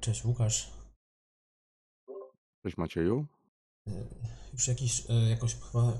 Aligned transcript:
Cześć 0.00 0.24
Łukasz. 0.24 0.70
Cześć 2.64 2.76
Macieju. 2.76 3.26
E, 3.88 3.92
Już 4.52 4.68
jakiś, 4.68 5.10
e, 5.10 5.14
jakoś 5.30 5.54
chyba 5.54 5.92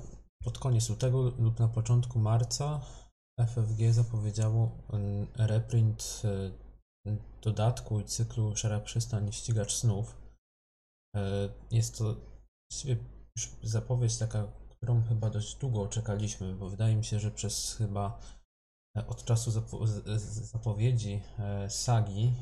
pod 0.43 0.57
koniec 0.59 0.89
lutego 0.89 1.21
lub 1.39 1.59
na 1.59 1.67
początku 1.67 2.19
marca 2.19 2.81
FFG 3.39 3.93
zapowiedziało 3.93 4.71
mm, 4.89 5.27
reprint 5.35 6.21
e, 6.25 6.51
dodatku 7.41 7.99
i 7.99 8.05
cyklu 8.05 8.55
Szara 8.55 8.79
Przystań 8.79 9.31
Ścigacz 9.31 9.73
Snów. 9.73 10.17
Jest 11.71 11.97
to 11.97 12.15
właściwie 12.71 12.97
już 13.37 13.49
zapowiedź 13.63 14.17
taka, 14.17 14.47
którą 14.69 15.03
chyba 15.03 15.29
dość 15.29 15.55
długo 15.55 15.87
czekaliśmy, 15.87 16.55
bo 16.55 16.69
wydaje 16.69 16.95
mi 16.95 17.05
się, 17.05 17.19
że 17.19 17.31
przez 17.31 17.75
chyba 17.75 18.19
od 19.07 19.25
czasu 19.25 19.51
zapowiedzi 20.41 21.21
sagi 21.69 22.33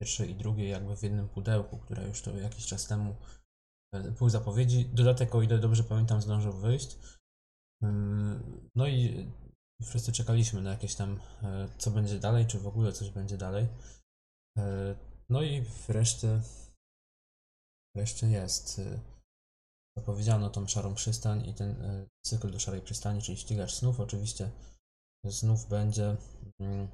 pierwszej 0.00 0.30
i 0.30 0.34
drugiej 0.34 0.70
jakby 0.70 0.96
w 0.96 1.02
jednym 1.02 1.28
pudełku, 1.28 1.78
która 1.78 2.02
już 2.02 2.22
to 2.22 2.30
jakiś 2.30 2.66
czas 2.66 2.86
temu 2.86 3.16
e, 3.94 4.10
były 4.10 4.30
zapowiedzi. 4.30 4.84
Dodatek, 4.84 5.34
o 5.34 5.42
ile 5.42 5.58
dobrze 5.58 5.84
pamiętam, 5.84 6.22
zdążył 6.22 6.52
wyjść. 6.52 6.98
Ym, 7.84 8.70
No 8.76 8.86
i 8.86 9.30
wszyscy 9.82 10.12
czekaliśmy 10.12 10.62
na 10.62 10.70
jakieś 10.70 10.94
tam, 10.94 11.20
e, 11.42 11.68
co 11.78 11.90
będzie 11.90 12.18
dalej, 12.18 12.46
czy 12.46 12.58
w 12.58 12.66
ogóle 12.66 12.92
coś 12.92 13.10
będzie 13.10 13.38
dalej. 13.38 13.68
E, 14.58 14.94
No 15.28 15.42
i 15.42 15.62
wreszcie, 15.88 16.40
wreszcie 17.96 18.26
jest. 18.26 18.80
Zapowiedziano 19.98 20.50
tą 20.50 20.66
szarą 20.66 20.94
przystań 20.94 21.48
i 21.48 21.54
ten 21.54 21.76
cykl 22.26 22.50
do 22.50 22.58
szarej 22.58 22.82
przystani, 22.82 23.22
czyli 23.22 23.38
ścigacz 23.38 23.74
snów. 23.74 24.00
Oczywiście 24.00 24.50
znów 25.24 25.68
będzie, 25.68 26.16
mm, 26.60 26.88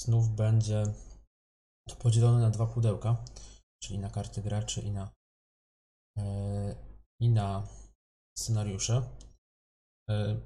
znów 0.00 0.36
będzie 0.36 0.92
podzielone 1.94 2.40
na 2.40 2.50
dwa 2.50 2.66
pudełka, 2.66 3.24
czyli 3.82 3.98
na 3.98 4.10
karty 4.10 4.42
graczy 4.42 4.80
i 4.80 4.90
na, 4.90 5.10
e, 6.18 6.74
i 7.20 7.28
na 7.28 7.68
scenariusze. 8.38 9.02
E, 10.10 10.40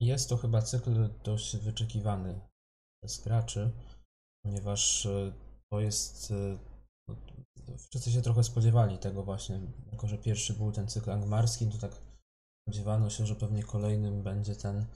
Jest 0.00 0.28
to 0.28 0.36
chyba 0.36 0.62
cykl 0.62 1.08
dość 1.24 1.56
wyczekiwany 1.56 2.40
przez 3.02 3.20
graczy, 3.20 3.70
ponieważ 4.44 5.06
e, 5.06 5.32
to 5.72 5.80
jest. 5.80 6.30
e, 6.30 6.58
no, 7.08 7.16
Wszyscy 7.90 8.12
się 8.12 8.22
trochę 8.22 8.44
spodziewali 8.44 8.98
tego 8.98 9.22
właśnie, 9.22 9.60
jako 9.92 10.08
że 10.08 10.18
pierwszy 10.18 10.52
był 10.52 10.72
ten 10.72 10.88
cykl 10.88 11.10
angmarski, 11.10 11.66
to 11.66 11.78
tak 11.78 11.92
spodziewano 12.68 13.10
się, 13.10 13.26
że 13.26 13.34
pewnie 13.36 13.62
kolejnym 13.62 14.22
będzie 14.22 14.56
ten 14.56 14.86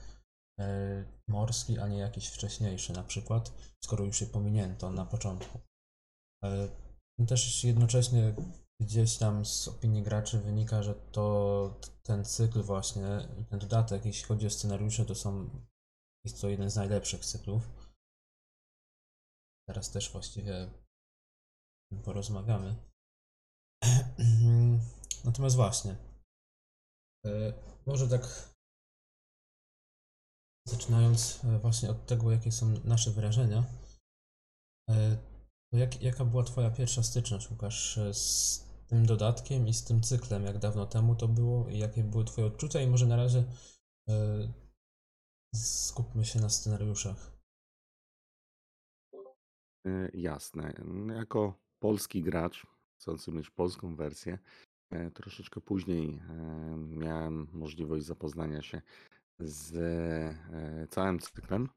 morski, 1.29 1.79
a 1.79 1.87
nie 1.87 1.97
jakiś 1.97 2.27
wcześniejszy 2.27 2.93
na 2.93 3.03
przykład, 3.03 3.53
skoro 3.83 4.05
już 4.05 4.19
się 4.19 4.25
pominięto 4.25 4.91
na 4.91 5.05
początku. 5.05 5.59
Ale 6.43 6.69
też 7.27 7.63
jednocześnie 7.63 8.35
gdzieś 8.81 9.17
tam 9.17 9.45
z 9.45 9.67
opinii 9.67 10.03
graczy 10.03 10.39
wynika, 10.39 10.83
że 10.83 10.95
to 10.95 11.79
ten 12.03 12.25
cykl 12.25 12.63
właśnie 12.63 13.27
ten 13.49 13.59
dodatek, 13.59 14.05
jeśli 14.05 14.25
chodzi 14.25 14.47
o 14.47 14.49
scenariusze, 14.49 15.05
to 15.05 15.15
są 15.15 15.49
jest 16.25 16.41
to 16.41 16.49
jeden 16.49 16.69
z 16.69 16.75
najlepszych 16.75 17.25
cyklów. 17.25 17.89
Teraz 19.67 19.91
też 19.91 20.11
właściwie 20.11 20.71
porozmawiamy. 22.03 22.75
Natomiast 25.25 25.55
właśnie, 25.55 25.95
e, 27.25 27.53
może 27.85 28.07
tak 28.07 28.53
zaczynając 30.67 31.45
e, 31.45 31.59
właśnie 31.59 31.89
od 31.89 32.05
tego, 32.05 32.31
jakie 32.31 32.51
są 32.51 32.65
nasze 32.83 33.11
wrażenia, 33.11 33.63
e, 34.89 35.17
jak, 35.71 36.01
jaka 36.01 36.25
była 36.25 36.43
Twoja 36.43 36.71
pierwsza 36.71 37.03
styczność, 37.03 37.51
Łukasz, 37.51 37.97
e, 37.97 38.13
z 38.13 38.67
tym 38.87 39.05
dodatkiem 39.05 39.67
i 39.67 39.73
z 39.73 39.83
tym 39.83 40.01
cyklem? 40.01 40.43
Jak 40.43 40.57
dawno 40.57 40.85
temu 40.85 41.15
to 41.15 41.27
było 41.27 41.69
i 41.69 41.77
jakie 41.77 42.03
były 42.03 42.25
Twoje 42.25 42.47
odczucia? 42.47 42.81
I 42.81 42.87
może 42.87 43.05
na 43.05 43.15
razie 43.15 43.43
e, 44.09 44.13
skupmy 45.55 46.25
się 46.25 46.39
na 46.39 46.49
scenariuszach. 46.49 47.31
E, 49.87 50.09
Jasne. 50.13 50.73
No, 50.85 51.13
Jako 51.13 51.53
polski 51.79 52.23
gracz, 52.23 52.67
chcący 52.99 53.31
mieć 53.31 53.49
polską 53.49 53.95
wersję, 53.95 54.39
troszeczkę 55.13 55.61
później 55.61 56.21
miałem 56.77 57.47
możliwość 57.53 58.05
zapoznania 58.05 58.61
się 58.61 58.81
z 59.39 59.75
całym 60.89 61.19
cyklem, 61.19 61.69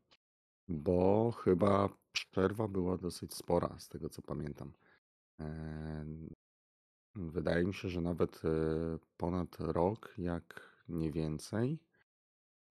bo 0.69 1.33
chyba 1.33 1.89
przerwa 2.13 2.69
była 2.69 2.97
dosyć 2.97 3.35
spora, 3.35 3.79
z 3.79 3.89
tego 3.89 4.09
co 4.09 4.23
pamiętam. 4.23 4.73
Wydaje 7.15 7.65
mi 7.65 7.75
się, 7.75 7.89
że 7.89 8.01
nawet 8.01 8.43
e, 8.45 8.49
ponad 9.17 9.57
rok, 9.61 10.15
jak 10.19 10.77
nie 10.89 11.13
więcej, 11.13 11.79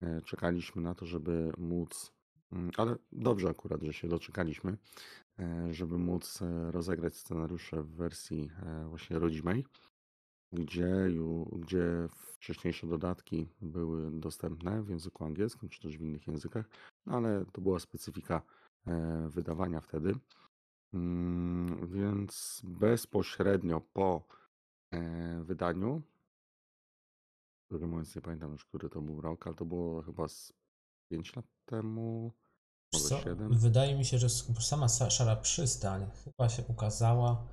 e, 0.01 0.21
czekaliśmy 0.21 0.81
na 0.81 0.95
to, 0.95 1.05
żeby 1.05 1.51
móc, 1.57 2.11
mm, 2.51 2.71
ale 2.77 2.95
dobrze 3.11 3.49
akurat, 3.49 3.81
że 3.81 3.93
się 3.93 4.07
doczekaliśmy, 4.07 4.77
e, 5.39 5.73
żeby 5.73 5.97
móc 5.97 6.39
rozegrać 6.71 7.15
scenariusze 7.15 7.83
w 7.83 7.89
wersji 7.89 8.51
właśnie 8.89 9.19
rodzimej, 9.19 9.65
gdzie, 10.53 10.89
gdzie 11.51 12.07
wcześniejsze 12.11 12.87
dodatki 12.87 13.47
były 13.61 14.19
dostępne 14.19 14.83
w 14.83 14.89
języku 14.89 15.25
angielskim, 15.25 15.69
czy 15.69 15.81
też 15.81 15.97
w 15.97 16.01
innych 16.01 16.27
językach, 16.27 16.69
no 17.05 17.13
ale 17.17 17.45
to 17.45 17.61
była 17.61 17.79
specyfika 17.79 18.41
wydawania 19.29 19.81
wtedy. 19.81 20.15
Mm, 20.93 21.91
Więc 21.93 22.61
bezpośrednio 22.63 23.81
po 23.81 24.27
e, 24.91 25.43
wydaniu, 25.43 26.01
który 27.65 27.87
mówiąc 27.87 28.15
nie 28.15 28.21
pamiętam 28.21 28.51
już, 28.51 28.65
który 28.65 28.89
to 28.89 29.01
był 29.01 29.21
rok, 29.21 29.47
ale 29.47 29.55
to 29.55 29.65
było 29.65 30.01
chyba 30.01 30.27
z 30.27 30.53
5 31.11 31.35
lat 31.35 31.45
temu, 31.65 32.33
może 32.93 33.09
co? 33.09 33.19
7. 33.19 33.57
Wydaje 33.57 33.97
mi 33.97 34.05
się, 34.05 34.17
że 34.17 34.29
sama 34.59 34.87
sa- 34.87 35.09
Szara 35.09 35.35
Przystań 35.35 36.11
chyba 36.23 36.49
się 36.49 36.63
ukazała 36.67 37.47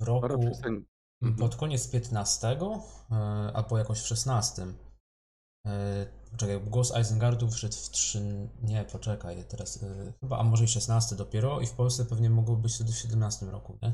w 0.00 0.04
roku 0.04 0.38
przystań, 0.38 0.84
mhm. 1.22 1.38
pod 1.38 1.56
koniec 1.56 1.90
15 1.90 2.48
e, 2.48 2.56
albo 3.54 3.78
jakoś 3.78 4.00
w 4.00 4.06
16. 4.06 4.66
Poczekaj, 6.30 6.60
głos 6.60 6.94
Eisengardu 6.96 7.50
wszedł 7.50 7.74
w 7.76 7.90
3. 7.90 8.22
Nie, 8.62 8.84
poczekaj, 8.92 9.44
teraz 9.48 9.82
e, 9.82 10.12
chyba, 10.20 10.38
a 10.38 10.42
może 10.42 10.64
i 10.64 10.68
16 10.68 11.16
dopiero 11.16 11.60
i 11.60 11.66
w 11.66 11.72
Polsce 11.72 12.04
pewnie 12.04 12.30
mogło 12.30 12.56
być 12.56 12.74
wtedy 12.74 12.92
w 12.92 12.96
17 12.96 13.46
roku, 13.46 13.78
nie? 13.82 13.92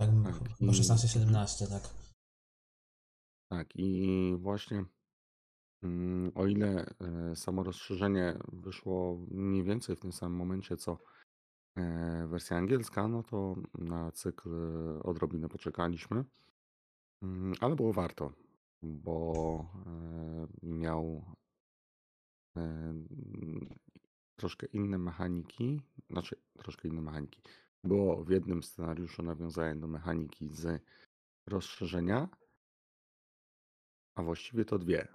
Tak, 0.00 0.10
Tak, 0.24 0.58
chyba 0.58 0.72
i- 0.72 0.74
16-17, 0.74 1.68
tak. 1.68 1.94
Tak, 3.50 3.76
i 3.76 4.36
właśnie 4.38 4.84
mm, 5.82 6.32
o 6.34 6.46
ile 6.46 6.86
e, 7.00 7.36
samo 7.36 7.62
rozszerzenie 7.62 8.38
wyszło 8.52 9.18
mniej 9.30 9.64
więcej 9.64 9.96
w 9.96 10.00
tym 10.00 10.12
samym 10.12 10.38
momencie 10.38 10.76
co 10.76 10.98
e, 11.76 12.26
wersja 12.26 12.56
angielska, 12.56 13.08
no 13.08 13.22
to 13.22 13.54
na 13.74 14.12
cykl 14.12 14.50
e, 14.54 15.02
odrobinę 15.02 15.48
poczekaliśmy, 15.48 16.24
Mm, 17.22 17.54
ale 17.60 17.76
było 17.76 17.92
warto, 17.92 18.32
bo 18.82 19.66
e, 19.86 20.66
miał 20.66 21.24
e, 22.56 22.94
troszkę 24.36 24.66
inne 24.66 24.98
mechaniki, 24.98 25.80
znaczy 26.10 26.36
troszkę 26.58 26.88
inne 26.88 27.02
mechaniki. 27.02 27.42
Było 27.84 28.24
w 28.24 28.30
jednym 28.30 28.62
scenariuszu 28.62 29.22
nawiązanie 29.22 29.80
do 29.80 29.86
mechaniki 29.86 30.48
z 30.48 30.82
rozszerzenia, 31.46 32.28
a 34.14 34.22
właściwie 34.22 34.64
to 34.64 34.78
dwie. 34.78 35.08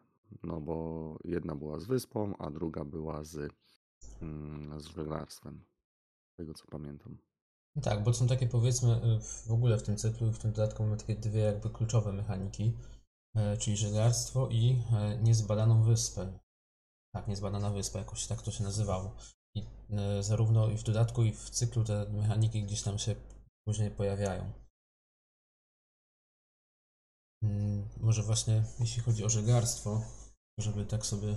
No 0.44 0.62
bo 0.62 1.18
jedna 1.24 1.56
była 1.56 1.80
z 1.80 1.86
wyspą, 1.86 2.38
a 2.38 2.52
druga 2.52 2.86
była 2.86 3.24
z, 3.24 3.54
mm, 4.22 4.82
z 4.82 4.86
żeglarstwem. 4.86 5.64
Tego 6.38 6.54
co 6.54 6.66
pamiętam. 6.66 7.18
Tak, 7.82 8.04
bo 8.04 8.14
są 8.14 8.28
takie 8.28 8.48
powiedzmy 8.48 9.20
w 9.22 9.52
ogóle 9.52 9.78
w 9.78 9.84
tym 9.84 9.98
cyklu, 9.98 10.32
w 10.32 10.40
tym 10.40 10.52
dodatku 10.52 10.84
mamy 10.84 10.98
takie 10.98 11.16
dwie 11.16 11.40
jakby 11.40 11.70
kluczowe 11.70 12.14
mechaniki, 12.14 12.74
czyli 13.60 13.78
żeglarstwo 13.78 14.50
i 14.50 14.84
e, 14.94 15.18
niezbadaną 15.18 15.84
wyspę. 15.84 16.40
Tak, 17.16 17.28
niezbadana 17.28 17.70
wyspa, 17.72 18.00
jakoś 18.00 18.28
tak 18.28 18.42
to 18.42 18.52
się 18.52 18.64
nazywało. 18.64 19.16
I 19.56 19.66
e, 19.90 20.24
zarówno 20.24 20.68
i 20.70 20.78
w 20.78 20.84
dodatku, 20.84 21.24
i 21.24 21.32
w 21.32 21.50
cyklu 21.50 21.84
te 21.84 22.10
mechaniki 22.10 22.64
gdzieś 22.64 22.82
tam 22.82 23.00
się 23.00 23.16
później 23.68 23.92
pojawiają. 23.92 24.54
Mm, 27.44 27.90
Może 27.98 28.24
właśnie 28.24 28.64
jeśli 28.80 29.02
chodzi 29.02 29.24
o 29.24 29.30
żeglarstwo, 29.30 30.02
żeby 30.60 30.86
tak 30.86 31.06
sobie 31.06 31.36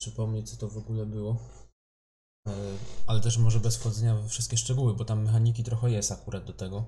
przypomnieć, 0.00 0.50
co 0.50 0.56
to 0.56 0.68
w 0.68 0.78
ogóle 0.78 1.06
było. 1.06 1.36
E, 2.48 2.52
Ale 3.06 3.20
też 3.20 3.38
może 3.38 3.60
bez 3.60 3.76
wchodzenia 3.76 4.14
we 4.16 4.28
wszystkie 4.28 4.56
szczegóły, 4.56 4.94
bo 4.94 5.04
tam 5.04 5.22
mechaniki 5.22 5.64
trochę 5.64 5.90
jest 5.90 6.12
akurat 6.12 6.44
do 6.44 6.52
tego. 6.52 6.84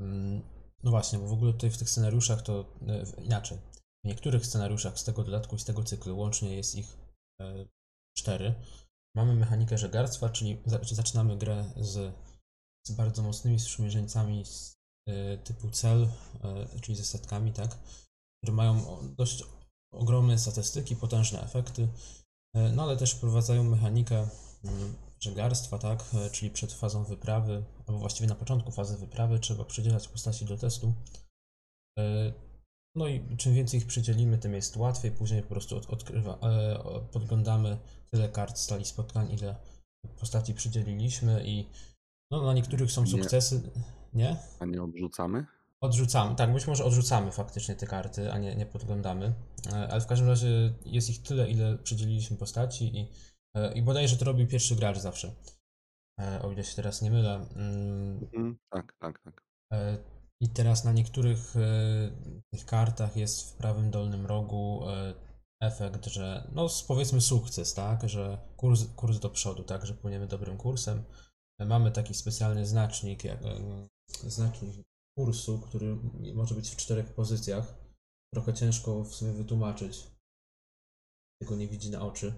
Mm, 0.00 0.42
No 0.82 0.90
właśnie, 0.90 1.18
bo 1.18 1.26
w 1.26 1.32
ogóle 1.32 1.52
tutaj 1.52 1.70
w 1.70 1.78
tych 1.78 1.90
scenariuszach 1.90 2.42
to 2.42 2.64
e, 2.88 3.22
inaczej. 3.22 3.58
W 4.04 4.08
niektórych 4.08 4.46
scenariuszach 4.46 4.98
z 4.98 5.04
tego 5.04 5.24
dodatku 5.24 5.56
i 5.56 5.60
z 5.60 5.64
tego 5.64 5.84
cyklu 5.84 6.18
łącznie 6.18 6.56
jest 6.56 6.74
ich 6.74 6.98
e, 7.40 7.66
cztery. 8.18 8.54
Mamy 9.16 9.34
mechanikę 9.34 9.78
żeglarstwa, 9.78 10.28
czyli 10.28 10.62
za- 10.66 10.80
zaczynamy 10.82 11.36
grę 11.36 11.72
z 11.76 12.14
z 12.86 12.90
bardzo 12.92 13.22
mocnymi 13.22 13.60
sprzymierzeńcami 13.60 14.44
z, 14.44 14.76
y, 15.08 15.38
typu 15.44 15.70
cel, 15.70 16.02
y, 16.74 16.80
czyli 16.80 16.96
ze 16.96 17.04
statkami, 17.04 17.52
tak, 17.52 17.78
które 18.42 18.52
mają 18.52 18.98
dość 19.16 19.44
ogromne 19.92 20.38
statystyki, 20.38 20.96
potężne 20.96 21.42
efekty, 21.42 21.82
y, 21.82 21.88
no 22.72 22.82
ale 22.82 22.96
też 22.96 23.12
wprowadzają 23.12 23.64
mechanikę 23.64 24.28
mm, 24.64 24.94
żeglarstwa, 25.20 25.78
tak, 25.78 26.04
y, 26.26 26.30
czyli 26.30 26.50
przed 26.50 26.72
fazą 26.72 27.04
wyprawy, 27.04 27.64
albo 27.86 27.98
właściwie 28.00 28.28
na 28.28 28.34
początku 28.34 28.70
fazy 28.70 28.96
wyprawy 28.96 29.38
trzeba 29.38 29.64
przydzielać 29.64 30.08
postaci 30.08 30.44
do 30.44 30.56
testu. 30.56 30.92
No 32.94 33.08
i 33.08 33.36
czym 33.36 33.54
więcej 33.54 33.80
ich 33.80 33.86
przydzielimy, 33.86 34.38
tym 34.38 34.54
jest 34.54 34.76
łatwiej. 34.76 35.10
Później 35.12 35.42
po 35.42 35.48
prostu 35.48 35.76
od, 35.76 35.90
odkrywa, 35.90 36.38
e, 36.42 36.78
podglądamy 37.12 37.78
tyle 38.10 38.28
kart 38.28 38.58
stali 38.58 38.84
spotkań, 38.84 39.30
ile 39.32 39.56
postaci 40.20 40.54
przydzieliliśmy 40.54 41.42
i 41.46 41.66
no, 42.30 42.42
na 42.42 42.52
niektórych 42.54 42.92
są 42.92 43.04
Nie. 43.04 43.10
sukcesy. 43.10 43.62
Nie? 44.12 44.36
A 44.60 44.64
nie 44.64 44.82
odrzucamy? 44.82 45.46
Odrzucamy. 45.80 46.36
Tak, 46.36 46.52
być 46.52 46.66
może 46.66 46.84
odrzucamy 46.84 47.32
faktycznie 47.32 47.74
te 47.76 47.86
karty, 47.86 48.32
a 48.32 48.38
nie, 48.38 48.56
nie 48.56 48.66
podglądamy. 48.66 49.34
E, 49.72 49.88
Ale 49.88 50.00
w 50.00 50.06
każdym 50.06 50.28
razie 50.28 50.74
jest 50.84 51.10
ich 51.10 51.22
tyle, 51.22 51.50
ile 51.50 51.78
przydzieliliśmy 51.78 52.36
postaci 52.36 52.98
i, 52.98 53.08
e, 53.54 53.72
i 53.72 53.82
bodajże 53.82 54.16
to 54.16 54.24
robił 54.24 54.46
pierwszy 54.46 54.76
gracz 54.76 54.98
zawsze. 54.98 55.34
O 56.42 56.52
ile 56.52 56.64
się 56.64 56.76
teraz 56.76 57.02
nie 57.02 57.10
mylę. 57.10 57.34
Mm, 57.56 58.20
Mhm. 58.22 58.58
Tak, 58.70 58.96
tak, 58.98 59.22
tak. 59.22 59.42
I 60.42 60.48
teraz 60.48 60.84
na 60.84 60.92
niektórych 60.92 61.56
e, 61.56 62.10
tych 62.52 62.66
kartach 62.66 63.16
jest 63.16 63.50
w 63.50 63.54
prawym 63.54 63.90
dolnym 63.90 64.26
rogu 64.26 64.88
e, 64.88 65.14
efekt, 65.62 66.06
że 66.06 66.50
no 66.54 66.68
powiedzmy 66.88 67.20
sukces, 67.20 67.74
tak, 67.74 68.08
że 68.08 68.38
kurs, 68.56 68.84
kurs 68.96 69.18
do 69.18 69.30
przodu, 69.30 69.62
tak, 69.62 69.86
że 69.86 69.94
płyniemy 69.94 70.26
dobrym 70.26 70.56
kursem. 70.56 71.04
Mamy 71.66 71.92
taki 71.92 72.14
specjalny 72.14 72.66
znacznik, 72.66 73.24
jak, 73.24 73.42
e, 73.42 73.88
znacznik 74.08 74.74
kursu, 75.18 75.58
który 75.58 75.96
może 76.34 76.54
być 76.54 76.70
w 76.70 76.76
czterech 76.76 77.14
pozycjach. 77.14 77.74
Trochę 78.34 78.54
ciężko 78.54 79.04
w 79.04 79.14
sumie 79.14 79.32
wytłumaczyć. 79.32 80.06
Tego 81.42 81.56
nie 81.56 81.68
widzi 81.68 81.90
na 81.90 82.02
oczy. 82.02 82.34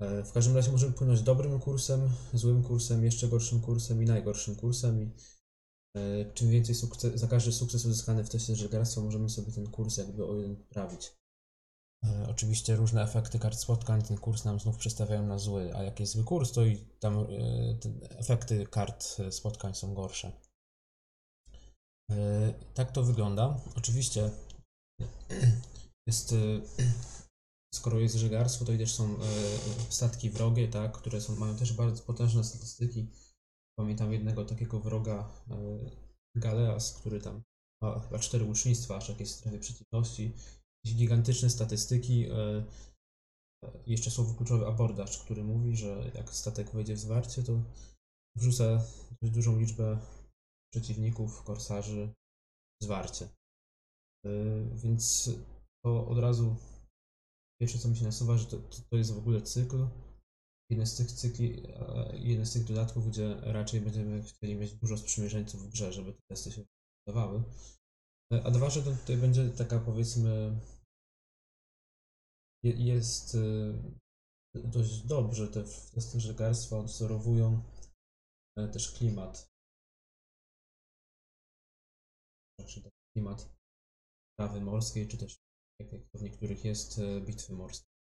W 0.00 0.32
każdym 0.32 0.56
razie 0.56 0.72
możemy 0.72 0.92
płynąć 0.92 1.22
dobrym 1.22 1.60
kursem, 1.60 2.10
złym 2.34 2.62
kursem, 2.62 3.04
jeszcze 3.04 3.28
gorszym 3.28 3.60
kursem 3.60 4.02
i 4.02 4.06
najgorszym 4.06 4.56
kursem. 4.56 5.02
I 5.02 5.10
Czym 6.34 6.50
więcej 6.50 6.74
sukces, 6.74 7.20
za 7.20 7.26
każdy 7.26 7.52
sukces 7.52 7.84
uzyskany 7.84 8.24
w 8.24 8.28
teście 8.28 8.56
żeglarstwa 8.56 9.00
możemy 9.00 9.30
sobie 9.30 9.52
ten 9.52 9.66
kurs 9.70 9.96
jakby 9.96 10.26
o 10.26 10.36
jeden 10.36 10.56
poprawić. 10.56 11.12
E, 12.04 12.28
Oczywiście 12.28 12.76
różne 12.76 13.02
efekty 13.02 13.38
kart 13.38 13.58
spotkań 13.58 14.02
ten 14.02 14.18
kurs 14.18 14.44
nam 14.44 14.60
znów 14.60 14.76
przestawiają 14.76 15.26
na 15.26 15.38
zły, 15.38 15.74
a 15.74 15.82
jak 15.82 16.00
jest 16.00 16.12
zły 16.12 16.24
kurs, 16.24 16.52
to 16.52 16.66
i 16.66 16.76
tam 16.76 17.18
e, 17.18 17.26
efekty 18.18 18.66
kart 18.66 19.16
e, 19.18 19.32
spotkań 19.32 19.74
są 19.74 19.94
gorsze. 19.94 20.32
E, 22.10 22.54
Tak 22.74 22.92
to 22.92 23.02
wygląda. 23.02 23.60
Oczywiście 23.76 24.30
jest, 26.08 26.32
e, 26.32 26.36
skoro 27.78 27.98
jest 27.98 28.14
żeglarstwo, 28.14 28.64
to 28.64 28.72
i 28.72 28.78
też 28.78 28.94
są 28.94 29.04
e, 29.04 29.18
statki 29.88 30.30
wrogie, 30.30 30.68
tak, 30.68 30.92
które 30.92 31.20
są, 31.20 31.36
mają 31.36 31.56
też 31.56 31.72
bardzo 31.72 32.02
potężne 32.02 32.44
statystyki. 32.44 33.10
Pamiętam 33.78 34.12
jednego 34.12 34.44
takiego 34.44 34.80
wroga, 34.80 35.28
e, 35.50 35.56
Galeas, 36.36 36.92
który 36.92 37.20
tam 37.20 37.42
ma 37.82 38.00
chyba 38.00 38.18
cztery 38.18 38.44
łucznictwa, 38.44 38.96
aż 38.96 39.08
jak 39.08 39.20
jest 39.20 39.32
w 39.32 39.36
strefie 39.36 39.58
przeciwności. 39.58 40.32
Jakieś 40.84 40.98
gigantyczne 40.98 41.50
statystyki. 41.50 42.26
e, 42.30 42.64
e, 43.64 43.72
Jeszcze 43.86 44.10
słowo 44.10 44.34
kluczowe 44.34 44.66
abordaż, 44.66 45.18
który 45.18 45.44
mówi, 45.44 45.76
że 45.76 46.10
jak 46.14 46.30
statek 46.30 46.70
wejdzie 46.70 46.94
w 46.94 46.98
zwarcie, 46.98 47.42
to 47.42 47.62
wrzuca 48.36 48.84
dość 49.22 49.34
dużą 49.34 49.58
liczbę 49.58 49.98
przeciwników, 50.72 51.42
korsarzy 51.42 52.14
w 52.80 52.84
zwarcie. 52.84 53.28
Więc 54.74 55.30
to 55.84 56.06
od 56.08 56.18
razu 56.18 56.56
pierwsze 57.60 57.78
co 57.78 57.88
mi 57.88 57.96
się 57.96 58.04
nasuwa, 58.04 58.38
że 58.38 58.46
to, 58.46 58.56
to 58.90 58.96
jest 58.96 59.14
w 59.14 59.18
ogóle 59.18 59.42
cykl, 59.42 59.88
jeden 60.70 60.86
z 60.86 60.96
tych 60.96 61.12
cykli, 61.12 61.62
e, 61.66 62.18
jeden 62.18 62.46
z 62.46 62.52
tych 62.52 62.64
dodatków, 62.64 63.08
gdzie 63.08 63.34
raczej 63.40 63.80
będziemy 63.80 64.22
chcieli 64.22 64.54
mieć 64.54 64.74
dużo 64.74 64.96
sprzymierzeńców 64.98 65.62
w 65.62 65.70
grze, 65.70 65.92
żeby 65.92 66.12
te 66.12 66.20
testy 66.30 66.52
się 66.52 66.64
wydawały. 67.06 67.42
E, 68.32 68.42
A 68.44 68.50
dwa, 68.50 68.70
że 68.70 68.82
to 68.82 68.90
tutaj 68.90 69.16
będzie 69.16 69.50
taka 69.50 69.80
powiedzmy 69.80 70.60
je- 72.64 72.84
jest 72.84 73.34
e, 73.34 73.38
dość 74.54 75.02
dobrze 75.06 75.48
te 75.48 75.64
testy 75.94 76.20
żeglarstwa 76.20 76.78
odwzorowują 76.78 77.62
też 78.72 78.92
klimat. 78.92 79.48
Znaczy 82.60 82.90
klimat 83.16 83.56
trawy 84.38 84.60
morskiej, 84.60 85.08
czy 85.08 85.18
też 85.18 85.36
jak 85.80 85.90
to 85.90 86.18
w 86.18 86.22
niektórych 86.22 86.64
jest 86.64 87.00
bitwy 87.26 87.52
morskie. 87.52 87.95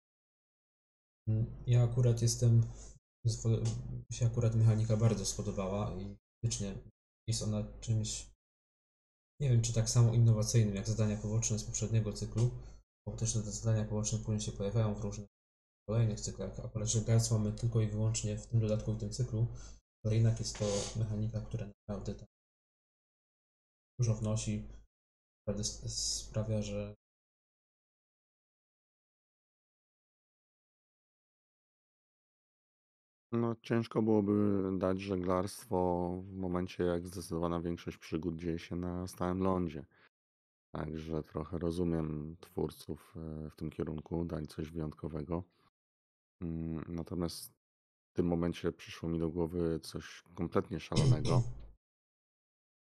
Ja 1.67 1.83
akurat 1.83 2.21
jestem, 2.21 2.63
mi 4.09 4.15
się 4.15 4.25
akurat 4.25 4.55
mechanika 4.55 4.97
bardzo 4.97 5.25
spodobała 5.25 5.95
i 6.01 6.17
faktycznie 6.33 6.75
jest 7.27 7.41
ona 7.41 7.63
czymś, 7.81 8.29
nie 9.41 9.49
wiem 9.49 9.61
czy 9.61 9.73
tak 9.73 9.89
samo 9.89 10.13
innowacyjnym 10.13 10.75
jak 10.75 10.87
zadania 10.87 11.17
poboczne 11.17 11.59
z 11.59 11.63
poprzedniego 11.63 12.13
cyklu, 12.13 12.51
bo 13.07 13.15
też 13.15 13.33
te 13.33 13.41
zadania 13.41 13.85
poboczne 13.85 14.19
później 14.19 14.41
się 14.41 14.51
pojawiają 14.51 14.95
w 14.95 15.01
różnych 15.01 15.27
kolejnych 15.89 16.21
cyklach. 16.21 16.59
Akurat 16.59 16.87
żeglarstwo 16.87 17.39
mamy 17.39 17.53
tylko 17.53 17.81
i 17.81 17.87
wyłącznie 17.87 18.37
w 18.37 18.47
tym 18.47 18.59
dodatku, 18.59 18.93
w 18.93 18.99
tym 18.99 19.11
cyklu, 19.11 19.47
ale 20.05 20.15
jednak 20.15 20.39
jest 20.39 20.59
to 20.59 20.65
mechanika, 20.99 21.41
która 21.41 21.67
naprawdę 21.67 22.25
dużo 23.99 24.15
wnosi, 24.15 24.67
naprawdę 25.41 25.63
sprawia, 25.89 26.61
że 26.61 26.95
No, 33.33 33.55
ciężko 33.61 34.01
byłoby 34.01 34.61
dać 34.77 35.01
żeglarstwo 35.01 36.09
w 36.23 36.33
momencie, 36.33 36.83
jak 36.83 37.07
zdecydowana 37.07 37.61
większość 37.61 37.97
przygód 37.97 38.35
dzieje 38.35 38.59
się 38.59 38.75
na 38.75 39.07
stałym 39.07 39.39
lądzie. 39.43 39.85
Także 40.71 41.23
trochę 41.23 41.57
rozumiem 41.57 42.37
twórców 42.39 43.13
e, 43.15 43.49
w 43.49 43.55
tym 43.55 43.69
kierunku, 43.69 44.25
dać 44.25 44.47
coś 44.47 44.71
wyjątkowego. 44.71 45.43
Mm, 46.41 46.83
Natomiast 46.87 47.53
w 48.11 48.13
tym 48.15 48.27
momencie 48.27 48.71
przyszło 48.71 49.09
mi 49.09 49.19
do 49.19 49.29
głowy 49.29 49.79
coś 49.83 50.23
kompletnie 50.35 50.79
szalonego 50.79 51.43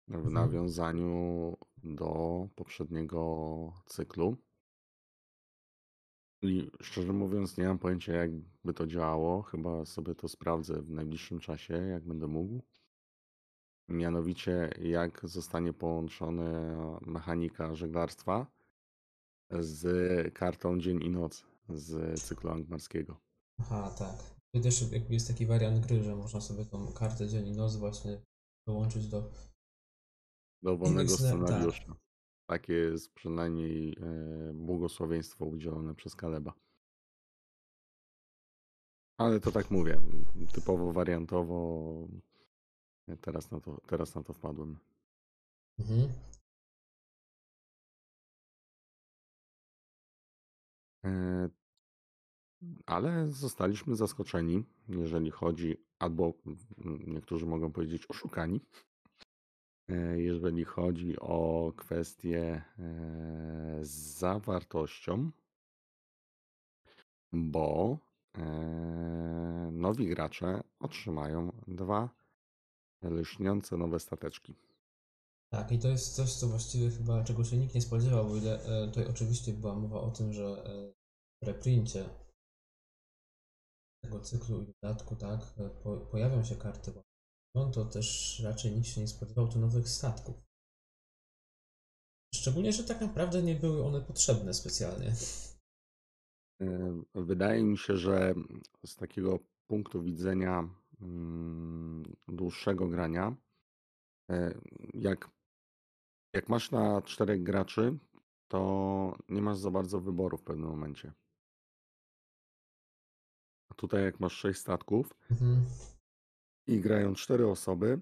w 0.07 0.13
Mhm. 0.13 0.33
nawiązaniu 0.33 1.53
do 1.83 2.47
poprzedniego 2.55 3.73
cyklu. 3.85 4.37
I 6.49 6.71
szczerze 6.81 7.13
mówiąc, 7.13 7.57
nie 7.57 7.67
mam 7.67 7.79
pojęcia, 7.79 8.13
jakby 8.13 8.73
to 8.73 8.87
działało. 8.87 9.41
Chyba 9.41 9.85
sobie 9.85 10.15
to 10.15 10.27
sprawdzę 10.27 10.81
w 10.81 10.91
najbliższym 10.91 11.39
czasie, 11.39 11.73
jak 11.73 12.05
będę 12.05 12.27
mógł. 12.27 12.61
Mianowicie, 13.89 14.69
jak 14.81 15.21
zostanie 15.23 15.73
połączona 15.73 16.99
mechanika 17.01 17.75
żeglarstwa 17.75 18.47
z 19.59 20.33
kartą 20.33 20.79
Dzień 20.79 21.03
i 21.03 21.09
Noc 21.09 21.45
z 21.69 22.21
cyklu 22.21 22.49
angmarskiego. 22.49 23.21
Aha, 23.59 23.95
tak. 23.99 24.35
To 24.55 24.61
też 24.61 24.91
jakby 24.91 25.13
jest 25.13 25.27
taki 25.27 25.45
wariant 25.45 25.85
gry, 25.85 26.03
że 26.03 26.15
można 26.15 26.41
sobie 26.41 26.65
tą 26.65 26.93
kartę 26.93 27.27
dzień 27.27 27.47
i 27.47 27.51
noc 27.51 27.75
właśnie 27.75 28.21
dołączyć 28.67 29.07
do... 29.07 29.31
Do 30.63 30.77
wolnego 30.77 31.09
scenariuszy, 31.09 31.85
tak. 31.85 32.04
Takie 32.45 32.73
jest 32.73 33.13
przynajmniej 33.13 33.97
e, 34.01 34.53
błogosławieństwo 34.53 35.45
udzielone 35.45 35.95
przez 35.95 36.15
Kaleba. 36.15 36.53
Ale 39.17 39.39
to 39.39 39.51
tak 39.51 39.71
mówię, 39.71 40.01
typowo 40.53 40.91
wariantowo. 40.91 42.07
Teraz 43.21 43.51
na 43.51 43.59
to, 43.59 43.81
teraz 43.87 44.15
na 44.15 44.23
to 44.23 44.33
wpadłem. 44.33 44.77
Mhm. 45.79 46.09
E, 51.05 51.49
Ale 52.85 53.27
zostaliśmy 53.27 53.95
zaskoczeni, 53.95 54.63
jeżeli 54.87 55.31
chodzi, 55.31 55.77
albo 55.99 56.33
mm, 56.77 57.13
niektórzy 57.13 57.45
mogą 57.45 57.71
powiedzieć 57.71 58.05
oszukani, 58.09 58.61
e, 58.61 58.94
jeżeli 60.15 60.65
chodzi 60.65 61.19
o 61.19 61.73
kwestię 61.77 62.41
e, 62.41 63.79
z 63.81 64.17
zawartością, 64.17 65.31
bo 67.33 67.97
e, 68.37 69.69
nowi 69.71 70.07
gracze 70.07 70.63
otrzymają 70.79 71.51
dwa 71.67 72.09
lśniące 73.03 73.77
nowe 73.77 73.99
stateczki. 73.99 74.55
Tak, 75.49 75.71
i 75.71 75.79
to 75.79 75.87
jest 75.87 76.15
coś, 76.15 76.33
co 76.33 76.47
właściwie 76.47 76.89
chyba 76.89 77.23
czego 77.23 77.43
się 77.43 77.57
nikt 77.57 77.75
nie 77.75 77.81
spodziewał, 77.81 78.25
bo 78.27 78.35
ile 78.35 78.63
e, 78.63 78.87
tutaj 78.87 79.07
oczywiście 79.07 79.53
była 79.53 79.75
mowa 79.75 80.01
o 80.01 80.11
tym, 80.11 80.33
że 80.33 80.43
e, 80.43 80.93
w 81.41 81.47
reprincie 81.47 82.09
tego 84.03 84.19
cyklu 84.19 84.61
i 84.61 84.65
dodatku, 84.81 85.15
tak, 85.15 85.39
e, 85.57 85.69
po, 85.69 85.97
pojawią 85.97 86.43
się 86.43 86.55
karty 86.55 86.91
No 87.55 87.71
to 87.71 87.85
też 87.85 88.39
raczej 88.43 88.71
nikt 88.71 88.87
się 88.87 89.01
nie 89.01 89.07
spodziewał 89.07 89.47
tu 89.47 89.59
nowych 89.59 89.89
statków. 89.89 90.35
Szczególnie, 92.35 92.73
że 92.73 92.83
tak 92.83 93.01
naprawdę 93.01 93.43
nie 93.43 93.55
były 93.55 93.85
one 93.85 94.01
potrzebne 94.01 94.53
specjalnie. 94.53 95.15
Wydaje 97.15 97.63
mi 97.63 97.77
się, 97.77 97.97
że 97.97 98.33
z 98.85 98.95
takiego 98.95 99.39
punktu 99.67 100.03
widzenia 100.03 100.69
mm, 101.01 102.03
dłuższego 102.27 102.87
grania, 102.87 103.35
e, 104.31 104.59
jak, 104.93 105.29
jak 106.33 106.49
masz 106.49 106.71
na 106.71 107.01
czterech 107.01 107.43
graczy, 107.43 107.97
to 108.47 109.17
nie 109.29 109.41
masz 109.41 109.57
za 109.57 109.71
bardzo 109.71 110.01
wyboru 110.01 110.37
w 110.37 110.43
pewnym 110.43 110.69
momencie. 110.69 111.13
A 113.71 113.73
tutaj 113.75 114.03
jak 114.03 114.19
masz 114.19 114.33
sześć 114.33 114.59
statków 114.59 115.17
Mhm. 115.31 115.65
I 116.67 116.81
grają 116.81 117.13
cztery 117.13 117.47
osoby, 117.47 118.01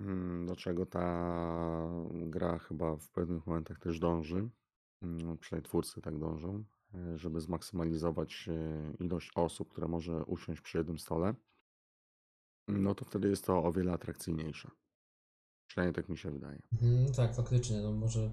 mm, 0.00 0.46
do 0.46 0.56
czego 0.56 0.86
ta 0.86 1.06
gra 2.12 2.58
chyba 2.58 2.96
w 2.96 3.10
pewnych 3.10 3.46
momentach 3.46 3.78
też 3.78 3.98
dąży, 3.98 4.48
mm, 5.02 5.38
przynajmniej 5.38 5.68
twórcy 5.68 6.00
tak 6.00 6.18
dążą, 6.18 6.64
e, 6.94 7.18
żeby 7.18 7.40
zmaksymalizować 7.40 8.48
e, 8.48 9.04
ilość 9.04 9.30
osób, 9.34 9.68
które 9.70 9.88
może 9.88 10.24
usiąść 10.24 10.60
przy 10.60 10.78
jednym 10.78 10.98
stole, 10.98 11.34
no 12.68 12.94
to 12.94 13.04
wtedy 13.04 13.28
jest 13.28 13.44
to 13.44 13.62
o 13.64 13.72
wiele 13.72 13.92
atrakcyjniejsze. 13.92 14.70
Przynajmniej 15.68 15.94
tak 15.94 16.08
mi 16.08 16.18
się 16.18 16.30
wydaje. 16.30 16.62
No 16.82 17.12
tak, 17.16 17.34
faktycznie, 17.34 17.80
no 17.82 17.92
może 17.92 18.30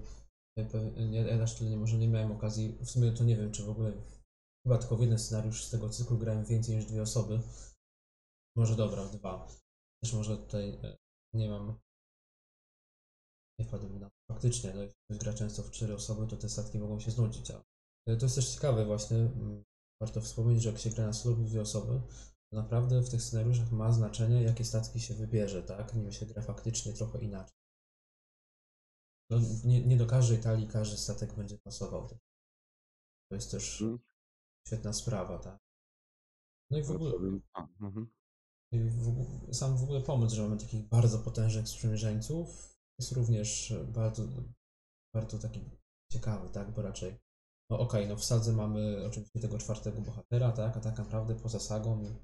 ja 0.56 0.64
pe- 0.64 1.12
ja, 1.12 1.36
ja 1.36 1.42
aż 1.42 1.58
tyle 1.58 1.70
nie, 1.70 1.76
może 1.76 1.98
nie 1.98 2.08
miałem 2.08 2.32
okazji, 2.32 2.78
w 2.80 2.90
sumie 2.90 3.12
to 3.12 3.24
nie 3.24 3.36
wiem, 3.36 3.52
czy 3.52 3.62
w 3.62 3.68
ogóle, 3.68 3.92
chyba 4.62 4.78
tylko 4.78 4.96
w 4.96 5.00
jeden 5.00 5.18
scenariusz 5.18 5.64
z 5.64 5.70
tego 5.70 5.88
cyklu 5.88 6.18
grałem 6.18 6.44
więcej 6.44 6.76
niż 6.76 6.86
dwie 6.86 7.02
osoby. 7.02 7.40
Może 8.56 8.76
dobra, 8.76 9.04
w 9.04 9.10
dwa. 9.10 9.46
Też 10.02 10.12
może 10.12 10.38
tutaj 10.38 10.70
e, 10.82 10.96
nie 11.34 11.48
mam, 11.48 11.78
nie 13.58 13.64
wpadłem 13.66 13.98
na 13.98 14.10
faktycznie, 14.30 14.74
no, 14.74 14.82
jak 14.82 14.92
ktoś 15.04 15.18
gra 15.18 15.32
często 15.32 15.62
w 15.62 15.70
cztery 15.70 15.94
osoby, 15.94 16.26
to 16.26 16.36
te 16.36 16.48
statki 16.48 16.78
mogą 16.78 17.00
się 17.00 17.10
znudzić, 17.10 17.50
a 17.50 17.64
e, 18.06 18.16
to 18.16 18.26
jest 18.26 18.34
też 18.34 18.54
ciekawe 18.54 18.84
właśnie, 18.84 19.30
warto 20.00 20.20
wspomnieć, 20.20 20.62
że 20.62 20.70
jak 20.70 20.78
się 20.78 20.90
gra 20.90 21.06
na 21.06 21.12
solo 21.12 21.36
lub 21.36 21.46
dwie 21.46 21.60
osoby, 21.60 22.00
to 22.50 22.56
naprawdę 22.56 23.00
w 23.00 23.10
tych 23.10 23.22
scenariuszach 23.22 23.72
ma 23.72 23.92
znaczenie, 23.92 24.42
jakie 24.42 24.64
statki 24.64 25.00
się 25.00 25.14
wybierze, 25.14 25.62
tak? 25.62 25.94
Nim 25.94 26.12
się 26.12 26.26
gra 26.26 26.42
faktycznie 26.42 26.92
trochę 26.92 27.18
inaczej. 27.18 27.56
No, 29.30 29.38
nie, 29.64 29.86
nie 29.86 29.96
do 29.96 30.06
każdej 30.06 30.38
talii 30.40 30.68
każdy 30.68 30.96
statek 30.96 31.34
będzie 31.34 31.58
pasował. 31.58 32.08
To 33.28 33.34
jest 33.34 33.50
też 33.50 33.80
Mm. 33.80 33.98
świetna 34.66 34.92
sprawa, 34.92 35.38
tak? 35.38 35.58
No 36.70 36.78
i 36.78 36.82
w 36.82 36.90
Ale 36.90 36.96
ogóle, 36.96 37.40
a, 37.52 37.68
mhm. 37.80 38.10
W, 38.72 39.54
sam 39.54 39.76
w 39.76 39.82
ogóle 39.82 40.00
pomysł, 40.00 40.36
że 40.36 40.42
mamy 40.42 40.56
takich 40.56 40.88
bardzo 40.88 41.18
potężnych 41.18 41.68
sprzymierzeńców 41.68 42.76
jest 42.98 43.12
również 43.12 43.74
bardzo, 43.88 44.22
bardzo 45.14 45.38
taki 45.38 45.60
ciekawy, 46.12 46.48
tak? 46.48 46.70
Bo 46.70 46.82
raczej, 46.82 47.18
no 47.70 47.78
okej, 47.78 48.08
no 48.08 48.16
w 48.16 48.24
sadze 48.24 48.52
mamy 48.52 49.06
oczywiście 49.06 49.40
tego 49.40 49.58
czwartego 49.58 50.00
bohatera, 50.00 50.52
tak? 50.52 50.76
A 50.76 50.80
tak 50.80 50.98
naprawdę 50.98 51.34
poza 51.34 51.60
sagą 51.60 52.14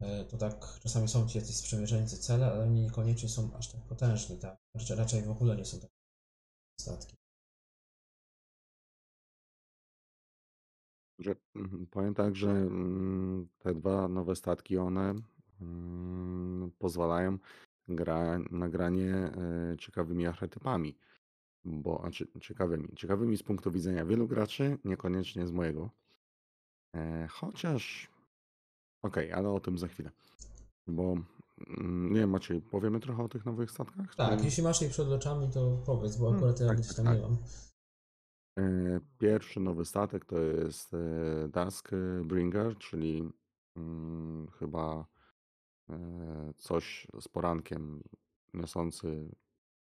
e, 0.00 0.24
to 0.24 0.36
tak 0.36 0.80
czasami 0.82 1.08
są 1.08 1.28
ci 1.28 1.38
jacyś 1.38 1.56
sprzymierzeńcy 1.56 2.18
cele, 2.18 2.46
ale 2.46 2.64
oni 2.64 2.80
niekoniecznie 2.80 3.28
są 3.28 3.56
aż 3.56 3.72
tak 3.72 3.80
potężni, 3.80 4.38
tak? 4.38 4.58
Raczej, 4.74 4.96
raczej 4.96 5.22
w 5.22 5.30
ogóle 5.30 5.56
nie 5.56 5.64
są 5.64 5.80
takie 5.80 5.94
statki. 6.80 7.16
Że, 11.18 11.36
powiem 11.90 12.14
tak, 12.14 12.36
że 12.36 12.50
mm, 12.50 13.48
te 13.58 13.74
dwa 13.74 14.08
nowe 14.08 14.36
statki, 14.36 14.78
one 14.78 15.10
mm, 15.10 15.22
pozwalają 16.78 17.38
gra, 17.88 18.38
na 18.50 18.68
granie 18.68 19.14
e, 19.14 19.76
ciekawymi 19.78 20.26
archetypami. 20.26 20.98
Bo, 21.64 21.98
znaczy, 22.00 22.28
ciekawymi. 22.40 22.88
Ciekawymi 22.96 23.36
z 23.36 23.42
punktu 23.42 23.70
widzenia 23.70 24.04
wielu 24.04 24.28
graczy, 24.28 24.78
niekoniecznie 24.84 25.46
z 25.46 25.52
mojego. 25.52 25.90
E, 26.96 27.26
chociaż. 27.30 28.10
Okej, 29.02 29.32
ale 29.32 29.50
o 29.50 29.60
tym 29.60 29.78
za 29.78 29.88
chwilę. 29.88 30.10
Bo 30.86 31.16
mm, 31.66 32.12
nie 32.12 32.20
wiem, 32.20 32.30
Maciej, 32.30 32.60
powiemy 32.60 33.00
trochę 33.00 33.22
o 33.22 33.28
tych 33.28 33.46
nowych 33.46 33.70
statkach? 33.70 34.14
Tak, 34.14 34.44
jeśli 34.44 34.62
masz 34.62 34.82
ich 34.82 34.90
przed 34.90 35.08
oczami, 35.08 35.50
to 35.50 35.82
powiedz, 35.86 36.16
bo 36.16 36.24
Hmm, 36.24 36.38
akurat 36.38 36.60
ja 36.60 36.66
tak, 36.66 36.76
gdzieś 36.76 36.88
tak, 36.88 36.96
tam 36.96 37.04
tak. 37.04 37.16
nie 37.16 37.22
mam. 37.22 37.36
E, 38.58 39.00
Pierwszy 39.18 39.60
nowy 39.60 39.84
statek 39.84 40.24
to 40.24 40.38
jest 40.38 40.96
Dusk 41.48 41.90
Bringer, 42.24 42.78
czyli 42.78 43.32
mm, 43.76 44.48
chyba 44.58 45.06
coś 46.56 47.06
z 47.20 47.28
porankiem 47.28 48.02
niosący 48.54 49.34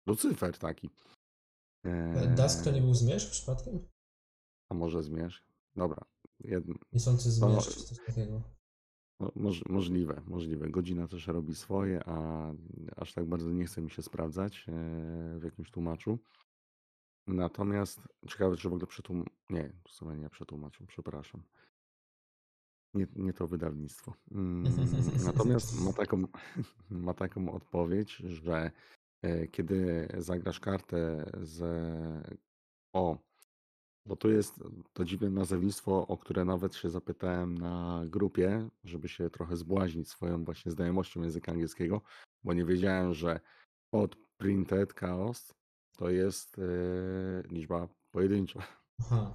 Lucyfer 0.08 0.58
taki. 0.58 0.90
E, 1.86 2.36
Dusk 2.36 2.64
to 2.64 2.72
nie 2.72 2.82
był 2.82 2.94
zmierzch 2.94 3.32
przypadkiem? 3.32 3.88
A 4.70 4.74
może 4.74 5.04
zmierz? 5.04 5.44
Dobra. 5.76 6.06
Jed... 6.40 6.66
Niosący 6.94 7.24
To- 7.24 7.32
zmierzch 7.32 7.74
czy 7.78 7.84
coś 7.84 8.06
takiego. 8.06 8.42
Moż, 9.36 9.66
możliwe, 9.66 10.22
możliwe. 10.26 10.70
Godzina 10.70 11.08
też 11.08 11.28
robi 11.28 11.56
swoje, 11.56 12.04
a 12.06 12.48
aż 12.96 13.14
tak 13.14 13.26
bardzo 13.26 13.52
nie 13.52 13.66
chce 13.66 13.82
mi 13.82 13.92
się 13.92 14.02
sprawdzać 14.02 14.66
e, 14.68 14.72
w 15.40 15.44
jakimś 15.44 15.72
tłumaczu. 15.72 16.20
Natomiast 17.28 18.02
ciekawe, 18.28 18.58
czy 18.58 18.70
w 18.70 18.74
ogóle. 18.74 18.88
Nie, 19.50 19.74
w 19.88 19.92
sumie 19.92 20.18
nie 20.18 20.30
przetłumaczą, 20.30 20.86
przepraszam. 20.88 21.44
Nie, 22.94 23.08
nie 23.16 23.34
to 23.34 23.48
wydawnictwo. 23.48 24.14
Mm, 24.32 24.64
Natomiast 25.26 25.82
ma 25.82 25.94
taką, 25.94 26.24
ma 26.90 27.14
taką 27.14 27.52
odpowiedź, 27.52 28.12
że 28.16 28.72
e, 29.22 29.48
kiedy 29.48 30.08
zagrasz 30.18 30.60
kartę 30.60 31.32
z. 31.42 31.64
O, 32.94 33.18
bo 34.06 34.16
tu 34.16 34.32
jest 34.32 34.64
to 34.94 35.06
dziwne 35.06 35.30
nazewnictwo, 35.30 36.08
o 36.08 36.18
które 36.18 36.46
nawet 36.46 36.76
się 36.76 36.90
zapytałem 36.90 37.58
na 37.58 38.04
grupie, 38.06 38.70
żeby 38.84 39.10
się 39.10 39.30
trochę 39.30 39.58
zbłaźnić 39.58 40.10
swoją 40.10 40.44
właśnie 40.44 40.72
znajomością 40.72 41.22
języka 41.22 41.52
angielskiego, 41.52 42.02
bo 42.44 42.54
nie 42.54 42.66
wiedziałem, 42.66 43.14
że 43.14 43.40
od 43.92 44.16
printed 44.38 44.94
chaos 44.94 45.54
to 45.98 46.10
jest 46.10 46.60
e, 46.60 46.64
liczba 47.48 47.88
pojedyncza. 48.12 48.60
Aha, 49.00 49.34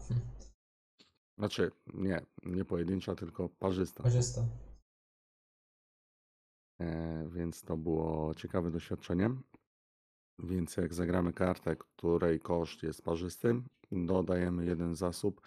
Znaczy, 1.39 1.71
nie, 1.95 2.27
nie 2.43 2.65
pojedyncza, 2.65 3.15
tylko 3.15 3.49
parzysta. 3.49 4.03
parzysta. 4.03 4.41
E, 6.81 7.29
więc 7.29 7.63
to 7.63 7.77
było 7.77 8.35
ciekawe 8.35 8.71
doświadczenie. 8.71 9.31
Więc 10.39 10.77
jak 10.77 10.95
zagramy 10.95 11.33
kartę, 11.33 11.77
której 11.77 12.41
koszt 12.41 12.83
jest 12.83 13.03
parzysty, 13.03 13.63
dodajemy 13.93 14.67
jeden 14.67 14.95
zasób 14.95 15.41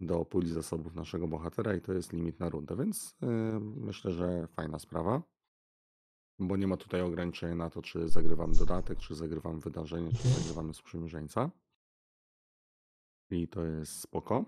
do 0.00 0.24
puli 0.24 0.48
zasobów 0.52 0.94
naszego 0.94 1.28
bohatera 1.28 1.74
i 1.74 1.80
to 1.80 1.92
jest 1.92 2.12
limit 2.12 2.40
na 2.40 2.48
rundę, 2.48 2.76
więc 2.76 3.16
e, 3.22 3.26
myślę, 3.60 4.12
że 4.12 4.46
fajna 4.46 4.78
sprawa. 4.78 5.22
Bo 6.38 6.56
nie 6.56 6.66
ma 6.66 6.76
tutaj 6.76 7.00
ograniczenia 7.00 7.54
na 7.54 7.70
to, 7.70 7.82
czy 7.82 8.08
zagrywamy 8.08 8.54
dodatek, 8.54 8.98
czy 8.98 9.14
zagrywamy 9.14 9.60
wydarzenie, 9.60 10.10
czy 10.12 10.16
Mhm. 10.28 10.34
zagrywamy 10.34 10.74
sprzymierzeńca. 10.74 11.50
I 13.30 13.48
to 13.48 13.64
jest 13.64 14.00
spoko. 14.00 14.44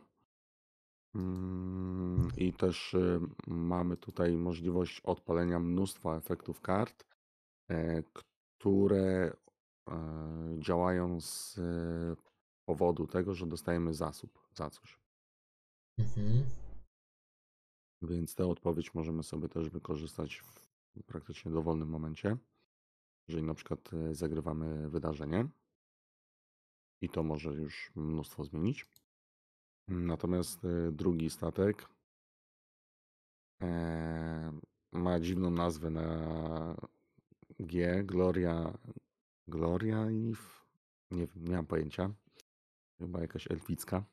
Mm, 1.17 2.29
I 2.37 2.53
też 2.53 2.95
y, 2.95 3.21
mamy 3.47 3.97
tutaj 3.97 4.37
możliwość 4.37 5.01
odpalenia 5.01 5.59
mnóstwa 5.59 6.17
efektów 6.17 6.61
kart, 6.61 7.05
e, 7.71 8.03
które 8.03 9.37
e, 9.89 10.57
działają 10.59 11.21
z 11.21 11.59
e, 11.59 12.17
powodu 12.69 13.07
tego, 13.07 13.35
że 13.35 13.47
dostajemy 13.47 13.95
zasób 13.95 14.49
za 14.55 14.71
coś. 14.71 14.99
Mhm. 15.99 16.45
Więc 18.03 18.35
tę 18.35 18.47
odpowiedź 18.47 18.95
możemy 18.95 19.23
sobie 19.23 19.49
też 19.49 19.71
wykorzystać 19.71 20.37
w 20.39 21.03
praktycznie 21.07 21.53
dowolnym 21.53 21.89
momencie. 21.89 22.37
Jeżeli 23.29 23.47
na 23.47 23.55
przykład 23.55 23.91
zagrywamy 24.13 24.91
wydarzenie 24.91 25.49
i 27.03 27.09
to 27.09 27.23
może 27.23 27.55
już 27.55 27.93
mnóstwo 27.95 28.45
zmienić. 28.45 28.87
Natomiast 29.89 30.65
e, 30.65 30.93
drugi 30.93 31.31
statek 31.31 31.89
e, 33.63 34.53
ma 34.93 35.21
dziwną 35.21 35.51
nazwę 35.51 35.91
na 35.91 36.77
G, 37.61 38.05
Gloria, 38.05 38.79
Gloria 39.49 40.11
i 40.11 40.35
nie 41.11 41.27
nie 41.37 41.57
mam 41.57 41.67
pojęcia. 41.67 42.11
Chyba 42.99 43.21
jakaś 43.21 43.51
elficka. 43.51 44.05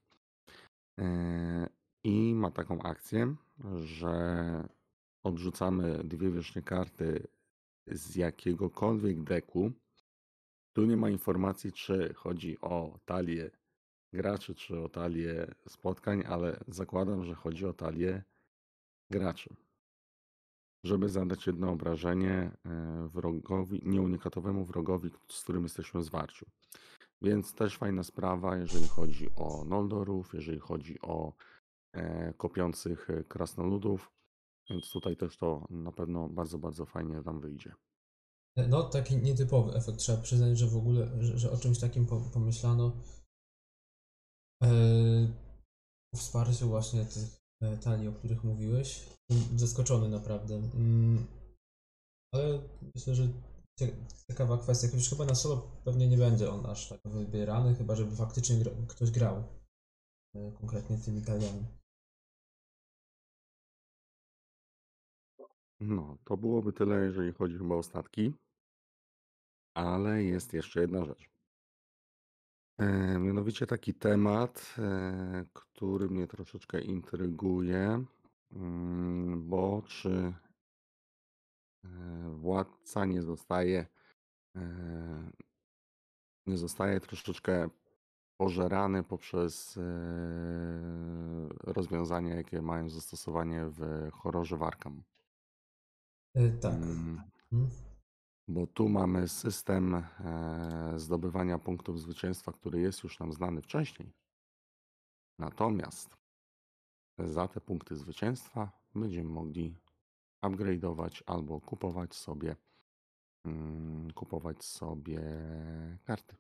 E, 1.00 1.70
I 2.04 2.36
ma 2.36 2.52
taką 2.52 2.82
akcję, 2.82 3.36
że 3.80 4.68
odrzucamy 5.24 6.04
dwie 6.04 6.32
wierzchnie 6.32 6.62
karty 6.62 7.28
z 7.88 8.16
jakiegokolwiek 8.16 9.24
deku. 9.24 9.72
Tu 10.74 10.86
nie 10.86 10.98
ma 10.98 11.10
informacji, 11.10 11.72
czy 11.72 12.14
chodzi 12.14 12.62
o 12.62 13.00
talię 13.06 13.52
graczy, 14.14 14.56
czy 14.56 14.80
o 14.80 14.90
talię 14.90 15.48
spotkań, 15.68 16.24
ale 16.28 16.60
zakładam, 16.68 17.24
że 17.24 17.36
chodzi 17.36 17.66
o 17.66 17.74
talię 17.74 18.24
graczy. 19.12 19.56
żeby 20.86 21.10
zadać 21.10 21.48
jedno 21.48 21.72
obrażenie 21.72 22.52
e, 22.66 23.08
wrogowi, 23.14 23.82
nieunikatowemu 23.86 24.66
wrogowi, 24.66 25.10
z 25.30 25.44
którym 25.44 25.64
jesteśmy 25.64 26.00
w 26.00 26.04
zwarciu. 26.04 26.46
Więc 27.22 27.54
też 27.54 27.78
fajna 27.78 28.04
sprawa, 28.04 28.58
jeżeli 28.58 28.88
chodzi 28.88 29.30
o 29.36 29.66
Noldorów, 29.66 30.34
jeżeli 30.34 30.60
chodzi 30.60 31.02
o 31.02 31.34
e, 31.94 32.34
kopiących 32.34 33.10
e, 33.10 33.24
krasnoludów. 33.24 34.12
Więc 34.70 34.92
tutaj 34.92 35.18
też 35.18 35.38
to 35.38 35.68
na 35.70 35.92
pewno 35.92 36.30
bardzo, 36.30 36.58
bardzo 36.58 36.86
fajnie 36.86 37.22
nam 37.22 37.40
wyjdzie. 37.40 37.74
No, 38.70 38.84
taki 38.84 39.18
nietypowy 39.18 39.74
efekt. 39.74 39.98
Trzeba 39.98 40.22
przyznać, 40.22 40.58
że 40.58 40.68
w 40.68 40.76
ogóle, 40.76 41.10
że, 41.20 41.38
że 41.38 41.52
o 41.52 41.58
czymś 41.58 41.80
takim 41.80 42.06
pomyślano. 42.34 42.98
W 44.64 46.18
wsparciu 46.18 46.68
właśnie 46.68 47.06
tych 47.06 47.44
talii, 47.82 48.08
o 48.08 48.14
których 48.14 48.44
mówiłeś. 48.44 49.10
Zaskoczony 49.56 50.10
naprawdę. 50.10 50.56
Mm, 50.56 51.28
ale 52.34 52.60
myślę, 52.96 53.16
że 53.16 53.28
ciekawa 54.28 54.58
kwestia. 54.58 54.88
Już 54.94 55.10
chyba 55.10 55.26
na 55.26 55.36
solo 55.36 55.58
pewnie 55.86 56.08
nie 56.08 56.18
będzie 56.18 56.52
on 56.52 56.66
aż 56.66 56.90
tak 56.90 57.00
wybierany, 57.06 57.76
chyba 57.76 57.96
żeby 57.96 58.16
faktycznie 58.16 58.66
ktoś 58.88 59.12
grał 59.12 59.44
e, 60.36 60.52
konkretnie 60.52 60.98
tymi 60.98 61.22
taliami. 61.22 61.66
No, 65.80 66.18
to 66.26 66.38
byłoby 66.38 66.74
tyle, 66.74 67.06
jeżeli 67.06 67.34
chodzi 67.34 67.58
chyba 67.58 67.76
o 67.76 67.84
statki. 67.84 68.34
Ale 69.76 70.24
jest 70.24 70.54
jeszcze 70.54 70.82
jedna 70.82 71.06
rzecz. 71.06 71.33
E, 72.78 73.20
mianowicie 73.20 73.68
taki 73.68 73.94
temat, 73.94 74.76
e, 74.78 75.46
który 75.54 76.10
mnie 76.10 76.28
troszeczkę 76.28 76.82
intryguje, 76.82 78.06
mm, 78.52 79.48
bo 79.48 79.82
czy 79.88 80.34
e, 81.86 82.30
władca 82.30 83.06
nie 83.06 83.22
zostaje, 83.22 83.88
e, 84.56 85.32
nie 86.48 86.58
zostaje 86.58 87.00
troszeczkę 87.00 87.70
pożerany 88.38 89.04
poprzez 89.04 89.78
e, 89.78 89.82
rozwiązania, 91.64 92.36
jakie 92.36 92.62
mają 92.62 92.90
zastosowanie 92.90 93.66
w 93.68 94.10
horrorze 94.12 94.58
Warkam. 94.58 95.04
E, 96.36 96.50
tak. 96.50 96.74
Mm. 96.74 97.22
Mhm. 97.52 97.93
Bo 98.48 98.68
tu 98.68 98.90
mamy 98.90 99.28
system 99.28 99.96
e, 99.96 100.94
zdobywania 100.96 101.60
punktów 101.60 102.02
zwycięstwa, 102.02 102.52
który 102.52 102.82
jest 102.82 103.04
już 103.04 103.20
nam 103.20 103.34
znany 103.34 103.62
wcześniej. 103.62 104.14
Natomiast 105.40 106.18
za 107.20 107.48
te 107.48 107.62
punkty 107.62 107.96
zwycięstwa 107.96 108.72
będziemy 108.96 109.30
mogli 109.30 109.76
upgrade'ować 110.46 111.24
albo 111.26 111.62
kupować 111.62 112.16
sobie 112.16 112.56
mm, 113.46 114.12
kupować 114.12 114.64
sobie 114.64 115.22
karty. 116.04 116.36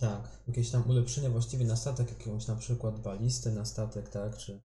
Tak, 0.00 0.42
jakieś 0.46 0.70
tam 0.70 0.90
ulepszenia 0.90 1.30
właściwie 1.30 1.64
na 1.64 1.76
statek, 1.76 2.18
jakąś 2.18 2.46
na 2.46 2.56
przykład 2.56 3.02
balisty 3.02 3.52
na 3.52 3.64
statek, 3.64 4.08
tak, 4.08 4.36
czy 4.36 4.62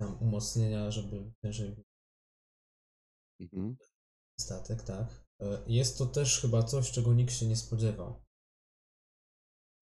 tam 0.00 0.16
umocnienia, 0.20 0.90
żeby 0.90 1.32
ciężej 1.42 1.84
Mhm. 3.40 3.76
Statek, 4.40 4.82
tak. 4.82 5.06
E, 5.40 5.62
jest 5.66 5.98
to 5.98 6.06
też 6.06 6.40
chyba 6.40 6.62
coś, 6.62 6.90
czego 6.90 7.14
nikt 7.14 7.32
się 7.32 7.46
nie 7.46 7.56
spodziewał. 7.56 8.20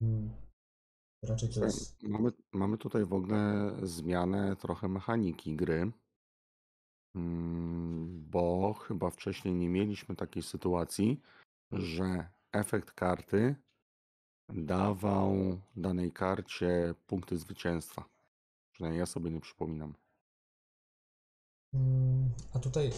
Hmm. 0.02 0.30
Raczej 1.22 1.48
to 1.48 1.64
jest... 1.64 2.02
Mamy, 2.02 2.32
mamy 2.52 2.78
tutaj 2.78 3.04
w 3.04 3.12
ogóle 3.12 3.72
zmianę 3.82 4.56
trochę 4.56 4.88
mechaniki 4.88 5.56
gry, 5.56 5.92
mm, 7.16 8.30
bo 8.30 8.74
chyba 8.74 9.10
wcześniej 9.10 9.54
nie 9.54 9.68
mieliśmy 9.68 10.16
takiej 10.16 10.42
sytuacji, 10.42 11.20
że 11.72 12.28
efekt 12.52 12.92
karty 12.92 13.56
dawał 14.48 15.60
danej 15.76 16.12
karcie 16.12 16.94
punkty 17.06 17.38
zwycięstwa. 17.38 18.04
Przynajmniej 18.72 19.00
ja 19.00 19.06
sobie 19.06 19.30
nie 19.30 19.40
przypominam. 19.40 19.94
Hmm, 21.72 22.30
a 22.54 22.58
tutaj 22.58 22.90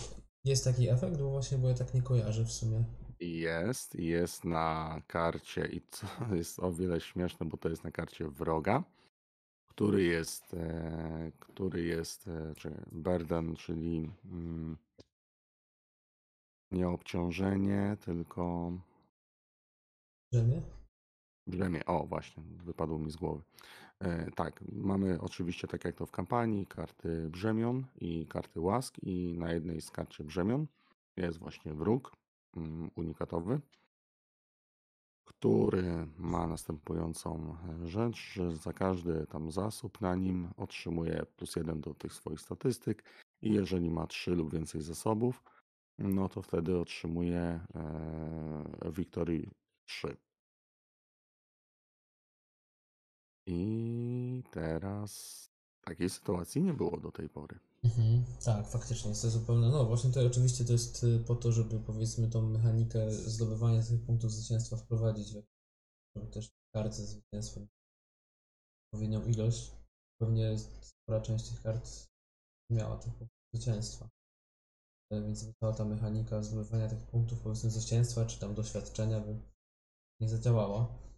jest 0.45 0.65
taki 0.65 0.89
efekt? 0.89 1.19
Bo 1.19 1.31
właśnie, 1.31 1.59
bo 1.59 1.69
ja 1.69 1.75
tak 1.75 1.95
nie 1.95 2.03
kojarzę 2.03 2.45
w 2.45 2.53
sumie. 2.53 2.85
Jest, 3.21 3.95
jest 3.95 4.45
na 4.45 5.01
karcie 5.07 5.67
i 5.67 5.83
co 5.91 6.07
jest 6.37 6.59
o 6.59 6.73
wiele 6.73 7.01
śmieszne, 7.01 7.47
bo 7.47 7.57
to 7.57 7.69
jest 7.69 7.85
na 7.85 7.91
karcie 7.91 8.29
wroga, 8.29 8.85
który 9.69 10.03
jest, 10.03 10.55
e, 10.55 11.33
który 11.39 11.83
jest, 11.83 12.29
e, 12.29 12.55
czy 12.57 12.85
burden, 12.93 13.57
czyli 13.57 14.11
mm, 14.25 14.77
nie 16.71 16.89
obciążenie, 16.89 17.97
tylko 18.05 18.73
Brzemię? 20.33 20.80
Brzemię. 21.47 21.87
O, 21.87 22.07
właśnie, 22.07 22.43
wypadło 22.65 22.99
mi 22.99 23.11
z 23.11 23.17
głowy. 23.17 23.43
E, 24.01 24.31
tak, 24.31 24.65
mamy 24.73 25.21
oczywiście, 25.21 25.69
tak 25.69 25.85
jak 25.85 25.95
to 25.97 26.07
w 26.07 26.11
kampanii, 26.11 26.67
karty 26.67 27.29
brzemion 27.31 27.87
i 28.01 28.27
karty 28.27 28.61
łask 28.61 28.99
i 29.03 29.35
na 29.39 29.53
jednej 29.53 29.81
z 29.81 29.91
karcie 29.91 30.25
brzemion 30.25 30.67
jest 31.17 31.39
właśnie 31.39 31.75
wróg 31.75 32.13
mm, 32.57 32.91
unikatowy, 32.97 33.61
który 35.25 36.07
ma 36.19 36.47
następującą 36.47 37.57
e, 37.83 37.89
rzecz, 37.89 38.17
że 38.33 38.57
za 38.57 38.73
każdy 38.73 39.27
tam 39.27 39.51
zasób 39.51 40.01
na 40.01 40.15
nim 40.15 40.49
otrzymuje 40.57 41.27
plus 41.37 41.57
jeden 41.57 41.81
do 41.81 41.95
tych 41.95 42.13
swoich 42.13 42.41
statystyk 42.41 43.05
i 43.43 43.53
jeżeli 43.53 43.91
ma 43.91 44.07
trzy 44.07 44.31
lub 44.31 44.53
więcej 44.53 44.83
zasobów, 44.83 45.43
no 45.99 46.29
to 46.29 46.43
wtedy 46.43 46.79
otrzymuje 46.79 47.41
e, 47.41 47.61
Victory 48.93 49.51
3. 49.85 50.17
I 53.47 54.43
teraz 54.51 55.41
takiej 55.85 56.11
sytuacji 56.11 56.63
nie 56.63 56.75
było 56.75 57.01
do 57.01 57.13
tej 57.13 57.29
pory. 57.29 57.59
Mhm, 57.85 58.25
tak, 58.45 58.69
faktycznie 58.69 59.09
jest 59.09 59.23
to 59.23 59.31
zupełnie. 59.31 59.69
No 59.69 59.85
właśnie 59.85 60.11
to 60.11 60.27
oczywiście 60.27 60.65
to 60.65 60.73
jest 60.73 61.05
y, 61.05 61.25
po 61.27 61.37
to, 61.37 61.53
żeby 61.53 61.81
powiedzmy 61.81 62.29
tą 62.29 62.43
mechanikę 62.43 63.11
zdobywania 63.13 63.83
tych 63.83 64.03
punktów 64.07 64.33
zwycięstwa 64.33 64.77
wprowadzić, 64.77 65.29
żeby 65.29 65.47
też 66.31 66.51
karty 66.75 67.07
zwycięstwa 67.07 67.61
odpowiednią 68.87 69.25
ilość. 69.25 69.73
Pewnie 70.21 70.59
spora 70.59 71.21
część 71.21 71.49
tych 71.49 71.63
kart 71.63 72.07
miała 72.71 72.97
tych 72.97 73.15
punktów 73.15 73.39
zwycięstwa. 73.55 74.09
E, 75.13 75.23
więc 75.23 75.47
cała 75.61 75.73
ta 75.73 75.85
mechanika 75.85 76.43
zdobywania 76.43 76.89
tych 76.89 77.03
punktów 77.03 77.41
powiedzmy 77.41 77.71
zwycięstwa, 77.71 78.27
czy 78.27 78.41
tam 78.41 78.55
doświadczenia 78.55 79.21
by 79.21 79.41
nie 80.21 80.29
zadziałała. 80.29 81.10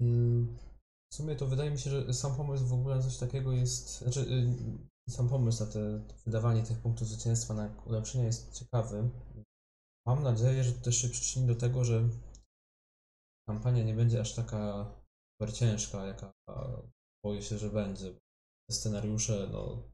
W 0.00 1.14
sumie 1.14 1.36
to 1.36 1.46
wydaje 1.46 1.70
mi 1.70 1.78
się, 1.78 1.90
że 1.90 2.14
sam 2.14 2.36
pomysł 2.36 2.66
w 2.66 2.72
ogóle 2.72 3.02
coś 3.02 3.18
takiego 3.18 3.52
jest, 3.52 3.98
znaczy 3.98 4.20
y, 5.08 5.12
sam 5.12 5.28
pomysł 5.28 5.64
na 5.64 5.72
te 5.72 6.00
wydawanie 6.26 6.62
tych 6.62 6.78
punktów 6.78 7.08
zwycięstwa 7.08 7.54
na 7.54 7.82
ulepszenia 7.86 8.24
jest 8.24 8.52
ciekawy. 8.58 9.10
Mam 10.06 10.22
nadzieję, 10.22 10.64
że 10.64 10.72
to 10.72 10.80
też 10.80 10.96
się 10.96 11.08
przyczyni 11.08 11.46
do 11.46 11.54
tego, 11.54 11.84
że 11.84 12.08
kampania 13.48 13.84
nie 13.84 13.94
będzie 13.94 14.20
aż 14.20 14.34
taka 14.34 14.92
super 15.32 15.54
ciężka, 15.54 16.06
jaka 16.06 16.32
boję 17.24 17.42
się, 17.42 17.58
że 17.58 17.70
będzie. 17.70 18.12
Te 18.68 18.74
scenariusze, 18.76 19.48
no 19.52 19.90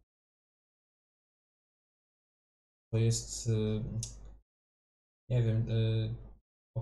to 2.93 2.99
jest 2.99 3.47
y, 3.47 3.85
nie 5.31 5.43
wiem, 5.43 5.71
y, 5.71 6.30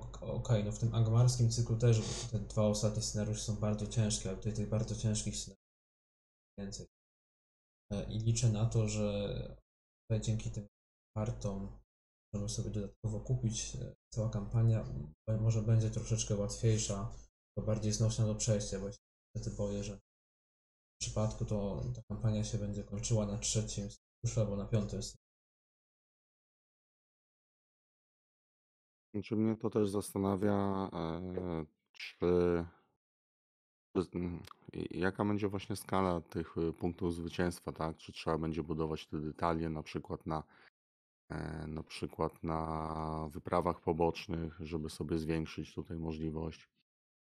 Okej, 0.05 0.31
okay, 0.31 0.65
no 0.65 0.73
w 0.73 0.79
tym 0.79 0.95
angmarskim 0.95 1.51
cyklu 1.51 1.77
też 1.77 2.01
te 2.31 2.39
dwa 2.39 2.63
ostatnie 2.63 3.03
scenariusze 3.03 3.41
są 3.41 3.57
bardzo 3.57 3.87
ciężkie, 3.87 4.29
ale 4.29 4.39
tutaj 4.39 4.53
tych 4.53 4.69
bardzo 4.69 4.97
ciężkich 4.97 5.37
scenariuszy 5.37 5.69
więcej. 6.59 6.87
E, 7.93 8.13
I 8.13 8.19
liczę 8.19 8.49
na 8.49 8.67
to, 8.67 8.89
że 8.89 9.57
dzięki 10.21 10.51
tym 10.51 10.67
kartom 11.17 11.79
możemy 12.33 12.49
sobie 12.49 12.71
dodatkowo 12.71 13.21
kupić. 13.21 13.77
E, 13.77 13.95
cała 14.15 14.31
kampania 14.31 14.85
może 15.41 15.63
będzie 15.63 15.91
troszeczkę 15.91 16.37
łatwiejsza, 16.37 17.15
to 17.59 17.65
bardziej 17.65 17.93
znośna 17.93 18.27
do 18.27 18.35
przejścia, 18.35 18.79
bo 18.81 18.93
się 18.93 18.99
niestety 19.35 19.57
boję, 19.57 19.85
że 19.85 19.97
w 19.97 21.01
przypadku 21.01 21.45
to 21.45 21.85
ta 21.95 22.03
kampania 22.09 22.45
się 22.45 22.59
będzie 22.59 22.85
kończyła 22.85 23.27
na 23.27 23.39
trzecim 23.39 23.91
scenariuszu 23.91 24.41
albo 24.41 24.57
na 24.57 24.65
piątym 24.65 25.03
scenariuszu. 25.03 25.28
Znaczy 29.15 29.37
mnie 29.37 29.57
to 29.57 29.71
też 29.71 29.91
zastanawia, 29.91 30.89
e, 30.93 31.65
czy 31.93 32.27
mm, 34.15 34.43
jaka 34.91 35.25
będzie 35.25 35.49
właśnie 35.49 35.77
skala 35.77 36.21
tych 36.21 36.59
e, 36.59 36.73
punktów 36.73 37.15
zwycięstwa, 37.15 37.73
tak? 37.73 37.97
Czy 37.97 38.13
trzeba 38.13 38.39
będzie 38.39 38.63
budować 38.63 39.07
te 39.07 39.21
detale 39.21 39.69
na 39.69 39.83
przykład 39.83 40.27
na 40.27 40.43
e, 41.31 41.67
na 41.67 41.83
przykład 41.83 42.43
na 42.43 43.29
wyprawach 43.33 43.81
pobocznych, 43.81 44.57
żeby 44.61 44.91
sobie 44.91 45.19
zwiększyć 45.19 45.75
tutaj 45.75 45.99
możliwość. 45.99 46.69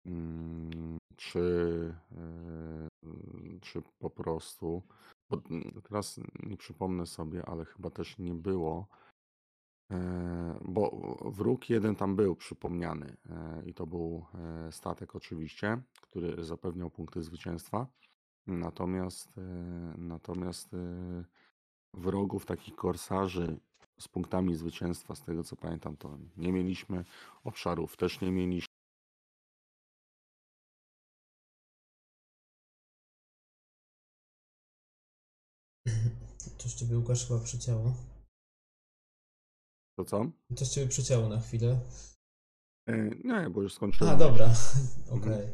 Mm, 0.06 0.98
czy, 1.16 1.96
czy 3.62 3.82
po 4.00 4.10
prostu 4.10 4.84
Bo 5.30 5.42
mm, 5.50 5.82
teraz 5.84 6.20
nie 6.44 6.58
przypomnę 6.58 7.06
sobie, 7.06 7.46
ale 7.46 7.66
chyba 7.66 7.90
też 7.90 8.18
nie 8.18 8.34
było. 8.34 8.88
E, 9.92 10.60
Bo 10.66 11.18
wróg 11.26 11.70
jeden 11.70 11.96
tam 11.96 12.16
był 12.16 12.36
przypomniany 12.36 13.18
e, 13.30 13.64
i 13.66 13.74
to 13.74 13.88
był 13.88 14.26
e, 14.34 14.72
statek 14.72 15.16
oczywiście, 15.16 15.82
który 16.02 16.44
zapewniał 16.44 16.90
punkty 16.90 17.24
zwycięstwa. 17.24 17.88
Natomiast, 18.48 19.30
natomiast 19.98 20.76
wrogów, 21.94 22.46
takich 22.46 22.76
korsarzy 22.76 23.60
z 24.00 24.08
punktami 24.08 24.56
zwycięstwa, 24.56 25.16
z 25.16 25.22
tego 25.22 25.44
co 25.44 25.56
pamiętam, 25.56 25.98
to 25.98 26.18
nie 26.38 26.52
mieliśmy. 26.52 27.06
Obszarów 27.44 27.98
też 27.98 28.22
nie 28.22 28.32
mieliśmy. 28.32 28.70
Coś 36.58 36.74
ciebie 36.74 36.98
Łukasz 36.98 37.28
chyba 37.28 37.40
przyciało. 37.40 37.94
To 40.00 40.06
co? 40.06 40.26
Coś 40.56 40.68
ciebie 40.70 40.88
przyciało 40.88 41.30
na 41.30 41.40
chwilę. 41.40 41.80
E, 42.90 43.10
Nie, 43.10 43.50
bo 43.50 43.62
już 43.62 43.74
skończyłem. 43.74 44.14
A, 44.14 44.18
dobra. 44.18 44.46
Mhm. 45.12 45.22
Okej. 45.22 45.48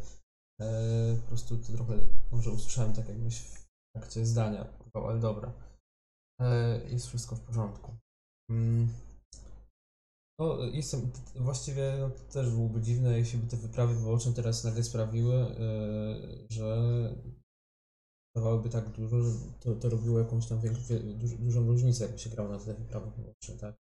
E, 0.61 1.15
Po 1.21 1.27
prostu 1.27 1.57
to 1.57 1.73
trochę 1.73 1.93
może 2.31 2.51
usłyszałem 2.51 2.93
tak 2.93 3.07
jakbyś 3.09 3.39
w 3.39 3.65
trakcie 3.95 4.25
zdania, 4.25 4.65
ale 4.93 5.19
dobra. 5.19 5.53
E, 6.41 6.79
Jest 6.89 7.07
wszystko 7.07 7.35
w 7.35 7.41
porządku. 7.41 7.95
Mm. 8.51 8.87
No, 10.39 10.57
jestem, 10.63 11.11
właściwie 11.35 11.97
no, 11.99 12.09
to 12.09 12.33
też 12.33 12.49
byłoby 12.49 12.81
dziwne, 12.81 13.17
jeśli 13.17 13.39
by 13.39 13.47
te 13.47 13.57
wyprawy 13.57 13.95
poboczne 13.95 14.33
teraz 14.33 14.63
nagle 14.63 14.83
sprawiły, 14.83 15.35
e, 15.35 15.55
że 16.49 16.75
dawałyby 18.35 18.69
tak 18.69 18.89
dużo, 18.89 19.21
że 19.21 19.31
to, 19.59 19.75
to 19.75 19.89
robiło 19.89 20.19
jakąś 20.19 20.47
tam 20.47 20.59
większą, 20.61 20.83
duż, 21.15 21.31
dużą 21.31 21.67
różnicę, 21.67 22.03
jakby 22.03 22.19
się 22.19 22.29
grało 22.29 22.49
na 22.49 22.59
te 22.59 22.73
wyprawy 22.73 23.11
poboczne, 23.11 23.55
tak? 23.57 23.75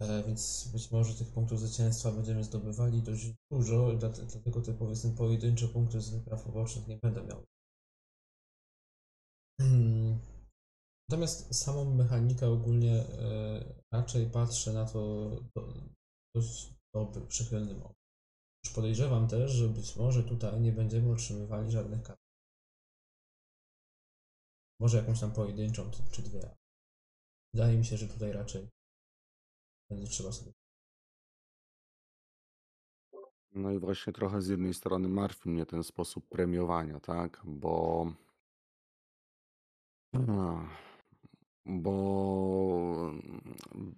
E, 0.00 0.22
Więc 0.22 0.68
być 0.72 0.90
może 0.90 1.14
tych 1.14 1.28
punktów 1.28 1.60
zwycięstwa 1.60 2.12
będziemy 2.12 2.44
zdobywali 2.44 3.02
dość 3.02 3.32
dużo, 3.50 3.92
dlatego 3.92 4.60
te 4.60 4.74
powiedzmy 4.74 5.10
pojedyncze 5.16 5.68
punkty 5.68 6.00
z 6.00 6.10
wypraw 6.10 6.42
pobocznych 6.42 6.88
nie 6.88 6.96
będę 6.96 7.22
miał. 7.22 7.44
Hmm. 9.60 10.18
Natomiast 11.08 11.54
samą 11.54 11.94
mechanikę 11.94 12.48
ogólnie 12.48 12.94
e, 12.94 13.82
raczej 13.92 14.30
patrzę 14.30 14.72
na 14.72 14.84
to 14.84 15.30
do, 15.54 15.72
dość 16.34 16.74
dobry, 16.94 17.26
przychylnym 17.26 17.82
okiem. 17.82 17.96
Już 18.64 18.74
podejrzewam 18.74 19.28
też, 19.28 19.50
że 19.50 19.68
być 19.68 19.96
może 19.96 20.24
tutaj 20.24 20.60
nie 20.60 20.72
będziemy 20.72 21.12
otrzymywali 21.12 21.70
żadnych 21.70 22.02
kart. 22.02 22.20
Może 24.80 24.96
jakąś 24.98 25.20
tam 25.20 25.32
pojedynczą 25.32 25.90
czy 26.10 26.22
dwie. 26.22 26.56
Wydaje 27.54 27.78
mi 27.78 27.84
się, 27.84 27.96
że 27.96 28.08
tutaj 28.08 28.32
raczej 28.32 28.68
będzie 29.90 30.06
trzeba 30.06 30.32
sobie 30.32 30.52
No 33.56 33.72
i 33.72 33.78
właśnie 33.78 34.12
trochę 34.12 34.42
z 34.42 34.48
jednej 34.48 34.74
strony 34.74 35.08
martwi 35.08 35.48
mnie 35.48 35.66
ten 35.66 35.84
sposób 35.84 36.28
premiowania, 36.28 37.00
tak? 37.00 37.42
Bo. 37.44 38.06
Bo 41.66 43.12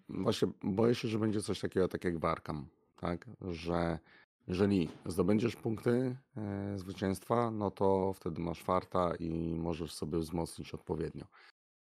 właśnie 0.08 0.48
boję 0.62 0.94
się, 0.94 1.08
że 1.08 1.18
będzie 1.18 1.42
coś 1.42 1.60
takiego 1.60 1.88
tak 1.88 2.04
jak 2.04 2.18
w 2.18 2.24
Arkham, 2.24 2.66
tak? 2.96 3.26
Że 3.40 3.98
jeżeli 4.46 4.88
zdobędziesz 5.06 5.56
punkty 5.56 6.16
e, 6.36 6.78
zwycięstwa, 6.78 7.50
no 7.50 7.70
to 7.70 8.12
wtedy 8.12 8.40
masz 8.40 8.62
farta 8.62 9.14
i 9.14 9.54
możesz 9.54 9.94
sobie 9.94 10.18
wzmocnić 10.18 10.74
odpowiednio 10.74 11.26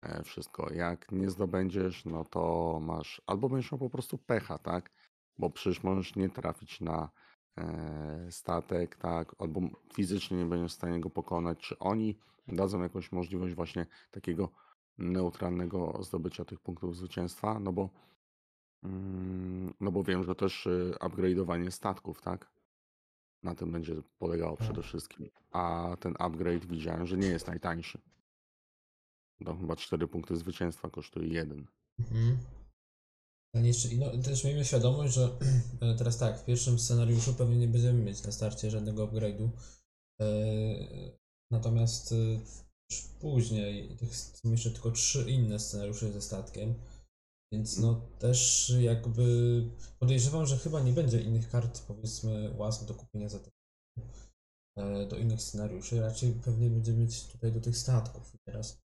e, 0.03 0.23
wszystko. 0.23 0.73
Jak 0.73 1.13
nie 1.13 1.31
zdobędziesz, 1.31 2.05
no 2.05 2.25
to 2.25 2.79
masz 2.83 3.23
albo 3.27 3.49
będziesz 3.49 3.73
miał 3.73 3.79
po 3.79 3.91
prostu 3.91 4.19
pecha, 4.19 4.59
tak? 4.59 4.91
Bo 5.39 5.51
przecież 5.51 5.83
możesz 5.83 6.17
nie 6.17 6.29
trafić 6.29 6.81
na 6.81 7.11
e, 7.59 8.27
statek, 8.31 8.97
tak? 8.97 9.35
Albo 9.39 9.61
fizycznie 9.95 10.37
nie 10.39 10.45
będziesz 10.45 10.73
w 10.73 10.77
stanie 10.77 11.01
go 11.01 11.11
pokonać. 11.11 11.59
Czy 11.59 11.79
oni 11.79 12.19
dadzą 12.49 12.83
jakąś 12.83 13.13
możliwość 13.13 13.55
właśnie 13.55 13.87
takiego 14.11 14.49
neutralnego 14.99 16.03
zdobycia 16.03 16.45
tych 16.45 16.61
punktów 16.61 16.97
zwycięstwa? 16.97 17.61
No 17.61 17.73
bo, 17.73 17.91
mm, 18.83 19.75
no 19.81 19.91
bo 19.91 20.03
wiem, 20.03 20.25
że 20.25 20.35
też 20.35 20.67
y, 20.67 20.95
upgrade'owanie 21.01 21.71
statków, 21.71 22.21
tak? 22.21 22.51
Na 23.43 23.55
tym 23.55 23.73
będzie 23.73 23.95
polegało 24.19 24.57
Tak. 24.57 24.65
przede 24.65 24.83
wszystkim. 24.83 25.29
A 25.53 25.97
ten 26.01 26.15
upgrade 26.19 26.67
widziałem, 26.67 27.07
że 27.07 27.17
nie 27.17 27.29
jest 27.29 27.47
najtańszy. 27.47 28.01
Tam 29.45 29.61
chyba 29.61 29.77
4 29.77 30.09
punkty 30.09 30.37
zwycięstwa 30.37 30.91
kosztuje 30.91 31.29
jeden. 31.29 31.67
Mhm. 31.99 32.39
Jeszcze, 33.55 33.89
no, 33.97 34.23
też 34.23 34.45
miejmy 34.45 34.65
świadomość, 34.65 35.15
że 35.15 35.39
e, 35.81 35.95
teraz 35.95 36.19
tak, 36.19 36.41
w 36.41 36.45
pierwszym 36.45 36.79
scenariuszu 36.79 37.35
pewnie 37.35 37.57
nie 37.57 37.69
będziemy 37.69 38.03
mieć 38.03 38.23
na 38.23 38.33
starcie 38.33 38.71
żadnego 38.71 39.07
upgrade'u. 39.07 39.49
E, 40.21 41.19
Natomiast 41.51 42.13
e, 42.13 42.17
później 43.21 43.97
są 44.13 44.51
jeszcze 44.51 44.71
tylko 44.71 44.91
trzy 44.91 45.31
inne 45.31 45.59
scenariusze 45.59 46.13
ze 46.13 46.23
statkiem. 46.23 46.75
Więc 47.53 47.79
no 47.79 48.01
też 48.19 48.73
jakby 48.81 49.65
podejrzewam, 49.99 50.47
że 50.47 50.59
chyba 50.59 50.81
nie 50.81 50.93
będzie 50.93 51.21
innych 51.21 51.51
kart 51.51 51.83
powiedzmy 51.87 52.55
łask 52.57 52.85
do 52.85 52.95
kupienia 52.95 53.29
za 53.29 53.39
te 53.39 53.51
do 55.09 55.17
innych 55.17 55.43
scenariuszy. 55.43 56.01
Raczej 56.01 56.33
pewnie 56.33 56.71
będziemy 56.71 56.99
mieć 56.99 57.25
tutaj 57.25 57.53
do 57.53 57.61
tych 57.61 57.77
statków. 57.77 58.37
Teraz 58.45 58.83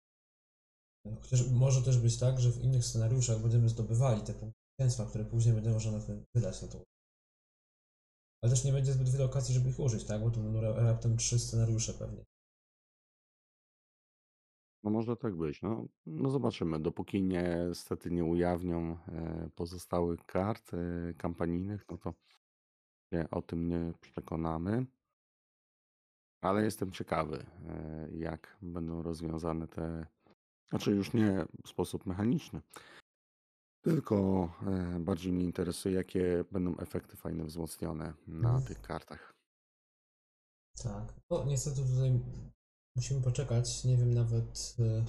Chociaż 1.21 1.51
może 1.51 1.83
też 1.83 1.99
być 1.99 2.19
tak, 2.19 2.41
że 2.41 2.51
w 2.51 2.65
innych 2.65 2.85
scenariuszach 2.85 3.39
będziemy 3.39 3.69
zdobywali 3.69 4.23
te 4.23 4.35
punkty 4.35 4.63
które 5.09 5.25
później 5.25 5.55
będzie 5.55 5.71
można 5.71 5.93
wydać 6.35 6.63
na 6.63 6.69
to. 6.69 6.85
Ale 8.43 8.53
też 8.53 8.65
nie 8.65 8.73
będzie 8.73 8.93
zbyt 8.93 9.09
wiele 9.09 9.25
okazji, 9.25 9.55
żeby 9.55 9.71
ich 9.71 9.81
użyć, 9.81 10.05
tak? 10.05 10.21
Bo 10.23 10.31
to 10.31 10.41
będą 10.41 10.61
ra- 10.61 10.75
raptem 10.75 11.17
trzy 11.17 11.39
scenariusze 11.39 11.95
pewnie. 11.95 12.25
No 14.85 14.91
może 14.91 15.17
tak 15.17 15.37
być. 15.37 15.63
No, 15.63 15.87
no 16.07 16.31
zobaczymy. 16.31 16.81
Dopóki 16.81 17.23
nie, 17.23 17.65
niestety 17.69 18.11
nie 18.11 18.25
ujawnią 18.25 18.99
e, 19.09 19.51
pozostałych 19.55 20.27
kart 20.27 20.75
e, 20.75 21.15
kampanijnych, 21.15 21.85
no 21.91 21.99
to 21.99 22.15
się 23.13 23.31
o 23.31 23.43
tym 23.43 23.69
nie 23.69 23.93
przekonamy. 24.01 24.87
Ale 26.41 26.65
jestem 26.65 26.93
ciekawy, 26.93 27.47
e, 27.69 28.09
jak 28.13 28.57
będą 28.63 29.03
rozwiązane 29.03 29.69
te. 29.69 30.07
Znaczy, 30.73 30.91
już 30.91 31.13
nie 31.13 31.47
w 31.65 31.69
sposób 31.69 32.07
mechaniczny, 32.07 32.61
tylko 33.85 34.49
e, 34.67 34.99
bardziej 35.01 35.33
mnie 35.33 35.45
interesuje, 35.45 35.95
jakie 35.95 36.45
będą 36.53 36.77
efekty 36.77 37.17
fajne 37.17 37.45
wzmocnione 37.45 38.15
na 38.27 38.49
Mhm. 38.49 38.65
tych 38.65 38.83
kartach. 38.83 39.33
Tak. 40.83 41.15
No 41.31 41.45
niestety 41.45 41.77
tutaj 41.77 42.21
musimy 42.97 43.23
poczekać. 43.23 43.85
Nie 43.85 43.97
wiem 43.97 44.15
nawet, 44.15 44.77
e, 44.79 45.05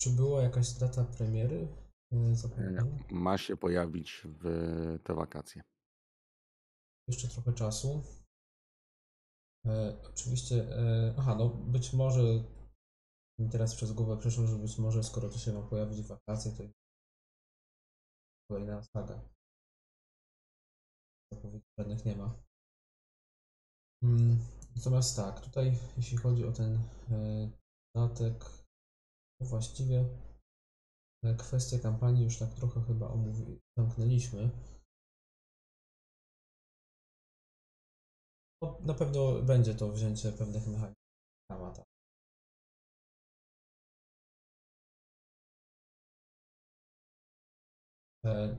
czy 0.00 0.10
była 0.10 0.42
jakaś 0.42 0.72
data 0.72 1.04
premiery 1.04 1.68
e, 2.12 2.34
zapewniona. 2.34 2.98
Ma 3.10 3.38
się 3.38 3.56
pojawić 3.56 4.22
w 4.24 4.44
te 5.04 5.14
wakacje. 5.14 5.62
Jeszcze 7.08 7.28
trochę 7.28 7.52
czasu. 7.52 8.02
E, 9.66 10.02
oczywiście, 10.10 10.76
e, 10.78 11.14
aha, 11.18 11.34
no 11.38 11.48
być 11.48 11.92
może 11.92 12.22
mi 13.42 13.50
teraz 13.50 13.74
przez 13.74 13.92
głowę 13.92 14.16
przeszło, 14.16 14.46
że 14.46 14.56
być 14.56 14.78
może 14.78 15.04
skoro 15.04 15.28
to 15.28 15.38
się 15.38 15.52
ma 15.52 15.62
pojawić 15.62 16.02
w 16.02 16.06
wakacje, 16.06 16.52
to 16.52 16.62
kolejna 18.50 18.82
saga. 18.82 19.22
Zapowiedzi 21.32 21.66
żadnych 21.78 22.04
nie 22.04 22.16
ma. 22.16 22.42
Mm, 24.02 24.38
Natomiast 24.76 25.16
tak, 25.16 25.40
tutaj 25.40 25.78
jeśli 25.96 26.16
chodzi 26.18 26.44
o 26.44 26.52
ten 26.52 26.78
e, 27.10 27.50
dodatek, 27.94 28.44
to 29.38 29.46
właściwie 29.46 30.04
e, 31.24 31.34
kwestię 31.34 31.78
kampanii 31.78 32.24
już 32.24 32.38
tak 32.38 32.54
trochę 32.54 32.82
chyba 32.82 33.12
zamknęliśmy. 33.78 34.50
No, 38.62 38.78
na 38.80 38.94
pewno 38.94 39.42
będzie 39.42 39.74
to 39.74 39.88
wzięcie 39.88 40.32
pewnych 40.32 40.66
mechanik 40.66 41.02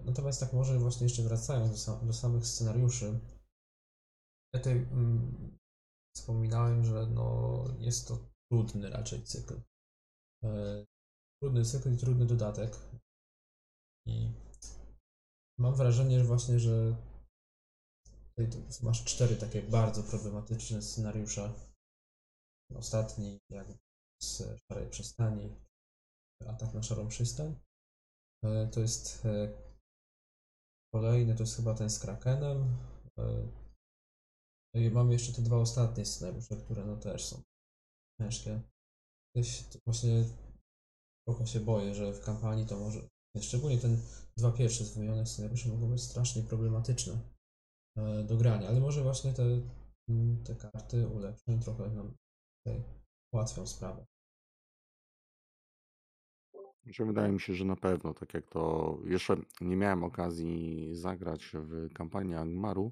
Natomiast 0.05 0.39
tak 0.39 0.53
może 0.53 0.79
właśnie 0.79 1.03
jeszcze 1.05 1.23
wracając 1.23 1.71
do, 1.71 1.77
sam, 1.77 2.07
do 2.07 2.13
samych 2.13 2.47
scenariuszy. 2.47 3.19
Ja 4.53 4.59
tutaj 4.59 4.73
mm, 4.73 5.57
wspominałem, 6.15 6.85
że 6.85 7.07
no, 7.07 7.63
jest 7.79 8.07
to 8.07 8.17
trudny 8.51 8.89
raczej 8.89 9.23
cykl. 9.23 9.61
E, 10.43 10.85
Trudny 11.43 11.65
cykl 11.65 11.93
i 11.93 11.97
trudny 11.97 12.25
dodatek. 12.25 12.79
I 14.07 14.31
mam 15.59 15.75
wrażenie, 15.75 16.19
że 16.19 16.25
właśnie, 16.25 16.59
że 16.59 16.95
masz 18.83 19.03
cztery 19.03 19.35
takie 19.35 19.61
bardzo 19.61 20.03
problematyczne 20.03 20.81
scenariusze. 20.81 21.53
Ostatni, 22.75 23.39
jak 23.49 23.67
z 24.21 24.43
Szarej 24.67 24.89
Przystani, 24.89 25.55
atak 26.47 26.73
na 26.73 26.83
Szarą 26.83 27.07
Przystań. 27.07 27.55
E, 28.43 28.67
To 28.67 28.79
jest 28.79 29.25
e, 29.25 29.51
kolejny, 30.93 31.35
to 31.35 31.43
jest 31.43 31.55
chyba 31.55 31.73
ten 31.73 31.89
z 31.89 31.99
Krakenem. 31.99 32.77
E, 33.19 33.47
No 34.75 34.81
i 34.81 34.91
mamy 34.91 35.13
jeszcze 35.13 35.33
te 35.33 35.41
dwa 35.41 35.57
ostatnie 35.57 36.05
scenariusze, 36.05 36.57
które 36.57 36.85
no 36.85 36.97
też 36.97 37.25
są 37.25 37.41
ciężkie. 38.21 38.61
Gdzieś 39.35 39.63
właśnie 39.85 40.25
trochę 41.27 41.47
się 41.47 41.59
boję, 41.59 41.95
że 41.95 42.13
w 42.13 42.25
kampanii 42.25 42.65
to 42.65 42.79
może, 42.79 43.07
szczególnie 43.41 43.77
ten 43.77 43.97
dwa 44.37 44.51
pierwsze 44.51 44.85
z 44.85 44.93
wymienionych 44.93 45.27
scenariuszy 45.27 45.69
mogą 45.69 45.89
być 45.89 46.01
strasznie 46.03 46.43
problematyczne 46.43 47.19
do 48.27 48.37
grania, 48.37 48.67
ale 48.67 48.79
może 48.79 49.03
właśnie 49.03 49.33
te, 49.33 49.43
mm, 50.09 50.43
te 50.43 50.55
karty 50.55 51.07
ulepszeń 51.07 51.59
trochę 51.59 51.89
nam 51.89 52.15
tutaj 52.57 52.83
ułatwią 53.33 53.67
sprawę. 53.67 54.05
Że 56.85 57.05
wydaje 57.05 57.31
mi 57.31 57.39
się, 57.39 57.53
że 57.53 57.65
na 57.65 57.75
pewno, 57.75 58.13
tak 58.13 58.33
jak 58.33 58.47
to 58.47 58.97
jeszcze 59.05 59.35
nie 59.61 59.75
miałem 59.75 60.03
okazji 60.03 60.89
zagrać 60.95 61.51
w 61.53 61.93
kampanii 61.93 62.35
Angmaru, 62.35 62.91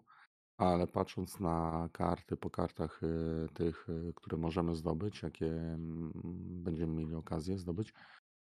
ale 0.58 0.88
patrząc 0.88 1.39
na 1.39 1.89
karty 1.91 2.38
po 2.38 2.49
kartach 2.49 3.04
y, 3.04 3.47
tych, 3.54 3.89
y, 3.89 4.13
które 4.15 4.38
możemy 4.38 4.75
zdobyć, 4.75 5.23
jakie 5.23 5.47
mm, 5.47 6.12
będziemy 6.63 6.93
mieli 6.93 7.15
okazję 7.15 7.58
zdobyć, 7.58 7.93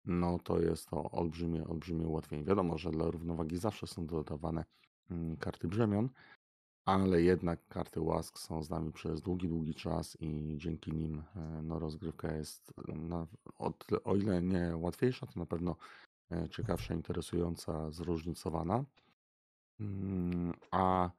no 0.04 0.38
to 0.38 0.60
jest 0.60 0.90
to 0.90 1.10
olbrzymie, 1.10 1.64
olbrzymie 1.64 2.06
ułatwienie. 2.06 2.44
Wiadomo, 2.44 2.78
że 2.78 2.90
dla 2.90 3.10
równowagi 3.10 3.58
zawsze 3.58 3.86
są 3.86 4.06
dodawane 4.06 4.64
mm, 5.10 5.36
karty 5.36 5.68
brzemion, 5.68 6.08
ale 6.86 7.22
jednak 7.22 7.68
karty 7.68 8.00
łask 8.00 8.38
są 8.38 8.62
z 8.62 8.70
nami 8.70 8.92
przez 8.92 9.20
długi, 9.20 9.48
długi 9.48 9.74
czas 9.74 10.16
i 10.20 10.54
dzięki 10.58 10.92
nim 10.92 11.22
e, 11.36 11.62
no, 11.62 11.78
rozgrywka 11.78 12.32
jest, 12.32 12.72
na, 12.88 13.26
od, 13.58 13.86
o 14.04 14.16
ile 14.16 14.42
nie 14.42 14.76
łatwiejsza, 14.76 15.26
to 15.26 15.40
na 15.40 15.46
pewno 15.46 15.76
e, 16.32 16.48
ciekawsza, 16.48 16.94
interesująca, 16.94 17.90
zróżnicowana. 17.90 18.84
Mm, 19.80 20.52
A 20.70 21.10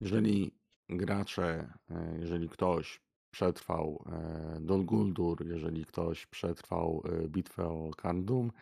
jeżeli 0.00 0.52
gracze, 0.88 1.72
e, 1.90 2.18
jeżeli 2.18 2.48
ktoś 2.48 3.00
przetrwał 3.30 4.04
e, 4.06 4.60
Dol 4.60 4.84
Guldur, 4.84 5.46
jeżeli 5.46 5.84
ktoś 5.84 6.26
przetrwał 6.26 7.02
e, 7.04 7.28
bitwę 7.28 7.68
o 7.68 7.90
Kandum, 7.96 8.52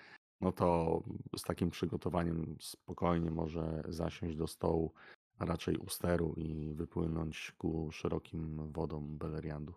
no 0.40 0.53
to 0.53 1.03
z 1.37 1.42
takim 1.42 1.70
przygotowaniem 1.70 2.57
spokojnie 2.61 3.31
może 3.31 3.83
zasiąść 3.88 4.37
do 4.37 4.46
stołu, 4.46 4.92
a 5.40 5.44
raczej 5.44 5.76
u 5.76 5.88
steru 5.88 6.35
i 6.37 6.74
wypłynąć 6.74 7.53
ku 7.59 7.92
szerokim 7.92 8.72
wodom 8.72 9.18
Beleriandu. 9.18 9.74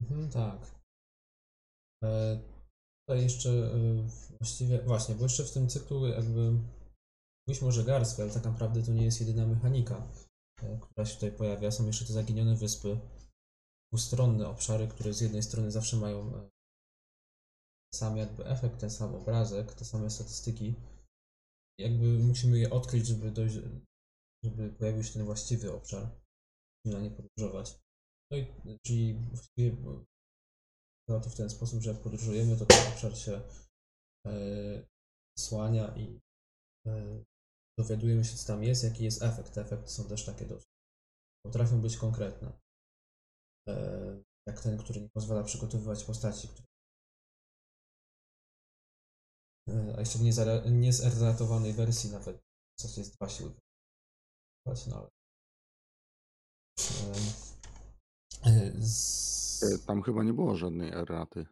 Mhm, 0.00 0.30
tak. 0.30 0.80
E, 2.04 2.40
tutaj 3.00 3.22
jeszcze 3.22 3.50
e, 3.50 3.78
właściwie, 4.38 4.82
właśnie, 4.82 5.14
bo 5.14 5.22
jeszcze 5.22 5.44
w 5.44 5.52
tym 5.52 5.68
cyklu 5.68 6.06
jakby 6.06 6.52
mówiliśmy 7.46 7.66
może 7.66 7.84
Garstwa, 7.84 8.22
ale 8.22 8.32
tak 8.32 8.44
naprawdę 8.44 8.82
to 8.82 8.92
nie 8.92 9.04
jest 9.04 9.20
jedyna 9.20 9.46
mechanika, 9.46 10.08
e, 10.62 10.78
która 10.80 11.06
się 11.06 11.14
tutaj 11.14 11.32
pojawia. 11.32 11.70
Są 11.70 11.86
jeszcze 11.86 12.04
te 12.04 12.12
zaginione 12.12 12.56
wyspy, 12.56 13.00
dwustronne 13.92 14.48
obszary, 14.48 14.88
które 14.88 15.12
z 15.12 15.20
jednej 15.20 15.42
strony 15.42 15.70
zawsze 15.70 15.96
mają 15.96 16.34
e, 16.36 16.48
sam 17.94 18.16
jakby 18.16 18.46
efekt, 18.46 18.78
ten 18.78 18.90
sam 18.90 19.14
obrazek, 19.14 19.74
te 19.74 19.84
same 19.84 20.10
statystyki. 20.10 20.74
Jakby 21.78 22.18
musimy 22.18 22.58
je 22.58 22.70
odkryć, 22.70 23.06
żeby 23.06 23.30
dojść, 23.30 23.56
żeby 24.44 24.72
pojawił 24.72 25.04
się 25.04 25.12
ten 25.12 25.24
właściwy 25.24 25.72
obszar, 25.72 26.20
na 26.84 27.00
nie 27.00 27.10
podróżować. 27.10 27.80
No 28.30 28.36
i 28.38 28.78
czyli 28.86 29.14
właściwie 29.14 29.76
działa 31.08 31.20
to 31.20 31.30
w 31.30 31.34
ten 31.34 31.50
sposób, 31.50 31.82
że 31.82 31.90
jak 31.90 32.02
podróżujemy, 32.02 32.56
to 32.56 32.66
ten 32.66 32.92
obszar 32.92 33.18
się 33.18 33.40
e, 34.26 34.86
słania 35.38 35.96
i 35.96 36.20
e, 36.86 37.24
dowiadujemy 37.78 38.24
się, 38.24 38.36
co 38.36 38.46
tam 38.46 38.62
jest, 38.62 38.84
jaki 38.84 39.04
jest 39.04 39.22
efekt. 39.22 39.54
Te 39.54 39.60
efekty 39.60 39.90
są 39.90 40.08
też 40.08 40.24
takie 40.24 40.46
dość. 40.46 40.66
Potrafią 41.46 41.80
być 41.80 41.96
konkretne. 41.96 42.52
E, 43.68 44.22
jak 44.48 44.60
ten, 44.60 44.78
który 44.78 45.00
nie 45.00 45.10
pozwala 45.10 45.44
przygotowywać 45.44 46.04
postaci. 46.04 46.48
Który... 46.48 46.68
A 49.96 50.00
jeszcze 50.00 50.18
w 50.18 50.70
niezeratowanej 50.70 51.72
wersji 51.72 52.10
nawet 52.10 52.36
w 52.36 52.82
zasadzie 52.82 53.00
jest 53.00 53.14
dwa 53.14 53.28
siły. 53.28 53.54
Ale... 54.68 55.08
E, 58.46 58.48
e, 58.50 58.72
z... 58.80 59.62
E, 59.62 59.86
Tam 59.86 60.02
chyba 60.02 60.22
nie 60.22 60.32
było 60.32 60.56
żadnej 60.56 60.90
erraty. 60.92 61.46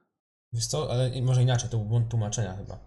Wiesz 0.52 0.66
co, 0.66 0.90
ale 0.92 1.22
może 1.22 1.42
inaczej, 1.42 1.70
to 1.70 1.76
był 1.78 1.86
błąd 1.86 2.10
tłumaczenia 2.10 2.56
chyba. 2.56 2.78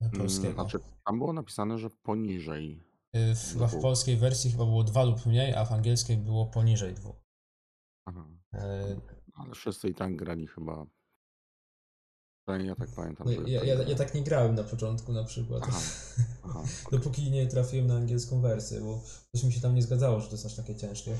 Mm, 0.00 0.18
Polskiego. 0.18 0.52
Znaczy, 0.54 0.78
tam 1.04 1.18
było 1.18 1.32
napisane, 1.32 1.78
że 1.78 1.90
poniżej. 1.90 2.82
Y, 3.16 3.34
w- 3.34 3.52
Chyba 3.52 3.66
w 3.68 3.80
polskiej 3.80 4.16
wersji 4.16 4.50
chyba 4.50 4.64
było 4.64 4.84
dwa 4.84 5.04
lub 5.04 5.26
mniej, 5.26 5.54
a 5.54 5.64
w 5.64 5.72
angielskiej 5.72 6.16
było 6.16 6.46
poniżej 6.46 6.94
dwóch. 6.94 7.16
Aha. 8.08 8.26
E, 8.54 9.00
Ale 9.34 9.54
wszyscy 9.54 9.88
i 9.88 9.94
tak 9.94 10.16
grali 10.16 10.46
chyba. 10.46 10.86
Ja 12.48 12.74
tak 12.74 12.90
pamiętam. 12.90 13.26
No, 13.26 13.48
ja, 13.48 13.64
ja, 13.64 13.82
ja 13.82 13.96
tak 13.96 14.14
nie 14.14 14.22
grałem 14.22 14.54
na 14.54 14.64
początku 14.64 15.12
na 15.12 15.24
przykład. 15.24 15.62
Aha, 15.66 15.80
aha, 16.42 16.62
Dopóki 16.92 17.30
nie 17.30 17.46
trafiłem 17.46 17.86
na 17.86 17.96
angielską 17.96 18.40
wersję, 18.40 18.80
bo 18.80 19.02
coś 19.34 19.44
mi 19.44 19.52
się 19.52 19.60
tam 19.60 19.74
nie 19.74 19.82
zgadzało, 19.82 20.20
że 20.20 20.26
to 20.26 20.32
jest 20.32 20.46
aż 20.46 20.54
takie 20.56 20.76
ciężkie. 20.76 21.16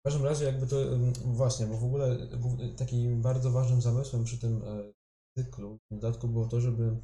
W 0.00 0.02
każdym 0.04 0.24
razie 0.24 0.44
jakby 0.44 0.66
to 0.66 0.76
właśnie, 1.24 1.66
bo 1.66 1.76
w 1.76 1.84
ogóle 1.84 2.28
takim 2.76 3.22
bardzo 3.22 3.50
ważnym 3.50 3.82
zamysłem 3.82 4.24
przy 4.24 4.38
tym 4.38 4.62
e, 4.62 4.92
cyklu 5.36 5.78
w 5.90 5.94
dodatku 5.94 6.28
było 6.28 6.46
to, 6.46 6.60
żeby 6.60 6.96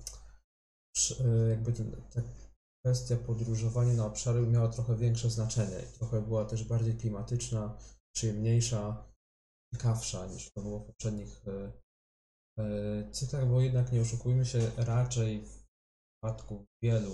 e, 1.20 1.48
jakby 1.48 1.72
ten, 1.72 1.90
ta 2.10 2.22
kwestia 2.84 3.16
podróżowania 3.16 3.94
na 3.94 4.06
obszary 4.06 4.46
miała 4.46 4.68
trochę 4.68 4.96
większe 4.96 5.30
znaczenie 5.30 5.76
i 5.82 5.98
trochę 5.98 6.22
była 6.22 6.44
też 6.44 6.64
bardziej 6.64 6.96
klimatyczna, 6.96 7.78
przyjemniejsza, 8.14 9.08
ciekawsza 9.74 10.26
niż 10.26 10.52
to 10.52 10.62
było 10.62 10.78
w 10.78 10.86
poprzednich 10.86 11.44
e, 12.58 12.62
e, 12.62 13.10
cyklach, 13.10 13.48
bo 13.48 13.60
jednak 13.60 13.92
nie 13.92 14.00
oszukujmy 14.00 14.44
się, 14.44 14.70
raczej 14.76 15.46
w 15.46 15.64
przypadku 16.12 16.66
wielu 16.82 17.12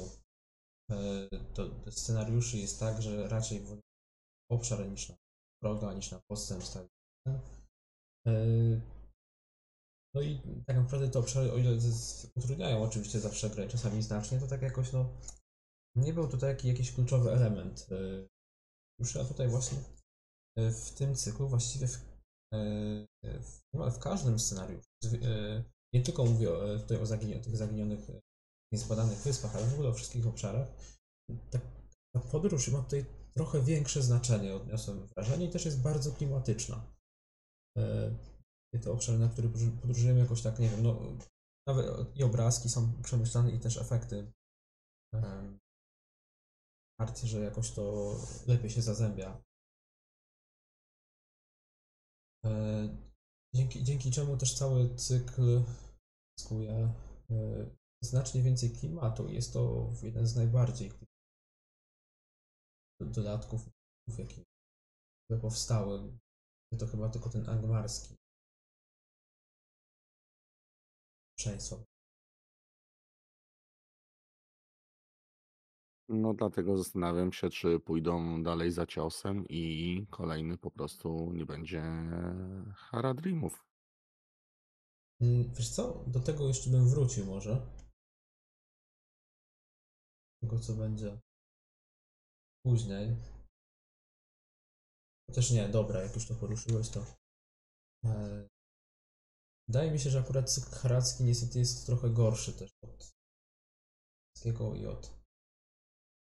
e, 0.91 1.29
to 1.55 1.91
scenariuszy 1.91 2.59
jest 2.59 2.81
tak, 2.81 3.03
że 3.03 3.29
raczej 3.29 3.61
w 3.61 3.81
obszar 4.51 4.91
niż 4.91 5.09
na 5.09 5.17
wroga, 5.63 5.95
niż 5.95 6.11
na 6.11 6.21
podstęp 6.29 6.65
stali. 6.65 6.89
No 10.15 10.23
i 10.23 10.41
tak 10.67 10.77
naprawdę 10.77 11.11
te 11.11 11.19
obszary, 11.19 11.53
o 11.53 11.59
ile 11.59 11.79
utrudniają 12.35 12.83
oczywiście 12.83 13.21
zawsze 13.21 13.51
grę 13.51 13.69
czasami 13.69 14.03
znacznie, 14.03 14.41
to 14.41 14.47
tak 14.47 14.63
jakoś 14.63 14.93
no 14.93 15.21
nie 15.97 16.13
był 16.13 16.29
tutaj 16.29 16.57
jakiś 16.65 16.93
kluczowy 16.93 17.31
element. 17.31 17.87
e, 17.91 18.27
Już 18.99 19.17
a 19.17 19.25
tutaj 19.25 19.49
właśnie 19.49 19.79
e, 20.59 20.71
w 20.71 20.91
tym 20.91 21.15
cyklu 21.15 21.49
właściwie 21.49 21.89
w, 21.89 21.97
e, 21.97 22.10
w, 22.53 23.61
niemal 23.75 23.91
w 23.93 23.99
każdym 23.99 24.39
scenariuszu, 24.39 24.89
e, 25.23 25.65
nie 25.95 26.03
tylko 26.03 26.25
mówię 26.25 26.49
tutaj 26.79 26.97
o 26.97 27.07
zaginie, 27.07 27.41
tych 27.41 27.57
zaginionych, 27.57 28.11
e, 28.11 28.21
niezbadanych 28.73 29.19
wyspach, 29.19 29.57
ale 29.57 29.67
w 29.67 29.75
ogóle 29.75 29.89
o 29.89 29.95
wszystkich 29.95 30.27
obszarach, 30.27 30.69
tak, 31.51 31.63
ta 32.15 32.21
podróż 32.21 32.69
ma 32.69 32.83
tutaj 32.83 33.05
trochę 33.35 33.63
większe 33.63 34.03
znaczenie, 34.03 34.55
odniosłem 34.55 35.07
wrażenie, 35.07 35.47
i 35.47 35.51
też 35.51 35.65
jest 35.65 35.83
bardzo 35.83 36.13
klimatyczna. 36.13 36.93
E, 37.79 38.15
Te 38.83 38.93
obszary, 38.93 39.19
na 39.19 39.29
które 39.29 39.49
podróż- 39.49 39.81
podróżujemy 39.81 40.21
jakoś 40.21 40.43
tak, 40.43 40.59
nie 40.59 40.69
wiem, 40.69 40.83
no 40.83 41.17
nawet 41.69 42.17
i 42.17 42.23
obrazki 42.23 42.69
są 42.69 43.03
przemyślane 43.03 43.51
i 43.51 43.59
też 43.61 43.77
efekty. 43.77 44.33
Partii, 47.01 47.29
że 47.29 47.41
jakoś 47.41 47.71
to 47.73 48.17
lepiej 48.47 48.71
się 48.71 48.83
zazębia. 48.83 49.43
E, 52.45 53.11
Dzięki, 53.55 53.85
dzięki 53.85 54.11
czemu 54.11 54.37
też 54.37 54.55
cały 54.55 54.95
cykl 54.97 55.63
zyskuje 56.39 56.95
e, 57.31 57.71
znacznie 58.03 58.43
więcej 58.43 58.71
klimatu. 58.71 59.29
Jest 59.29 59.53
to 59.53 59.93
jeden 60.03 60.27
z 60.27 60.37
najbardziej 60.37 60.93
dodatków, 63.01 63.69
jakie 64.19 64.43
powstały. 65.41 66.19
To 66.79 66.87
chyba 66.87 67.09
tylko 67.09 67.31
ten 67.31 67.49
angmarski. 67.49 68.17
Przejństwo. 71.39 71.90
No 76.13 76.35
dlatego 76.35 76.77
zastanawiam 76.77 77.33
się, 77.33 77.51
czy 77.51 77.81
pójdą 77.81 78.43
dalej 78.43 78.73
za 78.73 78.87
ciosem 78.87 79.45
i 79.49 80.07
kolejny 80.11 80.59
po 80.59 80.71
prostu 80.71 81.33
nie 81.33 81.47
będzie 81.47 81.83
Haradrimów. 82.75 83.65
Mm, 85.21 85.55
Wiesz 85.55 85.71
co, 85.71 86.05
do 86.07 86.21
tego 86.21 86.49
jeszcze 86.49 86.71
bym 86.71 86.89
wrócił 86.89 87.27
może. 87.27 87.67
Tego 90.43 90.59
co 90.59 90.73
będzie 90.73 91.21
później. 92.65 93.17
Chociaż 95.27 95.51
nie, 95.51 95.69
dobra, 95.69 96.03
jak 96.03 96.15
już 96.15 96.27
to 96.27 96.35
poruszyłeś, 96.35 96.89
to 96.89 97.05
e, 98.05 98.49
Wydaje 99.69 99.91
mi 99.91 99.99
się, 99.99 100.11
że 100.11 100.21
akurat 100.21 100.51
haracki 100.51 101.25
niestety 101.25 101.59
jest 101.59 101.87
trochę 101.87 102.11
gorszy 102.11 102.53
też 102.53 102.71
od 102.83 103.11
morskiego 104.37 104.75
i 104.75 104.87
od 104.87 105.20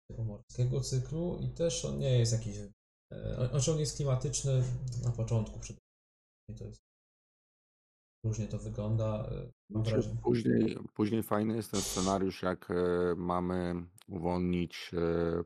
tego 0.08 0.24
morskiego 0.24 0.80
cyklu 0.80 1.38
i 1.40 1.48
też 1.48 1.84
on 1.84 1.98
nie 1.98 2.18
jest 2.18 2.32
jakiś, 2.32 2.56
e, 3.12 3.48
znaczy 3.50 3.72
on 3.72 3.78
jest 3.78 3.96
klimatyczny 3.96 4.62
na 5.04 5.10
początku 5.10 5.60
przede 5.60 5.78
wszystkim, 5.78 6.58
to 6.58 6.64
jest 6.64 6.80
różnie 8.24 8.46
to 8.46 8.58
wygląda, 8.58 9.28
e, 9.30 9.50
Znaczy, 9.70 10.16
później, 10.22 10.78
później 10.94 11.22
fajny 11.22 11.56
jest 11.56 11.70
ten 11.70 11.80
scenariusz, 11.80 12.42
jak 12.42 12.70
e, 12.70 12.74
mamy 13.16 13.74
uwolnić 14.08 14.90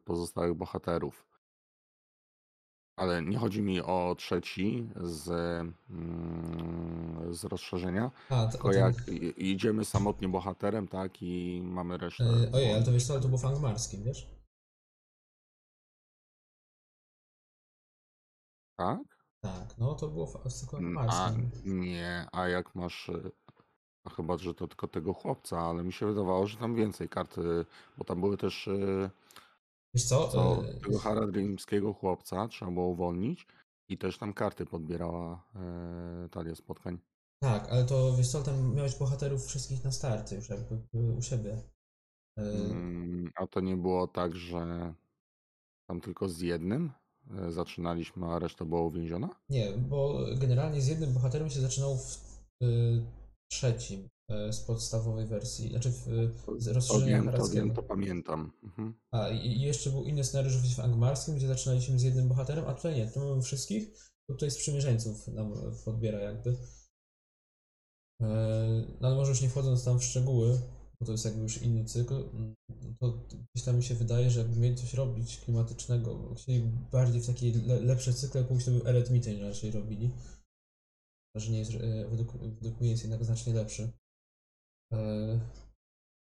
pozostałych 0.04 0.54
bohaterów. 0.54 1.26
Ale 2.96 3.22
nie 3.22 3.38
chodzi 3.38 3.62
mi 3.62 3.80
o 3.80 4.14
trzeci 4.18 4.88
z, 4.96 5.28
mm, 5.90 7.34
z 7.34 7.44
rozszerzenia, 7.44 8.10
A, 8.28 8.46
tylko 8.46 8.70
ten, 8.70 8.78
jak 8.80 9.08
idziemy 9.36 9.84
samotnie 9.84 10.28
bohaterem, 10.28 10.88
tak, 10.88 11.22
i 11.22 11.60
mamy 11.64 11.98
resztę 11.98 12.24
ojej, 12.52 12.72
ale 12.72 12.82
to 12.82 12.92
wiesz 12.92 13.06
co, 13.06 13.12
ale 13.12 13.22
to 13.22 13.28
było 13.28 13.38
w 13.38 13.44
angmarskim, 13.44 14.02
wiesz? 14.02 14.41
Tak? 18.76 18.98
Tak, 19.40 19.78
no 19.78 19.94
to 19.94 20.08
było 20.08 20.26
w, 20.26 20.52
cyklu 20.52 20.78
N- 20.78 20.98
A 20.98 21.32
nie, 21.64 22.26
a 22.32 22.48
jak 22.48 22.74
masz, 22.74 23.08
e, 23.08 23.30
a 24.06 24.10
chyba, 24.10 24.38
że 24.38 24.54
to 24.54 24.68
tylko 24.68 24.88
tego 24.88 25.12
chłopca, 25.12 25.60
ale 25.60 25.84
mi 25.84 25.92
się 25.92 26.06
wydawało, 26.06 26.46
że 26.46 26.56
tam 26.56 26.74
więcej 26.74 27.08
kart, 27.08 27.38
e, 27.38 27.42
bo 27.98 28.04
tam 28.04 28.20
były 28.20 28.36
też 28.36 28.68
e, 28.68 29.10
Wiesz 29.94 30.04
co, 30.04 30.28
co 30.28 30.62
tego 30.82 30.98
haradrimskiego 30.98 31.92
chłopca 31.92 32.48
trzeba 32.48 32.70
było 32.70 32.86
uwolnić 32.86 33.46
i 33.88 33.98
też 33.98 34.18
tam 34.18 34.32
karty 34.34 34.66
podbierała 34.66 35.44
e, 35.56 36.28
talia 36.30 36.54
spotkań. 36.54 36.98
tak, 37.42 37.68
ale 37.70 37.84
to 37.84 38.16
wiesz 38.16 38.30
co, 38.30 38.42
tam 38.42 38.74
miałeś 38.74 38.98
bohaterów 38.98 39.46
wszystkich 39.46 39.84
na 39.84 39.92
starcie 39.92 40.36
już 40.36 40.48
jakby 40.48 40.82
u 41.18 41.22
siebie. 41.22 41.56
Mm, 42.38 43.30
A 43.36 43.46
to 43.46 43.60
nie 43.60 43.76
było 43.76 44.08
tak, 44.08 44.36
że 44.36 44.94
tam 45.88 46.00
tylko 46.00 46.28
z 46.28 46.40
jednym 46.40 46.92
zaczynaliśmy, 47.48 48.26
a 48.26 48.38
reszta 48.38 48.64
była 48.64 48.82
uwięziona? 48.82 49.30
Nie, 49.48 49.72
bo 49.72 50.18
generalnie 50.36 50.80
z 50.80 50.86
jednym 50.88 51.12
bohaterem 51.12 51.50
się 51.50 51.60
zaczynało 51.60 51.96
w 51.96 52.38
y, 52.62 53.02
trzecim 53.52 54.08
y, 54.48 54.52
z 54.52 54.60
podstawowej 54.60 55.26
wersji, 55.26 55.68
znaczy 55.70 55.90
w, 55.90 56.04
To, 56.46 56.60
z 56.60 56.86
to 56.86 57.00
harackiego. 57.24 57.82
pamiętam. 57.82 58.52
Mhm. 58.62 58.94
A 59.10 59.28
i, 59.28 59.60
jeszcze 59.60 59.90
był 59.90 60.04
inny 60.04 60.24
scenariusz 60.24 60.56
w 60.76 60.80
angmarskim, 60.80 61.34
gdzie 61.36 61.48
zaczynaliśmy 61.48 61.98
z 61.98 62.02
jednym 62.02 62.28
bohaterem, 62.28 62.64
a 62.68 62.74
tutaj 62.74 62.96
nie, 62.96 63.06
tu 63.10 63.20
mamy 63.20 63.42
wszystkich, 63.42 63.88
tutaj 64.28 64.50
sprzymierzeńców 64.50 65.28
nam 65.28 65.52
podbiera 65.84 66.18
jakby. 66.20 66.56
E, 68.22 68.26
No 69.00 69.08
ale 69.08 69.16
może 69.16 69.30
już 69.30 69.40
nie 69.42 69.48
wchodząc 69.48 69.84
tam 69.84 69.98
w 69.98 70.04
szczegóły, 70.04 70.58
to 71.04 71.12
jest 71.12 71.24
jakby 71.24 71.42
już 71.42 71.62
inny 71.62 71.84
cykl, 71.84 72.14
mm, 72.14 72.54
to 73.00 73.12
gdzieś 73.54 73.64
tam 73.64 73.76
mi 73.76 73.82
się 73.82 73.94
wydaje, 73.94 74.30
że 74.30 74.40
jakby 74.40 74.60
mieli 74.60 74.76
coś 74.76 74.94
robić 74.94 75.38
klimatycznego, 75.38 76.34
chcieli 76.34 76.60
bardziej 76.92 77.22
w 77.22 77.26
takie 77.26 77.52
le, 77.52 77.80
lepsze 77.80 78.14
cykle 78.14 78.44
pójść, 78.44 78.66
to 78.66 78.72
był 78.72 78.86
Eret 78.86 79.10
raczej 79.40 79.70
robili 79.70 80.10
że 81.36 81.52
nie 81.52 81.58
jest, 81.58 81.74
e, 81.74 82.08
według, 82.08 82.32
według 82.32 82.80
mnie 82.80 82.90
jest 82.90 83.02
jednak 83.02 83.24
znacznie 83.24 83.54
lepszy. 83.54 83.92
E, 84.92 85.40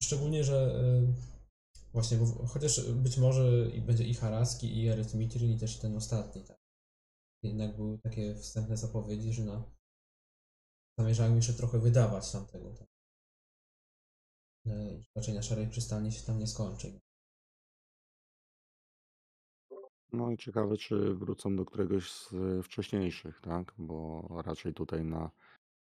Szczególnie, 0.04 0.44
że 0.44 0.56
e, 0.56 1.14
właśnie, 1.94 2.18
bo 2.18 2.26
chociaż 2.26 2.92
być 2.92 3.18
może 3.18 3.72
będzie 3.86 4.04
i 4.04 4.14
Haraski, 4.14 4.78
i 4.78 4.88
Erytmitrin, 4.88 5.52
i 5.52 5.60
też 5.60 5.80
ten 5.80 5.96
ostatni, 5.96 6.44
tak. 6.44 6.60
Jednak 7.44 7.76
były 7.76 8.00
takie 8.00 8.36
wstępne 8.36 8.78
zapowiedzi, 8.78 9.34
że 9.34 9.44
no, 9.44 9.72
zamierzają 11.00 11.36
jeszcze 11.36 11.54
trochę 11.54 11.80
wydawać 11.80 12.32
tamtego. 12.32 12.74
Tak. 12.74 12.88
E, 14.70 15.04
Raczej 15.16 15.34
na 15.34 15.42
szarej 15.42 15.68
przystani 15.68 16.12
się 16.12 16.26
tam 16.26 16.40
nie 16.40 16.48
skończy. 16.48 17.00
No 20.14 20.32
i 20.32 20.38
ciekawe, 20.38 20.78
czy 20.78 21.14
wrócą 21.14 21.56
do 21.56 21.66
któregoś 21.66 22.12
z 22.12 22.34
e, 22.34 22.64
wcześniejszych, 22.64 23.42
tak? 23.42 23.74
Bo 23.78 24.28
raczej 24.46 24.74
tutaj 24.74 25.06
na 25.06 25.32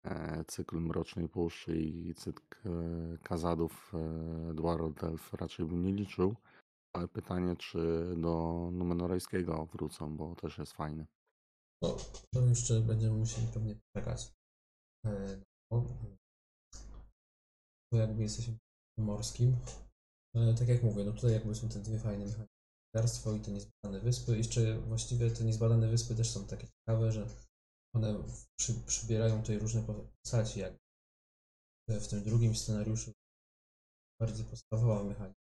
e, 0.05 0.45
cykl 0.45 0.77
Mrocznej 0.81 1.29
Puszczy 1.29 1.77
i 1.81 2.15
cykl 2.15 2.69
e, 2.69 3.19
Kazadów 3.19 3.93
e, 3.95 4.55
Dwarod 4.55 5.05
Elf 5.05 5.35
raczej 5.35 5.67
bym 5.67 5.83
nie 5.83 5.93
liczył. 5.93 6.35
Ale 6.93 7.09
pytanie, 7.09 7.57
czy 7.57 7.79
do 8.17 8.69
Numenorejskiego 8.73 9.67
wrócą, 9.67 10.17
bo 10.17 10.35
też 10.37 10.59
jest 10.59 10.73
fajny. 10.73 11.07
No, 11.83 11.97
to 12.35 12.41
jeszcze 12.47 12.81
będziemy 12.81 13.19
musieli 13.19 13.47
pewnie 13.55 13.75
poczekać. 13.75 14.33
E, 15.07 15.41
No, 15.71 15.85
to 17.93 17.97
jakby 17.99 18.23
jesteśmy 18.23 18.57
morskim. 18.99 19.57
E, 20.37 20.55
Tak 20.55 20.69
jak 20.69 20.83
mówię, 20.83 21.05
no 21.05 21.13
tutaj 21.13 21.33
jakby 21.33 21.55
są 21.55 21.69
te 21.69 21.81
dwie 21.81 21.99
fajne. 21.99 22.47
Garstwo 22.95 23.33
i 23.33 23.41
te 23.41 23.51
niezbadane 23.51 24.01
wyspy. 24.01 24.37
Jeszcze 24.37 24.79
właściwie 24.79 25.31
te 25.31 25.45
niezbadane 25.45 25.89
wyspy 25.89 26.15
też 26.15 26.31
są 26.31 26.47
takie 26.47 26.67
ciekawe, 26.67 27.13
że 27.13 27.27
one 27.95 28.15
przy, 28.59 28.75
przybierają 28.75 29.41
tutaj 29.41 29.59
różne 29.59 29.83
postaci. 29.83 30.61
Jak 30.61 30.75
w 31.89 32.09
tym 32.09 32.25
drugim 32.25 32.57
scenariuszu 32.57 33.13
bardziej 34.21 34.47
podstawowa 34.47 35.05
mechanika. 35.05 35.41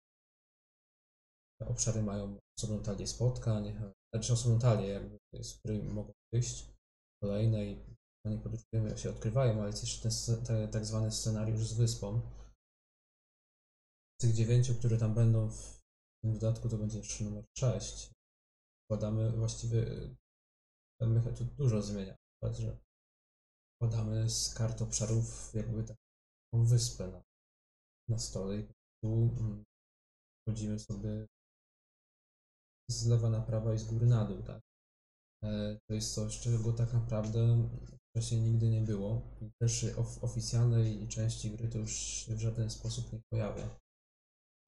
Obszary 1.67 2.03
mają 2.03 2.39
osobną 2.59 2.83
talię 2.83 3.07
spotkań, 3.07 3.81
znaczy 4.15 4.33
osobną 4.33 4.59
talię, 4.59 4.89
jakby, 4.89 5.19
z 5.45 5.55
której 5.59 5.83
mogą 5.83 6.13
wyjść 6.33 6.69
kolejne 7.23 7.67
i 7.67 7.77
jak 8.73 8.99
się 8.99 9.11
odkrywają, 9.11 9.61
ale 9.61 9.67
jest 9.67 9.83
jeszcze 9.83 10.37
ten 10.47 10.69
tak 10.69 10.87
zwany 10.87 11.11
scenariusz 11.11 11.67
z 11.67 11.73
wyspą. 11.73 12.21
Tych 14.25 14.33
dziewięciu, 14.33 14.75
które 14.75 14.99
tam 14.99 15.15
będą 15.15 15.51
w 15.51 15.81
tym 16.23 16.33
dodatku, 16.33 16.69
to 16.69 16.79
będzie 16.79 16.99
jeszcze 16.99 17.25
numer 17.25 17.45
6. 17.59 18.11
Wkładamy 18.85 19.33
właściwie, 19.33 19.87
ten 21.01 21.23
dużo 21.57 21.83
zmienia. 21.83 22.17
Przykład, 22.17 22.61
że 22.61 22.79
wkładamy 23.77 24.31
z 24.31 24.55
kart 24.55 24.83
obszarów 24.83 25.55
jakby 25.55 25.85
taką 25.85 26.65
wyspę 26.65 27.09
na, 27.09 27.23
na 28.09 28.19
stole 28.19 28.59
i 28.59 28.67
tu 29.03 29.37
mm, 29.41 29.65
wchodzimy 30.43 30.79
sobie 30.79 31.27
z 32.91 33.07
lewa 33.07 33.31
na 33.31 33.41
prawa 33.41 33.75
i 33.75 33.79
z 33.79 33.85
góry 33.85 34.07
na 34.07 34.25
dół, 34.25 34.43
tak. 34.43 34.63
E, 35.43 35.79
To 35.89 35.95
jest 35.95 36.15
coś, 36.15 36.41
czego 36.41 36.73
tak 36.73 36.93
naprawdę 36.93 37.69
wcześniej 38.11 38.41
nigdy 38.41 38.71
nie 38.71 38.81
było. 38.81 39.23
Też 39.61 39.87
w 40.05 40.25
oficjalnej 40.25 41.09
części 41.09 41.51
gry 41.51 41.69
to 41.69 41.79
już 41.79 41.93
się 41.93 42.37
w 42.37 42.41
żaden 42.41 42.71
sposób 42.71 43.13
nie 43.13 43.21
pojawia. 43.31 43.84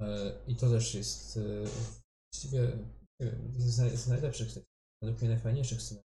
E, 0.02 0.32
I 0.46 0.56
to 0.56 0.70
też 0.70 0.94
jest 0.94 1.36
e, 1.36 1.40
właściwie 2.32 2.78
wiem, 3.20 3.52
z 3.60 3.78
naj- 3.78 3.96
z 3.96 4.08
najlepszych, 4.08 4.48
według 5.02 5.20
mnie 5.20 5.30
najfajniejszych 5.30 5.82
scenariuszy. 5.82 6.06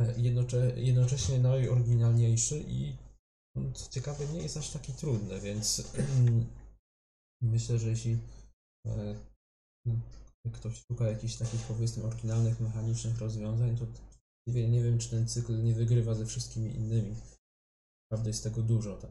E, 0.00 0.20
Jednocze, 0.20 0.80
jednocześnie 0.80 1.38
najoryginalniejszy 1.38 2.64
i 2.68 2.96
no, 3.56 3.72
co 3.72 3.90
ciekawe 3.90 4.26
nie 4.26 4.42
jest 4.42 4.56
aż 4.56 4.70
taki 4.70 4.92
trudny, 4.92 5.40
więc 5.40 5.92
myślę, 7.42 7.78
że 7.78 7.88
jeśli 7.88 8.18
no, 9.86 9.94
ktoś 10.52 10.84
szuka 10.86 11.08
jakichś 11.08 11.36
takich 11.36 11.60
powiedzmy 11.60 12.02
oryginalnych, 12.04 12.60
mechanicznych 12.60 13.18
rozwiązań, 13.18 13.76
to 13.76 13.86
nie 14.48 14.82
wiem, 14.82 14.98
czy 14.98 15.10
ten 15.10 15.28
cykl 15.28 15.64
nie 15.64 15.74
wygrywa 15.74 16.14
ze 16.14 16.26
wszystkimi 16.26 16.74
innymi. 16.74 17.16
Naprawdę 18.10 18.30
jest 18.30 18.44
tego 18.44 18.62
dużo. 18.62 18.96
Tak? 18.96 19.10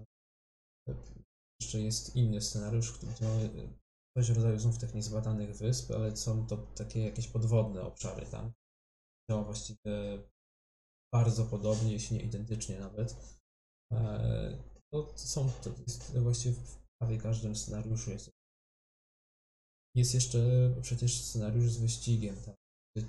Jeszcze 1.62 1.82
jest 1.82 2.15
inny 2.15 2.41
scenariusz, 2.41 2.91
który 2.91 3.12
mamy 3.21 3.69
coś 4.17 4.30
rodzaju 4.30 4.60
znów 4.60 4.78
tych 4.78 4.93
niezbadanych 4.95 5.58
wysp, 5.58 5.91
ale 5.91 6.17
są 6.17 6.47
to 6.47 6.58
takie 6.58 7.00
jakieś 7.00 7.28
podwodne 7.28 7.82
obszary, 7.82 8.26
tak? 8.26 8.52
To 9.30 9.43
właściwie 9.43 10.24
bardzo 11.14 11.45
podobnie, 11.45 11.91
jeśli 11.91 12.18
nie 12.18 12.24
identycznie 12.24 12.80
nawet. 12.80 13.16
Eee, 13.91 14.57
To 14.93 15.14
są, 15.16 15.49
to 15.49 15.70
jest 15.88 16.18
właściwie 16.18 16.55
w 16.55 16.78
prawie 17.01 17.18
każdym 17.18 17.55
scenariuszu 17.55 18.12
jest 18.12 18.30
jest 19.95 20.14
jeszcze 20.14 20.39
przecież 20.82 21.24
scenariusz 21.24 21.72
z 21.72 21.78
wyścigiem. 21.78 22.36
Tak? 22.36 22.55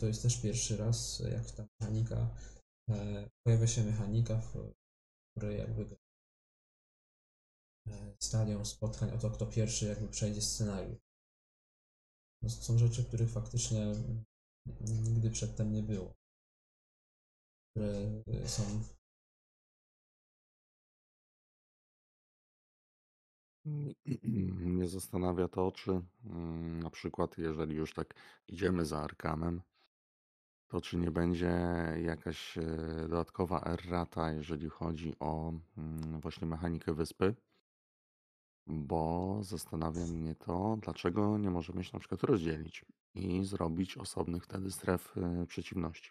To 0.00 0.06
jest 0.06 0.22
też 0.22 0.40
pierwszy 0.42 0.76
raz, 0.76 1.22
jak 1.32 1.50
ta 1.50 1.66
mechanika, 1.80 2.36
e, 2.90 3.28
pojawia 3.46 3.66
się 3.66 3.84
mechanika, 3.84 4.40
w 4.40 4.72
której 5.36 5.58
jakby 5.58 5.96
e, 7.86 8.14
stadion 8.18 8.64
spotkań 8.64 9.10
o 9.10 9.18
to, 9.18 9.30
kto 9.30 9.46
pierwszy 9.46 9.86
jakby 9.86 10.08
przejdzie 10.08 10.42
scenariusz. 10.42 10.98
No, 12.42 12.50
są 12.50 12.78
rzeczy, 12.78 13.04
których 13.04 13.30
faktycznie 13.30 13.92
nigdy 14.80 15.30
przedtem 15.30 15.72
nie 15.72 15.82
było. 15.82 16.14
Które 17.70 18.22
e, 18.26 18.48
są 18.48 18.82
Mnie 23.64 24.88
zastanawia 24.88 25.48
to, 25.48 25.72
czy 25.72 25.90
mm, 26.24 26.82
na 26.82 26.90
przykład, 26.90 27.38
jeżeli 27.38 27.76
już 27.76 27.94
tak 27.94 28.14
idziemy 28.48 28.84
za 28.84 28.98
Arkanem, 28.98 29.62
to 30.68 30.80
czy 30.80 30.96
nie 30.96 31.10
będzie 31.10 31.52
jakaś 32.02 32.58
e, 32.58 32.62
dodatkowa 33.08 33.60
errata, 33.60 34.32
jeżeli 34.32 34.68
chodzi 34.68 35.14
o 35.20 35.52
mm, 35.76 36.20
właśnie 36.20 36.46
mechanikę 36.46 36.94
wyspy? 36.94 37.34
Bo 38.66 39.38
zastanawia 39.42 40.06
mnie 40.06 40.34
to, 40.34 40.78
dlaczego 40.82 41.38
nie 41.38 41.50
możemy 41.50 41.84
się 41.84 41.90
na 41.92 41.98
przykład 41.98 42.22
rozdzielić 42.22 42.84
i 43.14 43.44
zrobić 43.44 43.98
osobnych 43.98 44.44
wtedy 44.44 44.70
stref 44.70 45.16
e, 45.16 45.46
przeciwności. 45.46 46.10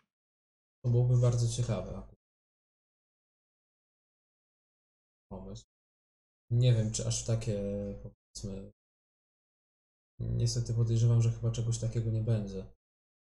To 0.83 0.89
byłoby 0.89 1.17
bardzo 1.17 1.47
ciekawe 1.47 1.97
akurat 1.97 2.21
pomysł. 5.31 5.65
Nie 6.51 6.73
wiem, 6.73 6.91
czy 6.91 7.07
aż 7.07 7.25
takie, 7.25 7.59
powiedzmy. 8.03 8.71
Niestety 10.19 10.73
podejrzewam, 10.73 11.21
że 11.21 11.31
chyba 11.31 11.51
czegoś 11.51 11.79
takiego 11.79 12.11
nie 12.11 12.21
będzie. 12.21 12.65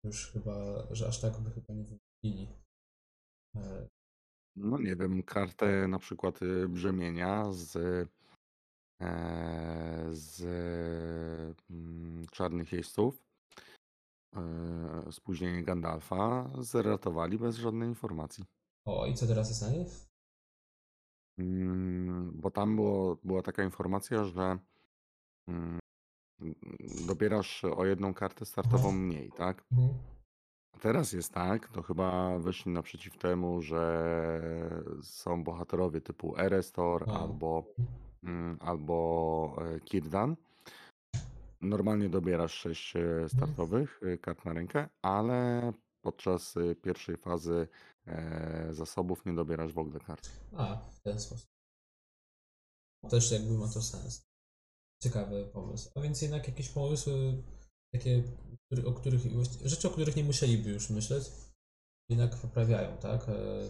Już 0.03 0.31
chyba, 0.31 0.87
że 0.91 1.07
aż 1.07 1.21
tak 1.21 1.39
by 1.39 1.51
chyba 1.51 1.73
nie 1.73 1.83
wymyślili. 1.83 2.47
E, 3.55 3.87
No 4.55 4.79
nie 4.79 4.95
wiem, 4.95 5.23
kartę 5.23 5.87
na 5.87 5.99
przykład 5.99 6.41
y, 6.41 6.67
brzemienia 6.67 7.53
z, 7.53 7.77
z 10.11 10.41
mm, 11.69 12.25
czarnych 12.31 12.71
jeźdźców, 12.71 13.25
e, 14.35 15.11
spóźnienie 15.11 15.63
Gandalfa, 15.63 16.49
zeratowali 16.59 17.37
bez 17.37 17.55
żadnej 17.55 17.89
informacji. 17.89 18.45
O, 18.85 19.05
i 19.05 19.13
co 19.13 19.27
teraz 19.27 19.49
jest 19.49 19.61
na 19.61 19.69
niej? 19.69 19.85
Mm, 21.39 22.31
Bo 22.35 22.51
tam 22.51 22.75
było, 22.75 23.17
była 23.23 23.41
taka 23.41 23.63
informacja, 23.63 24.23
że 24.23 24.57
mm, 25.47 25.79
dobierasz 27.07 27.63
o 27.63 27.85
jedną 27.85 28.13
kartę 28.13 28.45
startową 28.45 28.89
Aha. 28.89 28.97
mniej, 28.97 29.31
tak? 29.31 29.63
Mhm. 29.71 29.89
Teraz 30.81 31.13
jest 31.13 31.33
tak, 31.33 31.67
to 31.67 31.81
chyba 31.81 32.39
wyszli 32.39 32.71
naprzeciw 32.71 33.17
temu, 33.17 33.61
że 33.61 34.83
są 35.01 35.43
bohaterowie 35.43 36.01
typu 36.01 36.37
Erestor 36.37 37.09
A. 37.09 37.19
albo, 37.19 37.63
mm, 37.79 37.91
albo 38.59 39.55
e, 39.57 39.79
Kirdan. 39.79 40.35
Normalnie 41.61 42.09
dobierasz 42.09 42.53
6 42.53 42.93
startowych 43.27 43.99
e, 44.03 44.17
kart 44.17 44.45
na 44.45 44.53
rękę, 44.53 44.89
ale 45.01 45.71
podczas 46.01 46.57
e, 46.57 46.75
pierwszej 46.75 47.17
fazy 47.17 47.67
e, 48.07 48.67
zasobów 48.73 49.25
nie 49.25 49.33
dobierasz 49.33 49.73
w 49.73 49.77
ogóle 49.77 49.99
kart. 49.99 50.29
A, 50.57 50.75
w 50.75 50.99
ten 50.99 51.19
sposób. 51.19 51.49
Też 53.09 53.31
jakby 53.31 53.57
ma 53.57 53.67
to 53.67 53.81
sens. 53.81 54.25
Ciekawy 55.03 55.49
pomysł. 55.53 55.91
A 55.95 56.01
więc 56.01 56.21
jednak 56.21 56.47
jakieś 56.47 56.69
pomysły, 56.69 57.43
takie, 57.93 58.23
o 58.85 58.93
których, 58.93 59.21
rzeczy, 59.65 59.87
o 59.87 59.91
których 59.91 60.15
nie 60.15 60.23
musieliby 60.23 60.69
już 60.69 60.89
myśleć, 60.89 61.31
jednak 62.09 62.35
poprawiają, 62.35 62.97
tak? 62.97 63.29
E, 63.29 63.69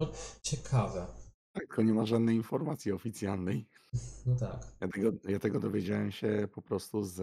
No, 0.00 0.12
ciekawe. 0.42 1.06
Tylko 1.52 1.82
nie 1.82 1.94
ma 1.94 2.06
żadnej 2.06 2.36
informacji 2.36 2.92
oficjalnej. 2.92 3.66
No 4.26 4.36
tak. 4.36 4.66
Ja 4.80 4.88
tego, 4.88 5.12
ja 5.28 5.38
tego 5.38 5.60
dowiedziałem 5.60 6.12
się 6.12 6.48
po 6.54 6.62
prostu 6.62 7.04
z 7.04 7.20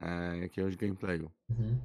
e, 0.00 0.38
jakiegoś 0.38 0.76
gameplayu. 0.76 1.30
Mhm. 1.50 1.78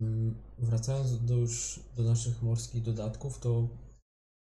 Mm, 0.00 0.34
Wracając 0.58 1.24
do 1.24 1.34
już 1.36 1.80
do 1.96 2.02
naszych 2.02 2.42
morskich 2.42 2.82
dodatków, 2.82 3.38
to 3.38 3.68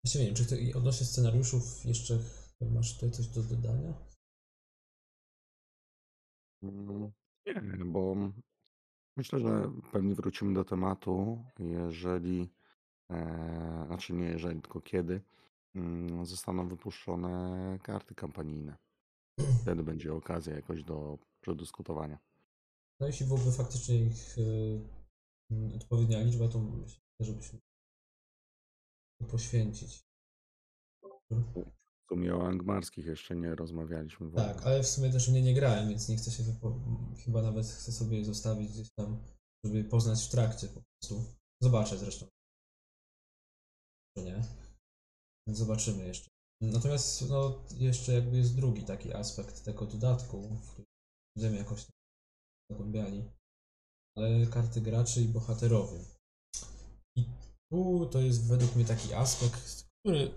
właśnie 0.03 0.21
nie 0.21 0.27
wiem, 0.27 0.35
czy 0.35 0.45
ty 0.45 0.71
odnośnie 0.75 1.05
scenariuszów 1.05 1.85
jeszcze 1.85 2.19
masz 2.61 2.93
tutaj 2.93 3.11
coś 3.11 3.27
do 3.27 3.43
dodania? 3.43 3.93
Mm, 6.63 7.11
Nie, 7.45 7.85
bo 7.85 8.15
myślę, 9.21 9.39
że 9.39 9.71
pewnie 9.91 10.15
wrócimy 10.15 10.53
do 10.53 10.63
tematu, 10.63 11.43
jeżeli, 11.59 12.49
e, 13.09 13.83
znaczy 13.87 14.13
nie 14.13 14.25
jeżeli, 14.25 14.61
tylko 14.61 14.81
kiedy 14.81 15.21
mm, 15.75 16.25
zostaną 16.25 16.67
wypuszczone 16.67 17.79
karty 17.83 18.15
kampanijne. 18.15 18.77
Wtedy 19.61 19.83
będzie 19.83 20.13
okazja 20.13 20.55
jakoś 20.55 20.83
do 20.83 21.17
przedyskutowania. 21.41 22.17
No 22.99 23.07
jeśli 23.07 23.25
byłoby 23.25 23.51
faktycznie 23.51 23.95
ich 24.05 24.37
y, 24.37 24.79
mm, 25.51 25.75
odpowiednia 25.75 26.21
liczba, 26.21 26.47
to 26.47 26.59
myślę, 26.59 27.01
żebyśmy 27.19 27.59
to 29.19 29.25
poświęcić. 29.25 30.03
Sumie 32.11 32.35
o 32.35 32.47
angmarskich 32.47 33.05
jeszcze 33.05 33.35
nie 33.35 33.55
rozmawialiśmy 33.55 34.29
w 34.29 34.35
Tak, 34.35 34.65
ale 34.65 34.83
w 34.83 34.87
sumie 34.87 35.11
też 35.11 35.27
nie, 35.27 35.41
nie 35.41 35.53
grałem, 35.53 35.89
więc 35.89 36.09
nie 36.09 36.17
chcę 36.17 36.31
się 36.31 36.43
chyba 37.25 37.41
nawet 37.41 37.65
chcę 37.65 37.91
sobie 37.91 38.25
zostawić 38.25 38.71
gdzieś 38.71 38.87
tam, 38.99 39.23
żeby 39.65 39.83
poznać 39.83 40.25
w 40.25 40.29
trakcie 40.29 40.67
po 40.67 40.81
prostu. 40.81 41.25
Zobaczę 41.63 41.97
zresztą. 41.97 42.25
Czy 44.17 44.23
nie? 44.23 44.43
Więc 45.47 45.59
zobaczymy 45.59 46.07
jeszcze. 46.07 46.29
Natomiast 46.61 47.29
no, 47.29 47.65
jeszcze 47.77 48.13
jakby 48.13 48.37
jest 48.37 48.55
drugi 48.55 48.83
taki 48.83 49.13
aspekt 49.13 49.63
tego 49.63 49.85
dodatku, 49.85 50.41
w 50.41 50.71
którym 50.71 50.85
będziemy 51.35 51.57
jakoś 51.57 51.85
zagłębiali. 52.71 53.23
Ale 54.17 54.47
karty 54.47 54.81
graczy 54.81 55.21
i 55.21 55.27
bohaterowie. 55.27 55.99
I 57.17 57.25
tu 57.71 58.05
to 58.05 58.21
jest 58.21 58.47
według 58.47 58.75
mnie 58.75 58.85
taki 58.85 59.13
aspekt, 59.13 59.85
który. 59.99 60.31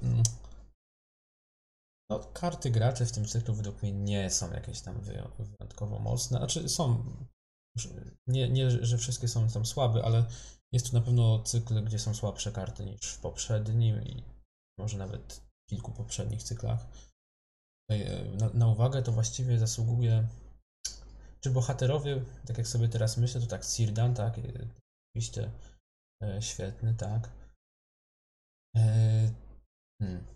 No, 2.10 2.18
karty 2.18 2.70
graczy 2.70 3.06
w 3.06 3.12
tym 3.12 3.24
cyklu 3.24 3.54
według 3.54 3.82
mnie 3.82 3.92
nie 3.92 4.30
są 4.30 4.52
jakieś 4.52 4.80
tam 4.80 5.00
wyją- 5.00 5.30
wyjątkowo 5.38 5.98
mocne. 5.98 6.38
Znaczy 6.38 6.68
są. 6.68 7.04
Nie, 8.28 8.48
nie, 8.48 8.70
że 8.70 8.98
wszystkie 8.98 9.28
są 9.28 9.48
tam 9.48 9.66
słabe, 9.66 10.04
ale 10.04 10.24
jest 10.72 10.90
tu 10.90 10.96
na 10.96 11.00
pewno 11.00 11.42
cykl, 11.42 11.84
gdzie 11.84 11.98
są 11.98 12.14
słabsze 12.14 12.52
karty 12.52 12.86
niż 12.86 13.12
w 13.12 13.20
poprzednim 13.20 14.02
i 14.02 14.22
może 14.78 14.98
nawet 14.98 15.32
w 15.32 15.70
kilku 15.70 15.92
poprzednich 15.92 16.42
cyklach. 16.42 16.86
E, 17.90 18.24
Na, 18.24 18.48
na 18.48 18.68
uwagę 18.68 19.02
to 19.02 19.12
właściwie 19.12 19.58
zasługuje. 19.58 20.28
Czy 21.40 21.50
bohaterowie, 21.50 22.24
tak 22.46 22.58
jak 22.58 22.68
sobie 22.68 22.88
teraz 22.88 23.16
myślę, 23.16 23.40
to 23.40 23.46
tak 23.46 23.64
Sirdan, 23.64 24.14
tak, 24.14 24.38
e, 24.38 24.42
oczywiście 25.10 25.50
e, 26.22 26.42
świetny, 26.42 26.94
tak. 26.94 27.30
Hmm. 30.02 30.33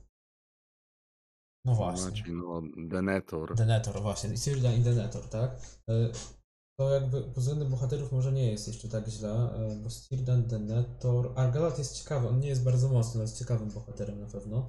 No 1.65 1.75
właśnie. 1.75 2.33
No, 2.33 2.63
Denetor. 2.77 3.55
Denetor, 3.55 4.03
właśnie. 4.03 4.33
I 4.33 4.39
Sirdan 4.39 4.75
i 4.75 4.81
Denetor, 4.81 5.29
tak? 5.29 5.51
E, 5.91 6.13
To 6.79 6.91
jakby 6.91 7.23
pod 7.23 7.39
względem 7.39 7.71
bohaterów 7.71 8.13
może 8.13 8.33
nie 8.33 8.51
jest 8.51 8.69
jeszcze 8.69 8.89
tak 8.89 9.09
źle, 9.09 9.31
e, 9.31 9.77
bo 9.83 9.91
Sirdan, 9.91 10.47
Denetor... 10.47 11.33
Argalat 11.37 11.79
jest 11.79 11.99
ciekawy, 11.99 12.29
on 12.29 12.41
nie 12.41 12.49
jest 12.49 12.65
bardzo 12.65 12.89
mocny, 12.89 13.13
ale 13.15 13.23
jest 13.23 13.39
ciekawym 13.39 13.71
bohaterem 13.71 14.21
na 14.21 14.27
pewno. 14.27 14.69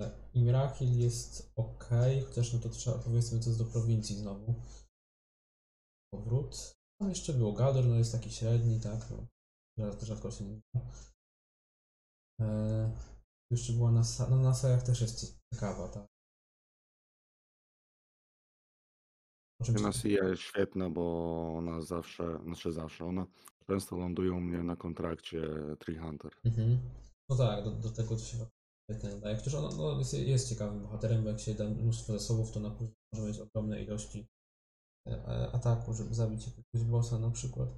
E, 0.00 0.10
Imrahil 0.34 0.98
jest 0.98 1.52
ok, 1.56 1.88
chociaż 2.26 2.52
no 2.52 2.58
to 2.58 2.68
trzeba 2.68 2.98
powiedzmy 2.98 3.40
to 3.40 3.46
jest 3.46 3.58
do 3.58 3.64
prowincji 3.64 4.16
znowu. 4.16 4.54
Powrót. 6.14 6.74
Tam 7.00 7.08
jeszcze 7.08 7.32
było 7.32 7.52
Gador, 7.52 7.86
no 7.86 7.94
jest 7.94 8.12
taki 8.12 8.30
średni, 8.30 8.80
tak? 8.80 9.08
No, 9.78 9.92
rzadko, 10.02 10.30
się 10.30 10.44
nie 10.44 10.60
Jeszcze 13.50 13.72
była 13.72 13.90
Nasa, 13.90 14.30
no 14.30 14.36
Nasajach 14.36 14.82
też 14.82 15.00
jest 15.00 15.40
ciekawa, 15.54 15.88
tak? 15.88 16.06
Ci- 19.64 19.72
Nasia 19.72 20.08
jest 20.28 20.42
świetna, 20.42 20.90
bo 20.90 21.54
ona 21.56 21.82
zawsze, 21.82 22.38
znaczy 22.44 22.72
zawsze, 22.72 23.04
ona 23.04 23.26
często 23.66 23.96
ląduje 23.96 24.32
u 24.32 24.40
mnie 24.40 24.62
na 24.62 24.76
kontrakcie 24.76 25.42
Tree 25.78 25.98
Hunter. 25.98 26.32
Mhm. 26.44 26.78
No 27.28 27.36
tak, 27.36 27.64
do, 27.64 27.70
do 27.70 27.90
tego 27.90 28.16
to 28.16 28.22
się 28.22 28.36
świetnie 28.90 29.10
nadaje. 29.10 29.36
Chociaż 29.36 29.54
on 29.54 29.76
no, 29.76 29.98
jest, 29.98 30.14
jest 30.14 30.48
ciekawym 30.48 30.82
bohaterem, 30.82 31.22
bo 31.22 31.28
jak 31.28 31.40
się 31.40 31.54
da 31.54 31.64
mnóstwo 31.64 32.12
zasobów, 32.12 32.52
to 32.52 32.60
na 32.60 32.70
później 32.70 32.94
może 33.12 33.26
mieć 33.26 33.38
ogromne 33.38 33.82
ilości 33.82 34.26
e, 35.08 35.10
e, 35.10 35.52
ataku, 35.52 35.94
żeby 35.94 36.14
zabić 36.14 36.46
jakiegoś 36.46 36.90
bossa 36.90 37.18
na 37.18 37.30
przykład. 37.30 37.68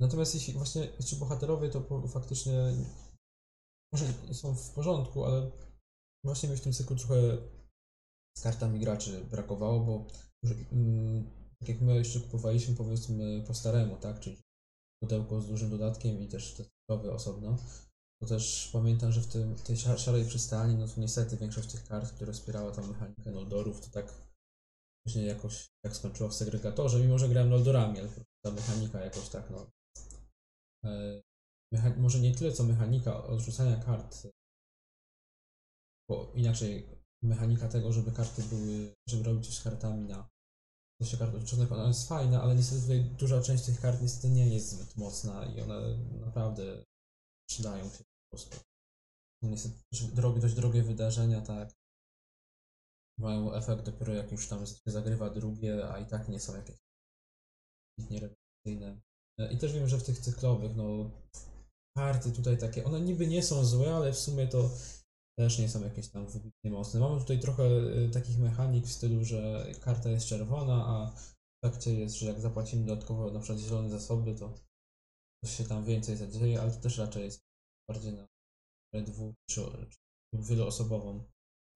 Natomiast 0.00 0.34
jeśli 0.34 0.54
właśnie 0.54 0.88
ci 1.04 1.16
bohaterowie, 1.16 1.68
to 1.68 1.80
po, 1.80 2.08
faktycznie 2.08 2.52
może 3.92 4.34
są 4.34 4.54
w 4.54 4.70
porządku, 4.70 5.24
ale 5.24 5.50
właśnie 6.24 6.48
mi 6.48 6.56
w 6.56 6.60
tym 6.60 6.72
cyklu 6.72 6.96
trochę 6.96 7.38
z 8.38 8.42
kartami 8.42 8.80
graczy 8.80 9.24
brakowało, 9.24 9.80
bo 9.80 10.06
mm, 10.72 11.30
tak 11.58 11.68
jak 11.68 11.80
my 11.80 11.96
jeszcze 11.96 12.20
kupowaliśmy 12.20 12.74
powiedzmy 12.74 13.44
po 13.46 13.54
staremu, 13.54 13.96
tak, 13.96 14.20
czyli 14.20 14.36
pudełko 15.02 15.40
z 15.40 15.46
dużym 15.46 15.70
dodatkiem 15.70 16.22
i 16.22 16.28
też 16.28 16.54
te 16.54 17.12
osobno, 17.12 17.56
to 18.20 18.26
też 18.26 18.70
pamiętam, 18.72 19.12
że 19.12 19.20
w 19.20 19.26
tym, 19.26 19.54
tej 19.54 19.76
szar- 19.76 19.98
szarej 19.98 20.24
przystani, 20.24 20.74
no 20.74 20.88
to 20.88 21.00
niestety 21.00 21.36
większość 21.36 21.72
tych 21.72 21.84
kart, 21.84 22.12
które 22.12 22.32
wspierała 22.32 22.72
tą 22.72 22.86
mechanikę 22.86 23.30
Noldorów, 23.30 23.80
to 23.80 23.90
tak 23.90 24.26
później 25.06 25.26
jakoś 25.26 25.68
tak 25.84 25.96
skończyło 25.96 26.28
w 26.28 26.34
segregatorze, 26.34 27.00
mimo 27.00 27.18
że 27.18 27.28
grałem 27.28 27.50
Noldorami, 27.50 28.00
ale 28.00 28.08
ta 28.44 28.50
mechanika 28.50 29.00
jakoś 29.00 29.28
tak, 29.28 29.50
no. 29.50 29.70
Mecha- 31.74 31.96
może 31.96 32.20
nie 32.20 32.34
tyle 32.34 32.52
co 32.52 32.64
mechanika 32.64 33.24
odrzucania 33.24 33.76
kart, 33.76 34.26
bo 36.08 36.32
inaczej 36.34 36.88
mechanika 37.22 37.68
tego, 37.68 37.92
żeby 37.92 38.12
karty 38.12 38.42
były, 38.42 38.94
żeby 39.08 39.22
robić 39.22 39.46
coś 39.46 39.58
z 39.58 39.62
kartami 39.62 40.04
na 40.04 40.28
się 41.02 41.16
kart 41.16 41.34
odliczonych, 41.34 41.72
ona 41.72 41.88
jest 41.88 42.08
fajna, 42.08 42.42
ale 42.42 42.54
niestety 42.54 42.82
tutaj 42.82 43.04
duża 43.04 43.42
część 43.42 43.64
tych 43.64 43.80
kart 43.80 44.02
niestety 44.02 44.28
nie 44.28 44.54
jest 44.54 44.68
zbyt 44.68 44.96
mocna 44.96 45.44
i 45.44 45.60
one 45.60 45.98
naprawdę 46.20 46.84
przydają 47.48 47.84
się 47.90 48.04
po 48.04 48.36
prostu. 48.36 48.56
Niestety 49.42 49.74
też 49.92 50.04
drogie, 50.04 50.40
dość 50.40 50.54
drogie 50.54 50.82
wydarzenia, 50.82 51.40
tak. 51.40 51.72
Mają 53.18 53.54
efekt 53.54 53.84
dopiero 53.84 54.14
jak 54.14 54.32
już 54.32 54.48
tam 54.48 54.66
się 54.66 54.90
zagrywa 54.90 55.30
drugie, 55.30 55.88
a 55.88 55.98
i 55.98 56.06
tak 56.06 56.28
nie 56.28 56.40
są 56.40 56.56
jakieś 56.56 56.76
nierewelacyjne. 58.10 59.00
E, 59.38 59.52
I 59.52 59.58
też 59.58 59.72
wiem, 59.72 59.88
że 59.88 59.98
w 59.98 60.04
tych 60.04 60.18
cyklowych, 60.18 60.76
no 60.76 61.10
karty 61.96 62.32
tutaj 62.32 62.58
takie, 62.58 62.84
one 62.84 63.00
niby 63.00 63.26
nie 63.26 63.42
są 63.42 63.64
złe, 63.64 63.94
ale 63.94 64.12
w 64.12 64.18
sumie 64.18 64.46
to 64.46 64.70
też 65.38 65.58
nie 65.58 65.68
są 65.68 65.84
jakieś 65.84 66.08
tam 66.08 66.26
wybitnie 66.26 66.70
mocne. 66.70 67.00
Mamy 67.00 67.20
tutaj 67.20 67.40
trochę 67.40 67.64
y, 67.64 68.10
takich 68.12 68.38
mechanik 68.38 68.86
w 68.86 68.92
stylu, 68.92 69.24
że 69.24 69.66
karta 69.80 70.10
jest 70.10 70.26
czerwona, 70.26 70.86
a 70.86 71.10
w 71.16 71.34
fakcie 71.64 71.94
jest, 71.94 72.16
że 72.16 72.26
jak 72.26 72.40
zapłacimy 72.40 72.86
dodatkowo 72.86 73.30
na 73.30 73.40
przykład 73.40 73.58
zielone 73.58 73.90
zasoby, 73.90 74.34
to 74.34 74.54
coś 75.44 75.56
się 75.56 75.64
tam 75.64 75.84
więcej 75.84 76.16
zadzieje, 76.16 76.60
ale 76.60 76.70
to 76.70 76.80
też 76.80 76.98
raczej 76.98 77.24
jest 77.24 77.40
bardziej 77.90 78.12
na 78.12 78.26
dwu 79.02 79.34
czy, 79.50 79.60
czy 79.90 79.98
wieloosobową. 80.32 81.24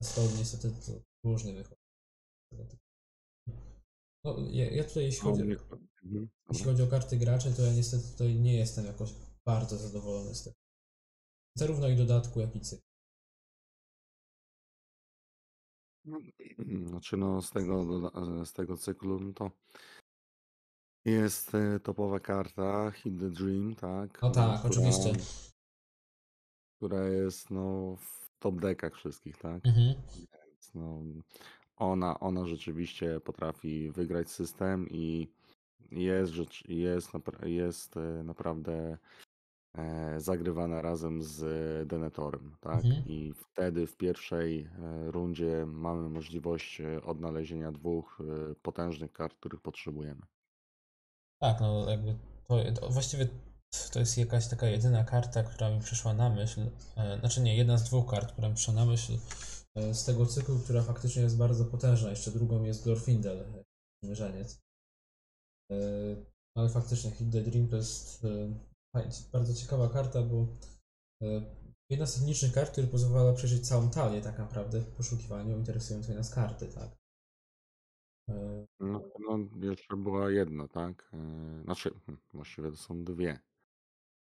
A 0.02 0.04
z 0.04 0.14
kolei 0.14 0.38
niestety 0.38 0.70
to 0.70 0.92
różnie 1.24 1.52
wychodzi. 1.52 1.80
No, 4.24 4.36
ja, 4.50 4.70
ja 4.70 4.84
tutaj 4.84 5.04
jeśli 5.04 5.20
chodzi, 5.20 5.42
jeśli 6.50 6.64
chodzi 6.64 6.82
o 6.82 6.86
karty 6.86 7.16
graczy, 7.16 7.54
to 7.54 7.62
ja 7.62 7.72
niestety 7.72 8.08
tutaj 8.08 8.34
nie 8.34 8.54
jestem 8.54 8.86
jakoś 8.86 9.14
bardzo 9.46 9.76
zadowolony 9.76 10.34
z 10.34 10.44
tego. 10.44 10.56
Zarówno 11.54 11.88
i 11.88 11.96
dodatku, 11.96 12.40
jak 12.40 12.56
i 12.56 12.60
cyklu. 12.60 12.90
Znaczy 16.86 17.16
no 17.16 17.42
z 17.42 17.50
tego, 17.50 17.84
z 18.44 18.52
tego 18.52 18.76
cyklu 18.76 19.20
no 19.20 19.32
to 19.32 19.50
jest 21.04 21.54
e, 21.54 21.80
topowa 21.80 22.20
karta 22.20 22.90
Hit 22.90 23.20
the 23.20 23.30
Dream, 23.30 23.74
tak? 23.74 24.22
No 24.22 24.30
tak, 24.30 24.58
która, 24.58 24.70
oczywiście. 24.70 25.12
która 26.76 27.08
jest 27.08 27.50
no 27.50 27.96
w 27.96 28.30
top 28.38 28.60
deckach 28.60 28.94
wszystkich, 28.94 29.36
tak? 29.36 29.66
Mhm. 29.66 29.94
Więc 30.46 30.74
no, 30.74 31.02
ona, 31.76 32.20
ona 32.20 32.46
rzeczywiście 32.46 33.20
potrafi 33.20 33.90
wygrać 33.90 34.30
system 34.30 34.88
i 34.90 35.28
jest, 35.90 36.32
rzecz, 36.32 36.68
jest, 36.68 37.10
jest 37.42 37.96
e, 37.96 38.22
naprawdę 38.24 38.98
zagrywana 40.16 40.82
razem 40.82 41.22
z 41.22 41.38
Denetorem, 41.88 42.56
tak? 42.60 42.84
Mhm. 42.84 43.04
I 43.06 43.32
wtedy 43.32 43.86
w 43.86 43.96
pierwszej 43.96 44.60
e, 44.60 45.10
rundzie 45.10 45.66
mamy 45.66 46.08
możliwość 46.08 46.80
e, 46.80 47.02
odnalezienia 47.02 47.72
dwóch 47.72 48.20
e, 48.20 48.54
potężnych 48.54 49.12
kart, 49.12 49.34
których 49.34 49.60
potrzebujemy. 49.60 50.22
Tak, 51.42 51.60
no 51.60 51.90
jakby 51.90 52.14
to, 52.74 52.90
właściwie 52.90 53.28
to 53.92 53.98
jest 54.00 54.18
jakaś 54.18 54.48
taka 54.48 54.66
jedyna 54.66 55.04
karta, 55.04 55.42
która 55.42 55.70
mi 55.70 55.80
przyszła 55.80 56.14
na 56.14 56.30
myśl. 56.30 56.60
E, 56.96 57.18
znaczy 57.18 57.40
nie, 57.40 57.56
jedna 57.56 57.78
z 57.78 57.84
dwóch 57.84 58.10
kart, 58.10 58.32
która 58.32 58.48
mi 58.48 58.54
przyszła 58.54 58.74
na 58.74 58.86
myśl 58.86 59.12
e, 59.74 59.94
z 59.94 60.04
tego 60.04 60.26
cyklu, 60.26 60.58
która 60.58 60.82
faktycznie 60.82 61.22
jest 61.22 61.38
bardzo 61.38 61.64
potężna. 61.64 62.10
Jeszcze 62.10 62.30
drugą 62.30 62.64
jest 62.64 62.84
Glorfindel, 62.84 63.38
e, 63.38 63.64
mierzeniec. 64.02 64.60
E, 65.72 65.76
ale 66.56 66.68
faktycznie 66.68 67.10
Hit 67.10 67.32
the 67.32 67.40
Dream 67.40 67.68
to 67.68 67.76
jest 67.76 68.24
e, 68.24 68.28
fajnie, 68.92 69.12
bardzo 69.32 69.54
ciekawa 69.54 69.88
karta, 69.88 70.22
bo 70.22 70.46
e, 71.22 71.26
jedna 71.90 72.06
z 72.06 72.14
tych 72.14 72.26
nicznych 72.26 72.52
kart, 72.52 72.72
która 72.72 72.86
pozwala 72.86 73.32
przejrzeć 73.32 73.68
całą 73.68 73.90
talię 73.90 74.20
tak 74.20 74.38
naprawdę 74.38 74.80
w 74.80 74.96
poszukiwaniu 74.96 75.56
interesującej 75.56 76.16
nas 76.16 76.34
karty, 76.34 76.68
tak. 76.68 77.00
No, 78.80 79.02
no 79.18 79.38
jeszcze 79.62 79.96
była 79.96 80.30
jedna, 80.30 80.68
tak? 80.68 81.10
E, 81.12 81.62
Znaczy, 81.64 81.90
hm, 82.06 82.18
właściwie 82.32 82.70
to 82.70 82.76
są 82.76 83.04
dwie. 83.04 83.40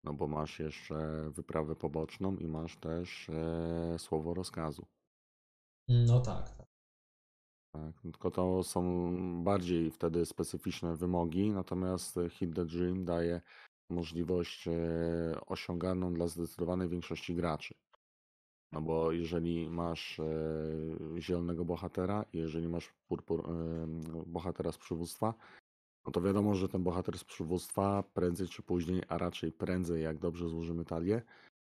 No 0.04 0.14
bo 0.14 0.28
masz 0.28 0.60
jeszcze 0.60 1.30
wyprawę 1.30 1.76
poboczną 1.76 2.38
i 2.38 2.48
masz 2.48 2.78
też 2.78 3.30
e, 3.30 4.00
słowo 4.00 4.34
rozkazu. 4.34 4.86
no 5.88 6.20
tak, 6.20 6.50
tak. 6.58 6.68
Tak, 7.74 8.04
no 8.04 8.12
tylko 8.12 8.32
to 8.32 8.64
są 8.64 9.44
bardziej 9.44 9.92
wtedy 9.92 10.26
specyficzne 10.26 10.96
wymogi, 10.96 11.52
natomiast 11.52 12.20
Hit 12.30 12.56
the 12.56 12.66
Dream 12.66 13.06
daje 13.06 13.42
możliwość 13.90 14.68
e, 14.68 14.72
osiąganą 15.46 16.14
dla 16.14 16.28
zdecydowanej 16.28 16.90
większości 16.90 17.36
graczy. 17.36 17.74
No 18.72 18.82
bo 18.82 19.12
jeżeli 19.12 19.70
masz 19.70 20.20
e, 20.20 20.24
zielonego 21.18 21.66
bohatera 21.66 22.26
i 22.34 22.38
jeżeli 22.38 22.68
masz 22.68 22.94
purpur, 23.08 23.40
e, 23.40 23.88
bohatera 24.26 24.72
z 24.72 24.78
przywództwa, 24.78 25.34
no 26.06 26.12
to 26.12 26.22
wiadomo, 26.22 26.56
że 26.56 26.70
ten 26.70 26.84
bohater 26.84 27.18
z 27.18 27.24
przywództwa 27.24 28.04
prędzej 28.14 28.48
czy 28.48 28.64
później, 28.64 29.02
a 29.08 29.18
raczej 29.18 29.52
prędzej, 29.52 30.04
jak 30.04 30.18
dobrze 30.18 30.50
złożymy 30.50 30.86
talię, 30.86 31.22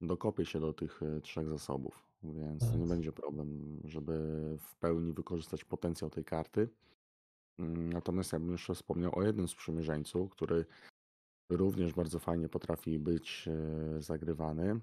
dokopie 0.02 0.46
się 0.46 0.60
do 0.60 0.74
tych 0.74 1.02
trzech 1.22 1.48
zasobów. 1.50 2.08
Więc 2.24 2.72
to 2.72 2.78
nie 2.78 2.86
będzie 2.86 3.12
problem, 3.12 3.80
żeby 3.84 4.14
w 4.60 4.76
pełni 4.76 5.14
wykorzystać 5.14 5.64
potencjał 5.64 6.10
tej 6.10 6.26
karty. 6.26 6.70
Mm, 7.60 7.94
Natomiast 7.94 8.34
ja 8.34 8.40
bym 8.40 8.52
jeszcze 8.52 8.76
wspomniał 8.76 9.16
o 9.16 9.24
jednym 9.24 9.48
sprzymierzeńcu, 9.48 10.30
który 10.30 10.66
również 11.50 11.94
bardzo 11.94 12.20
fajnie 12.20 12.50
potrafi 12.50 13.00
być 13.00 13.48
e, 13.48 14.02
zagrywany 14.02 14.80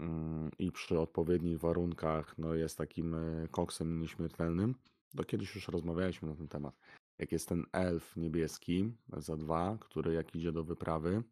mm, 0.00 0.50
i 0.58 0.72
przy 0.72 1.00
odpowiednich 1.00 1.58
warunkach 1.58 2.38
no, 2.38 2.54
jest 2.54 2.78
takim 2.78 3.14
e, 3.14 3.48
koksem 3.50 4.00
nieśmiertelnym. 4.00 4.74
To 5.16 5.24
kiedyś 5.24 5.54
już 5.54 5.68
rozmawialiśmy 5.68 6.28
na 6.28 6.34
ten 6.34 6.48
temat. 6.48 6.78
Jak 7.18 7.32
jest 7.32 7.48
ten 7.48 7.64
elf 7.72 8.16
niebieski 8.16 8.92
za 9.16 9.36
dwa, 9.36 9.78
który 9.80 10.12
jak 10.12 10.34
idzie 10.34 10.52
do 10.52 10.64
wyprawy, 10.64 11.22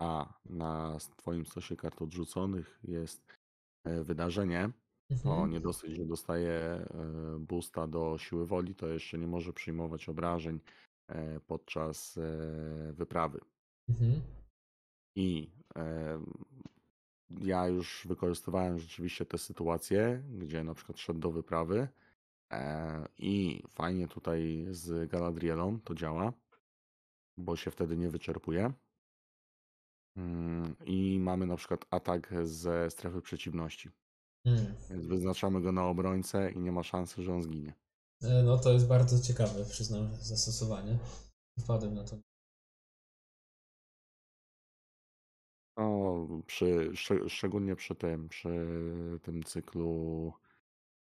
a 0.00 0.34
na 0.44 0.98
twoim 1.16 1.46
stosie 1.46 1.76
kart 1.76 2.02
odrzuconych 2.02 2.80
jest 2.84 3.32
e, 3.84 4.04
wydarzenie, 4.04 4.70
to 5.22 5.30
Mhm. 5.30 5.50
nie 5.50 5.60
dosyć, 5.60 5.96
że 5.96 6.06
dostaje 6.06 6.86
boosta 7.38 7.86
do 7.86 8.18
siły 8.18 8.46
woli, 8.46 8.74
to 8.74 8.88
jeszcze 8.88 9.18
nie 9.18 9.26
może 9.26 9.52
przyjmować 9.52 10.08
obrażeń 10.08 10.60
podczas 11.46 12.18
wyprawy. 12.92 13.40
Mhm. 13.88 14.20
I 15.14 15.50
e, 15.76 16.18
ja 17.30 17.66
już 17.66 18.06
wykorzystywałem 18.08 18.78
rzeczywiście 18.78 19.26
te 19.26 19.38
sytuacje, 19.38 20.22
gdzie 20.38 20.64
na 20.64 20.74
przykład 20.74 20.98
szedł 20.98 21.20
do 21.20 21.30
wyprawy 21.30 21.88
e, 22.52 23.08
i 23.18 23.62
fajnie 23.68 24.08
tutaj 24.08 24.66
z 24.70 25.10
Galadrielą 25.10 25.80
to 25.80 25.94
działa, 25.94 26.32
bo 27.36 27.56
się 27.56 27.70
wtedy 27.70 27.96
nie 27.96 28.10
wyczerpuje. 28.10 28.72
Mm, 30.16 30.76
I 30.86 31.18
mamy 31.20 31.46
na 31.46 31.56
przykład 31.56 31.84
atak 31.90 32.34
ze 32.42 32.90
strefy 32.90 33.20
przeciwności. 33.20 33.90
Mm. 34.44 34.74
Więc 34.90 35.06
wyznaczamy 35.06 35.60
go 35.60 35.72
na 35.72 35.86
obrońcę 35.86 36.52
i 36.52 36.58
nie 36.58 36.72
ma 36.72 36.82
szansy, 36.82 37.22
że 37.22 37.34
on 37.34 37.42
zginie. 37.42 37.74
E, 38.22 38.42
No 38.42 38.58
to 38.58 38.72
jest 38.72 38.86
bardzo 38.86 39.20
ciekawe, 39.20 39.64
przyznam, 39.64 40.16
zastosowanie. 40.16 40.98
Wpadłem 41.60 41.94
na 41.94 42.04
to. 42.04 42.16
No, 45.76 46.26
przy, 46.46 46.90
szczeg- 46.94 47.28
szczególnie 47.28 47.76
przy 47.76 47.94
tym, 47.94 48.28
przy 48.28 48.66
tym 49.22 49.42
cyklu 49.42 50.32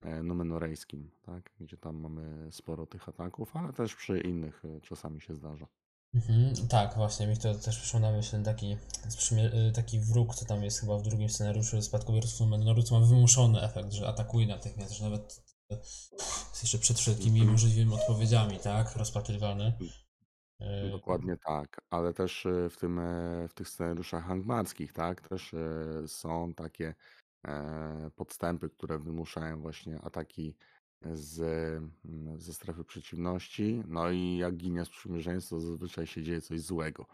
e, 0.01 0.23
numenorejskim, 0.23 1.11
tak? 1.25 1.49
Gdzie 1.59 1.77
tam 1.77 1.95
mamy 1.95 2.51
sporo 2.51 2.85
tych 2.85 3.09
ataków, 3.09 3.55
ale 3.55 3.73
też 3.73 3.95
przy 3.95 4.19
innych 4.19 4.63
e, 4.65 4.81
czasami 4.81 5.21
się 5.21 5.35
zdarza. 5.35 5.67
Mhm. 6.13 6.67
Tak, 6.67 6.95
właśnie 6.95 7.27
mi 7.27 7.37
to 7.37 7.55
też 7.55 7.77
przyszło 7.79 7.99
na 7.99 8.11
myśl 8.11 8.43
taki, 8.43 8.77
sprzymie- 9.09 9.67
y, 9.69 9.71
taki 9.71 9.99
wróg, 9.99 10.35
co 10.35 10.45
tam 10.45 10.63
jest 10.63 10.79
chyba 10.79 10.97
w 10.97 11.01
drugim 11.01 11.29
scenariuszu 11.29 11.81
Spadkobierców 11.81 12.39
Numenoru, 12.39 12.83
co 12.83 12.99
ma 12.99 13.05
wymuszony 13.05 13.61
efekt, 13.61 13.91
że 13.91 14.07
atakuje 14.07 14.47
natychmiast, 14.47 14.93
że 14.93 15.03
nawet 15.03 15.43
y, 15.71 15.75
jest 16.49 16.63
jeszcze 16.63 16.77
przed 16.79 16.97
wszelkimi 16.99 17.39
Mhm. 17.39 17.51
możliwymi 17.51 17.93
odpowiedziami, 17.93 18.59
tak, 18.59 18.95
rozpatrywany. 18.95 19.73
Y, 20.61 20.89
Dokładnie 20.91 21.37
tak, 21.37 21.81
ale 21.89 22.13
też 22.13 22.45
e, 22.45 22.69
w 22.69 22.77
tym, 22.77 22.99
e, 22.99 23.47
w 23.47 23.53
tych 23.53 23.69
scenariuszach 23.69 24.25
hangmarskich, 24.25 24.93
tak, 24.93 25.29
też 25.29 25.53
e, 25.53 26.07
są 26.07 26.53
takie 26.53 26.95
e, 27.45 28.11
podstępy, 28.15 28.69
które 28.69 28.99
wymuszają 28.99 29.61
właśnie 29.61 30.01
ataki 30.01 30.55
z, 31.13 31.39
mm, 32.05 32.41
ze 32.41 32.53
strefy 32.53 32.83
przeciwności. 32.83 33.83
No 33.87 34.11
i 34.11 34.37
jak 34.37 34.57
ginie 34.57 34.85
sprzymierzeńcy, 34.85 35.49
to 35.49 35.59
zazwyczaj 35.59 36.07
się 36.07 36.23
dzieje 36.23 36.41
coś 36.41 36.61
złego. 36.61 37.05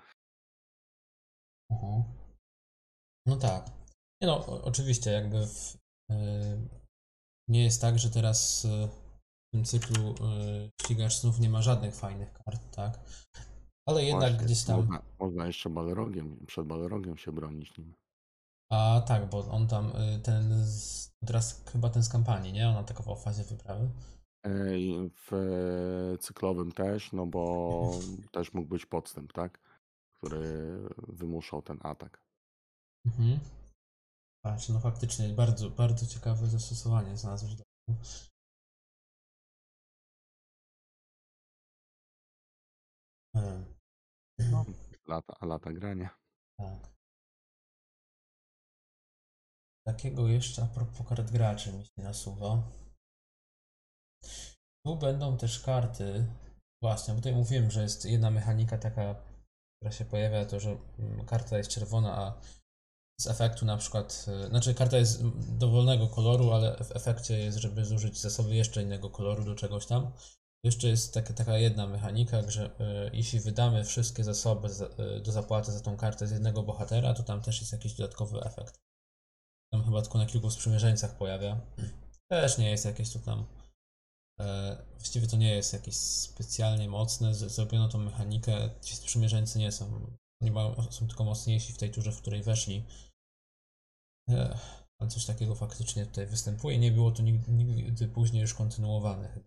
Mhm. 1.71 2.03
No 3.25 3.35
tak. 3.35 3.65
Nie 4.21 4.27
no, 4.27 4.45
o- 4.45 4.63
oczywiście 4.63 5.11
jakby 5.11 5.47
w, 5.47 5.77
nie 7.47 7.63
jest 7.63 7.81
tak, 7.81 7.99
że 7.99 8.09
teraz 8.09 8.67
w 9.51 9.57
tym 9.57 9.65
cyklu 9.65 10.11
y, 10.11 10.69
ścigacz 10.81 11.13
snów 11.13 11.39
nie 11.39 11.49
ma 11.49 11.61
żadnych 11.61 11.95
fajnych 11.95 12.33
kart, 12.33 12.75
tak? 12.75 12.99
Ale 13.85 14.03
jednak 14.03 14.31
Właśnie, 14.31 14.45
gdzieś 14.45 14.63
tam. 14.63 14.79
Można, 14.79 15.01
można 15.19 15.47
jeszcze 15.47 15.69
balrogiem, 15.69 16.45
przed 16.45 16.67
balrogiem 16.67 17.17
się 17.17 17.31
bronić 17.31 17.77
nim. 17.77 17.93
A 18.71 19.01
tak, 19.07 19.29
bo 19.29 19.39
on 19.47 19.67
tam 19.67 19.91
y, 19.95 20.19
ten 20.19 20.65
z, 20.65 21.09
teraz 21.25 21.63
chyba 21.71 21.89
ten 21.89 22.03
z 22.03 22.09
kampanii, 22.09 22.53
nie? 22.53 22.69
On 22.69 22.75
atakował 22.75 23.15
w 23.15 23.23
fazie 23.23 23.43
wyprawy. 23.43 23.89
E, 24.45 24.51
w 25.29 26.17
cyklowym 26.19 26.71
też, 26.71 27.11
no 27.11 27.25
bo 27.25 27.91
też 28.33 28.53
mógł 28.53 28.69
być 28.69 28.85
podstęp, 28.85 29.33
tak? 29.33 29.59
Który 30.17 30.77
wymuszał 31.07 31.61
ten 31.61 31.79
atak. 31.83 32.23
Mhm. 33.05 33.39
Patrz, 34.45 34.69
no 34.69 34.79
faktycznie 34.79 35.29
bardzo, 35.29 35.69
bardzo 35.69 36.05
ciekawe 36.05 36.47
zastosowanie 36.47 37.17
znalazłeś. 37.17 37.55
do 37.55 37.63
E, 43.35 43.65
No, 44.51 44.65
lata, 45.07 45.45
lata 45.45 45.71
grania. 45.73 46.09
tak. 46.59 46.91
Takiego 49.87 50.27
jeszcze 50.27 50.63
a 50.63 50.65
propos 50.65 51.07
kart 51.07 51.31
graczy 51.31 51.73
mi 51.73 51.85
się 51.85 52.01
nasuwa. 52.01 52.63
Tu 54.85 54.95
będą 54.95 55.37
też 55.37 55.59
karty. 55.59 56.25
Właśnie, 56.81 57.13
bo 57.13 57.19
tutaj 57.19 57.35
mówiłem, 57.35 57.71
że 57.71 57.81
jest 57.81 58.05
jedna 58.05 58.31
mechanika 58.31 58.77
taka, 58.77 59.15
która 59.75 59.91
się 59.91 60.05
pojawia, 60.05 60.45
to 60.45 60.59
że 60.59 60.77
mm, 60.99 61.25
karta 61.25 61.57
jest 61.57 61.69
czerwona, 61.69 62.17
a 62.17 62.41
z 63.21 63.27
efektu 63.27 63.65
na 63.65 63.77
przykład, 63.77 64.25
y, 64.45 64.47
znaczy 64.47 64.73
karta 64.75 64.97
jest 64.97 65.27
dowolnego 65.57 66.07
koloru, 66.07 66.51
ale 66.51 66.83
w 66.83 66.91
efekcie 66.95 67.37
jest, 67.39 67.57
żeby 67.57 67.85
zużyć 67.85 68.21
zasoby 68.21 68.55
jeszcze 68.55 68.83
innego 68.83 69.09
koloru 69.09 69.43
do 69.43 69.55
czegoś 69.55 69.85
tam. 69.85 70.11
Jeszcze 70.63 70.87
jest 70.87 71.13
taka, 71.13 71.33
taka 71.33 71.57
jedna 71.57 71.87
mechanika, 71.87 72.49
że 72.51 72.65
y, 72.79 73.15
jeśli 73.15 73.39
wydamy 73.39 73.83
wszystkie 73.83 74.23
zasoby 74.23 74.69
za, 74.69 74.85
y, 74.85 75.21
do 75.21 75.31
zapłaty 75.31 75.71
za 75.71 75.79
tą 75.79 75.97
kartę 75.97 76.27
z 76.27 76.31
jednego 76.31 76.63
bohatera, 76.63 77.13
to 77.13 77.23
tam 77.23 77.41
też 77.41 77.59
jest 77.59 77.71
jakiś 77.73 77.93
dodatkowy 77.93 78.41
efekt. 78.41 78.79
Tam 79.73 79.83
chyba 79.83 80.01
tylko 80.01 80.17
na 80.17 80.25
kilku 80.25 80.51
sprzymierzeńcach 80.51 81.17
pojawia. 81.17 81.61
Też 82.31 82.57
nie 82.57 82.71
jest 82.71 82.85
jakieś 82.85 83.13
tu 83.13 83.19
tam. 83.19 83.45
E, 84.41 84.77
właściwie 84.97 85.27
to 85.27 85.37
nie 85.37 85.55
jest 85.55 85.73
jakieś 85.73 85.95
specjalnie 85.95 86.89
mocne. 86.89 87.35
Z- 87.35 87.51
Zrobiono 87.51 87.89
tą 87.89 87.97
mechanikę. 87.97 88.69
Ci 88.81 88.95
sprzymierzeńcy 88.95 89.59
nie 89.59 89.71
są. 89.71 90.15
Nie 90.41 90.51
mają, 90.51 90.91
są 90.91 91.07
tylko 91.07 91.23
mocniejsi 91.23 91.73
w 91.73 91.77
tej 91.77 91.91
turze, 91.91 92.11
w 92.11 92.21
której 92.21 92.43
weszli. 92.43 92.85
E, 94.29 94.57
ale 94.99 95.09
coś 95.09 95.25
takiego 95.25 95.55
faktycznie 95.55 96.05
tutaj 96.05 96.27
występuje. 96.27 96.77
Nie 96.77 96.91
było 96.91 97.11
to 97.11 97.23
nigdy, 97.23 97.51
nigdy 97.51 98.07
później 98.07 98.41
już 98.41 98.53
kontynuowane. 98.53 99.39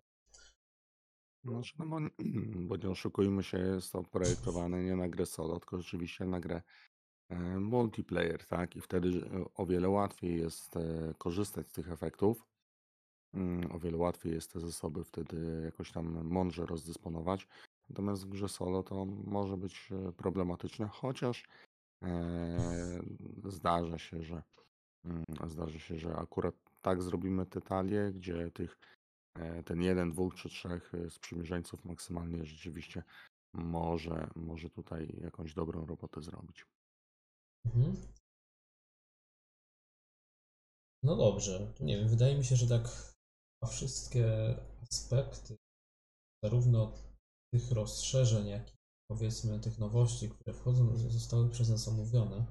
Znaczy, 1.44 1.74
no 1.78 1.86
bo, 1.86 1.98
bo 2.68 2.76
nie 2.76 2.90
oszukujmy 2.90 3.42
się, 3.42 3.58
jest 3.58 3.92
to 3.92 4.02
projektowane 4.02 4.82
nie 4.82 4.96
na 4.96 5.08
grę 5.08 5.26
solo, 5.26 5.58
tylko 5.58 5.78
rzeczywiście 5.78 6.24
na 6.24 6.40
grę 6.40 6.62
e, 7.28 7.60
multiplayer, 7.60 8.46
tak? 8.46 8.76
I 8.76 8.80
wtedy 8.80 9.08
e, 9.08 9.44
o 9.54 9.66
wiele 9.66 9.88
łatwiej 9.88 10.38
jest 10.38 10.76
e, 10.76 11.14
korzystać 11.18 11.68
z 11.68 11.72
tych 11.72 11.90
efektów. 11.90 12.46
Mm, 13.34 13.72
O 13.72 13.78
wiele 13.78 13.96
łatwiej 13.96 14.32
jest 14.32 14.52
te 14.52 14.60
zasoby 14.60 15.04
wtedy 15.04 15.62
jakoś 15.64 15.92
tam 15.92 16.24
mądrze 16.24 16.66
rozdysponować. 16.66 17.48
Natomiast 17.88 18.26
w 18.26 18.28
grze 18.28 18.48
solo 18.48 18.82
to 18.82 19.04
może 19.04 19.56
być 19.56 19.88
problematyczne, 20.16 20.88
chociaż 20.88 21.44
zdarza 23.44 23.98
się, 23.98 24.22
że 24.22 24.42
mm, 25.04 25.24
zdarza 25.46 25.78
się, 25.78 25.98
że 25.98 26.16
akurat 26.16 26.54
tak 26.82 27.02
zrobimy 27.02 27.46
te 27.46 27.60
talie, 27.60 28.12
gdzie 28.14 28.50
tych 28.50 28.78
ten 29.64 29.82
jeden, 29.82 30.12
dwóch 30.12 30.34
czy 30.34 30.48
trzech 30.48 30.94
e, 30.94 31.10
sprzymierzeńców 31.10 31.84
maksymalnie 31.84 32.44
rzeczywiście 32.44 33.02
może, 33.52 34.30
może 34.36 34.70
tutaj 34.70 35.16
jakąś 35.20 35.54
dobrą 35.54 35.86
robotę 35.86 36.22
zrobić. 36.22 36.66
Mhm. 37.64 37.96
No 41.02 41.16
dobrze. 41.16 41.72
Nie 41.80 41.96
wiem, 41.96 42.08
wydaje 42.08 42.38
mi 42.38 42.44
się, 42.44 42.56
że 42.56 42.68
tak 42.68 43.14
wszystkie 43.68 44.56
aspekty, 44.82 45.56
zarówno 46.44 46.92
tych 47.54 47.72
rozszerzeń, 47.72 48.46
jak 48.46 48.70
i 48.70 48.76
powiedzmy 49.10 49.60
tych 49.60 49.78
nowości, 49.78 50.30
które 50.30 50.54
wchodzą, 50.54 50.96
zostały 50.96 51.50
przez 51.50 51.68
nas 51.68 51.88
omówione. 51.88 52.46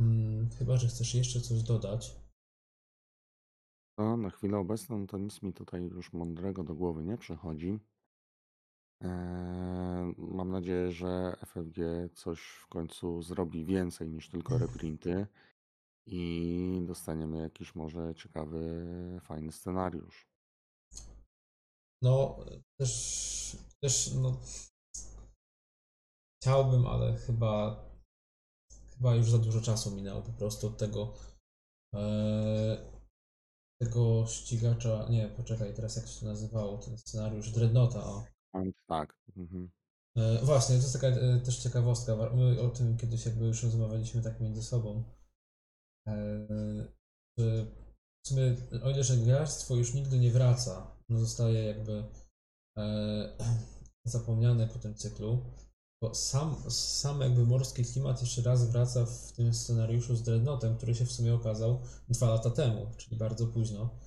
Hmm, 0.00 0.50
chyba, 0.50 0.76
że 0.76 0.88
chcesz 0.88 1.14
jeszcze 1.14 1.40
coś 1.40 1.62
dodać. 1.62 2.25
No, 3.98 4.16
na 4.16 4.30
chwilę 4.30 4.58
obecną 4.58 5.06
to 5.06 5.18
nic 5.18 5.42
mi 5.42 5.52
tutaj 5.52 5.82
już 5.82 6.12
mądrego 6.12 6.64
do 6.64 6.74
głowy 6.74 7.04
nie 7.04 7.18
przychodzi. 7.18 7.78
Eee, 9.00 10.14
Mam 10.18 10.50
nadzieję, 10.50 10.92
że 10.92 11.36
FFG 11.46 11.78
coś 12.14 12.40
w 12.40 12.66
końcu 12.66 13.22
zrobi 13.22 13.64
więcej 13.64 14.08
niż 14.10 14.28
tylko 14.28 14.58
reprinty 14.58 15.26
i 16.06 16.82
dostaniemy 16.86 17.38
jakiś 17.38 17.74
może 17.74 18.14
ciekawy, 18.14 18.86
fajny 19.24 19.52
scenariusz. 19.52 20.28
No, 22.02 22.36
też, 22.78 23.56
też 23.82 24.14
no, 24.14 24.40
chciałbym, 26.40 26.86
ale 26.86 27.16
chyba, 27.16 27.84
chyba 28.90 29.14
już 29.14 29.30
za 29.30 29.38
dużo 29.38 29.60
czasu 29.60 29.96
minęło 29.96 30.22
po 30.22 30.32
prostu 30.32 30.66
od 30.66 30.78
tego, 30.78 31.14
e, 31.94 32.95
tego 33.80 34.26
ścigacza, 34.26 35.06
nie, 35.10 35.28
poczekaj, 35.28 35.74
teraz 35.74 35.96
jak 35.96 36.06
się 36.06 36.20
to 36.20 36.26
nazywało, 36.26 36.78
ten 36.78 36.98
scenariusz 36.98 37.50
Dreadnoughta, 37.50 38.04
o. 38.04 38.24
Tak. 38.88 39.14
Mhm. 39.36 39.70
E, 40.16 40.44
właśnie, 40.44 40.76
to 40.76 40.82
jest 40.82 40.92
taka 40.92 41.06
e, 41.06 41.40
też 41.40 41.58
ciekawostka. 41.58 42.16
My 42.34 42.60
o 42.60 42.68
tym 42.68 42.96
kiedyś 42.96 43.26
jakby 43.26 43.44
już 43.44 43.62
rozmawialiśmy 43.62 44.22
tak 44.22 44.40
między 44.40 44.62
sobą. 44.62 45.04
E, 46.08 46.46
że 47.38 47.66
w 48.24 48.28
sumie, 48.28 48.56
o 48.82 48.90
ile 48.90 49.04
że 49.04 49.16
gractwo 49.16 49.76
już 49.76 49.94
nigdy 49.94 50.18
nie 50.18 50.30
wraca, 50.30 50.96
no 51.08 51.18
zostaje 51.18 51.64
jakby 51.64 52.04
zapomniane 54.04 54.66
po 54.66 54.78
tym 54.78 54.94
cyklu, 54.94 55.44
bo 56.02 56.14
sam, 56.14 56.56
sam 56.70 57.20
jakby 57.20 57.46
morski 57.46 57.84
klimat 57.84 58.20
jeszcze 58.20 58.42
raz 58.42 58.70
wraca 58.70 59.06
w 59.06 59.32
tym 59.32 59.54
scenariuszu 59.54 60.16
z 60.16 60.22
Dreadnoughtem, 60.22 60.76
który 60.76 60.94
się 60.94 61.06
w 61.06 61.12
sumie 61.12 61.34
okazał 61.34 61.80
dwa 62.08 62.30
lata 62.30 62.50
temu, 62.50 62.86
czyli 62.96 63.16
bardzo 63.16 63.46
późno. 63.46 63.98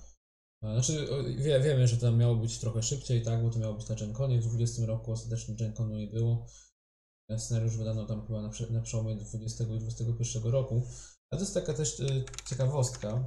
E, 0.62 0.72
Znaczy, 0.72 1.08
wie, 1.38 1.60
wiemy, 1.60 1.88
że 1.88 1.96
to 1.96 2.12
miało 2.12 2.36
być 2.36 2.58
trochę 2.58 2.82
szybciej, 2.82 3.22
tak, 3.22 3.42
bo 3.42 3.50
to 3.50 3.58
miało 3.58 3.74
być 3.74 3.88
na 3.88 3.94
Gen 3.94 4.14
Conie 4.14 4.40
w 4.40 4.48
20 4.48 4.86
roku, 4.86 5.12
ostatecznie 5.12 5.56
Gen 5.56 5.72
Conu 5.72 5.96
nie 5.96 6.06
było. 6.06 6.46
E, 7.30 7.38
Scenariusz 7.38 7.76
wydano 7.76 8.06
tam 8.06 8.26
chyba 8.26 8.42
na, 8.42 8.50
na 8.70 8.80
przełomie 8.80 9.16
20 9.16 9.64
i 9.64 9.78
21 9.78 10.52
roku. 10.52 10.82
A 11.30 11.36
to 11.36 11.42
jest 11.42 11.54
taka 11.54 11.74
też 11.74 12.00
e, 12.00 12.06
ciekawostka. 12.48 13.24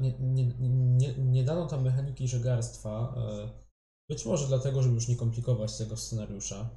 Nie, 0.00 0.18
nie, 0.18 0.44
nie, 0.58 1.14
nie 1.18 1.44
dano 1.44 1.66
tam 1.66 1.84
mechaniki 1.84 2.28
żeglarstwa, 2.28 3.14
e, 3.16 3.48
być 4.08 4.24
może 4.24 4.46
dlatego, 4.46 4.82
żeby 4.82 4.94
już 4.94 5.08
nie 5.08 5.16
komplikować 5.16 5.78
tego 5.78 5.96
scenariusza. 5.96 6.70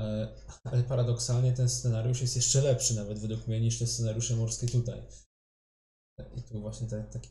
E, 0.00 0.34
Ale 0.64 0.82
paradoksalnie 0.82 1.52
ten 1.52 1.68
scenariusz 1.68 2.20
jest 2.20 2.36
jeszcze 2.36 2.62
lepszy 2.62 2.94
nawet 2.94 3.18
według 3.18 3.46
mnie 3.46 3.60
niż 3.60 3.78
te 3.78 3.86
scenariusze 3.86 4.36
morskie 4.36 4.66
tutaj. 4.66 5.02
I 6.36 6.42
tu 6.42 6.60
właśnie 6.60 6.88
tak, 6.88 7.10
taki 7.10 7.30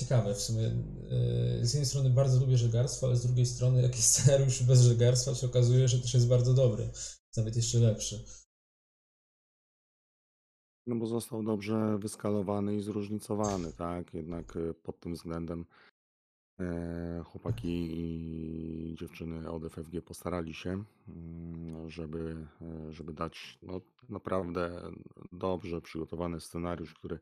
ciekawe 0.00 0.34
w 0.34 0.40
sumie. 0.40 0.62
Yy, 0.62 1.66
Z 1.66 1.74
jednej 1.74 1.86
strony 1.86 2.10
bardzo 2.10 2.40
lubię 2.40 2.58
żeglarstwo, 2.58 3.06
ale 3.06 3.16
z 3.16 3.26
drugiej 3.26 3.46
strony 3.46 3.82
jakiś 3.82 4.04
scenariusz 4.12 4.62
bez 4.62 4.80
żeglarstwa 4.80 5.34
się 5.34 5.46
okazuje, 5.46 5.88
że 5.88 5.98
też 5.98 6.14
jest 6.14 6.28
bardzo 6.28 6.54
dobry. 6.54 6.90
Nawet 7.36 7.56
jeszcze 7.56 7.78
lepszy. 7.78 8.24
No 10.86 10.96
bo 10.96 11.06
został 11.06 11.42
dobrze 11.42 11.98
wyskalowany 11.98 12.76
i 12.76 12.82
zróżnicowany, 12.82 13.72
tak? 13.72 14.14
Jednak 14.14 14.56
e, 14.56 14.74
pod 14.74 15.00
tym 15.00 15.14
względem 15.14 15.60
e, 15.60 15.64
chłopaki 17.24 17.88
i 17.92 18.94
dziewczyny 18.94 19.50
od 19.50 19.64
FFG 19.64 20.02
postarali 20.02 20.54
się, 20.54 20.84
mm, 21.08 21.90
żeby, 21.90 22.46
e, 22.62 22.92
żeby 22.92 23.12
dać 23.12 23.58
no, 23.62 23.80
naprawdę 24.08 24.90
dobrze 25.32 25.80
przygotowany 25.80 26.40
scenariusz, 26.40 26.94
który 26.94 27.18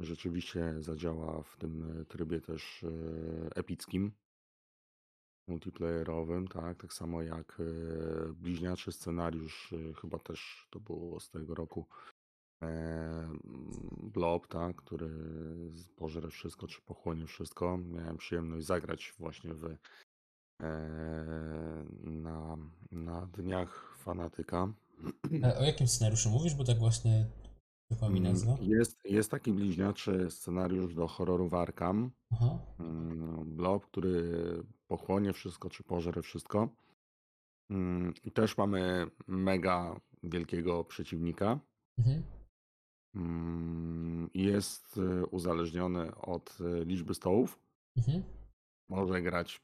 rzeczywiście 0.00 0.74
zadziała 0.78 1.42
w 1.42 1.56
tym 1.56 2.04
trybie 2.08 2.40
też 2.40 2.84
e, 2.84 3.56
epickim, 3.56 4.12
multiplayerowym, 5.48 6.48
tak? 6.48 6.78
Tak 6.80 6.92
samo 6.92 7.22
jak 7.22 7.60
e, 7.60 8.32
bliźniaczy 8.32 8.92
scenariusz, 8.92 9.72
e, 9.72 9.94
chyba 9.94 10.18
też 10.18 10.66
to 10.70 10.80
było 10.80 11.20
z 11.20 11.30
tego 11.30 11.54
roku. 11.54 11.86
E, 12.62 13.28
Blob, 14.02 14.46
tak, 14.46 14.76
który 14.76 15.10
pożre 15.96 16.30
wszystko, 16.30 16.66
czy 16.66 16.82
pochłonie 16.82 17.26
wszystko. 17.26 17.78
Miałem 17.78 18.16
przyjemność 18.16 18.66
zagrać 18.66 19.14
właśnie 19.18 19.54
w, 19.54 19.64
e, 19.64 19.76
na, 22.02 22.56
na 22.92 23.26
dniach 23.26 23.96
fanatyka. 23.98 24.72
A 25.44 25.58
o 25.58 25.62
jakim 25.62 25.88
scenariuszu 25.88 26.30
mówisz? 26.30 26.54
Bo 26.54 26.64
tak 26.64 26.78
właśnie 26.78 27.26
mi 27.90 28.06
Mm, 28.06 28.22
nazwa. 28.22 28.56
Jest, 28.60 29.04
jest 29.04 29.30
taki 29.30 29.52
bliźniaczy 29.52 30.30
scenariusz 30.30 30.94
do 30.94 31.06
horroru. 31.06 31.50
Aha. 32.32 32.58
Mm, 32.80 33.56
Blob, 33.56 33.86
który 33.86 34.22
pochłonie 34.88 35.32
wszystko, 35.32 35.70
czy 35.70 35.82
pożre 35.82 36.22
wszystko. 36.22 36.68
Mm, 37.70 38.14
I 38.24 38.30
też 38.32 38.56
mamy 38.56 39.06
mega 39.26 40.00
wielkiego 40.22 40.84
przeciwnika. 40.84 41.60
Mhm. 41.98 42.22
Mm, 43.18 44.30
Jest 44.34 44.96
y, 44.96 45.26
uzależniony 45.26 46.16
od 46.16 46.58
y, 46.60 46.84
liczby 46.84 47.14
stołów. 47.14 47.58
Mhm. 47.96 48.22
Może 48.88 49.22
grać 49.22 49.60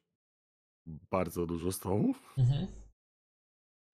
bardzo 0.86 1.46
dużo 1.46 1.72
stołów. 1.72 2.34
Mhm. 2.38 2.66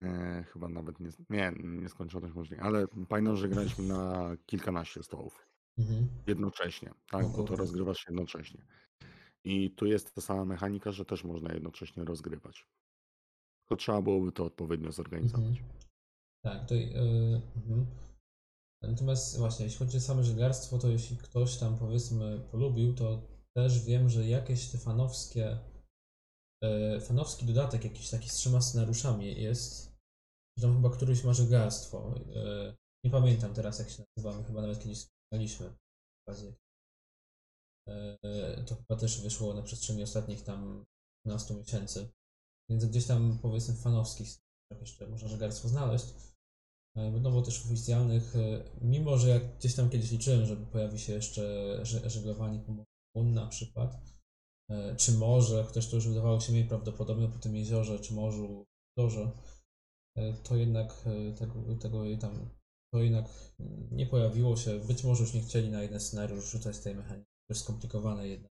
E, 0.03 0.43
chyba 0.43 0.67
nawet 0.67 0.99
nie, 0.99 1.09
nie, 1.29 1.53
nieskończoność 1.63 2.33
możliwe, 2.33 2.63
ale 2.63 2.87
pamiętam, 3.09 3.35
że 3.35 3.49
graliśmy 3.49 3.85
na 3.85 4.31
kilkanaście 4.45 5.03
stołów 5.03 5.47
Mhm. 5.77 6.07
jednocześnie, 6.27 6.91
tak? 7.11 7.25
O 7.25 7.29
Bo 7.29 7.43
to 7.43 7.55
rozgrywasz 7.55 8.05
jednocześnie. 8.07 8.65
I 9.43 9.71
tu 9.71 9.85
jest 9.85 10.15
ta 10.15 10.21
sama 10.21 10.45
mechanika, 10.45 10.91
że 10.91 11.05
też 11.05 11.23
można 11.23 11.53
jednocześnie 11.53 12.03
rozgrywać. 12.05 12.67
Tylko 13.63 13.79
trzeba 13.79 14.01
byłoby 14.01 14.31
to 14.31 14.45
odpowiednio 14.45 14.91
zorganizować. 14.91 15.47
Mhm. 15.59 15.69
Tak, 16.43 16.65
to. 16.67 16.75
Yy. 16.75 17.41
Natomiast 18.83 19.37
właśnie, 19.37 19.65
jeśli 19.65 19.79
chodzi 19.79 19.97
o 19.97 20.01
same 20.01 20.23
żeglarstwo, 20.23 20.77
to 20.77 20.87
jeśli 20.87 21.17
ktoś 21.17 21.57
tam 21.57 21.77
powiedzmy 21.77 22.39
polubił, 22.39 22.95
to 22.95 23.21
też 23.55 23.85
wiem, 23.85 24.09
że 24.09 24.27
jakieś 24.27 24.67
te 24.69 24.77
fanowskie, 24.77 25.57
e, 26.63 26.99
fanowski 27.01 27.45
dodatek 27.45 27.83
jakiś 27.83 28.09
taki 28.09 28.29
z 28.29 28.33
trzema 28.33 28.61
scenariuszami 28.61 29.41
jest. 29.41 29.91
Że 30.57 30.67
Tam 30.67 30.75
chyba 30.75 30.89
któryś 30.89 31.23
ma 31.23 31.33
żeglarstwo. 31.33 32.15
E, 32.35 32.75
nie 33.05 33.11
pamiętam 33.11 33.53
teraz 33.53 33.79
jak 33.79 33.89
się 33.89 34.03
nazywamy, 34.17 34.43
chyba 34.43 34.61
nawet 34.61 34.79
kiedyś 34.79 34.97
wspomnieliśmy. 34.97 35.73
E, 37.89 38.63
to 38.63 38.75
chyba 38.75 38.95
też 38.99 39.21
wyszło 39.21 39.53
na 39.53 39.61
przestrzeni 39.61 40.03
ostatnich 40.03 40.43
tam 40.43 40.85
12 41.25 41.53
miesięcy. 41.53 42.09
Więc 42.69 42.85
gdzieś 42.85 43.07
tam 43.07 43.39
powiedzmy 43.41 43.75
fanowskich 43.75 44.29
jeszcze 44.81 45.07
można 45.07 45.27
żeglarstwo 45.27 45.67
znaleźć. 45.67 46.05
E, 46.97 47.11
No 47.11 47.31
bo 47.31 47.41
też 47.41 47.65
oficjalnych, 47.65 48.35
e, 48.35 48.63
mimo 48.81 49.17
że 49.17 49.29
jak 49.29 49.57
gdzieś 49.57 49.75
tam 49.75 49.89
kiedyś 49.89 50.11
liczyłem, 50.11 50.45
że 50.45 50.57
pojawi 50.57 50.99
się 50.99 51.13
jeszcze 51.13 51.79
że- 51.85 52.09
żeglowanie 52.09 52.59
po 52.59 52.85
Moon 53.15 53.33
na 53.33 53.47
przykład, 53.47 54.01
e, 54.71 54.95
czy 54.95 55.11
morze, 55.11 55.63
chociaż 55.63 55.89
to 55.89 55.95
już 55.95 56.07
wydawało 56.07 56.39
się 56.39 56.51
mniej 56.51 56.65
prawdopodobne 56.67 57.27
po 57.27 57.39
tym 57.39 57.55
jeziorze, 57.55 57.99
czy 57.99 58.13
morzu, 58.13 58.65
dorze, 58.97 59.31
e, 60.17 60.33
to 60.33 60.55
jednak 60.55 61.03
e, 61.05 61.33
tego, 61.33 61.75
tego 61.75 62.03
tam, 62.21 62.49
to 62.93 62.99
jednak 62.99 63.53
nie 63.91 64.05
pojawiło 64.07 64.57
się. 64.57 64.79
Być 64.79 65.03
może 65.03 65.23
już 65.23 65.33
nie 65.33 65.41
chcieli 65.41 65.71
na 65.71 65.81
jeden 65.81 65.99
scenariusz 65.99 66.51
rzucać 66.51 66.79
tej 66.79 66.95
mechaniki, 66.95 67.29
to 67.47 67.53
jest 67.53 67.63
skomplikowane 67.63 68.27
jednak. 68.27 68.51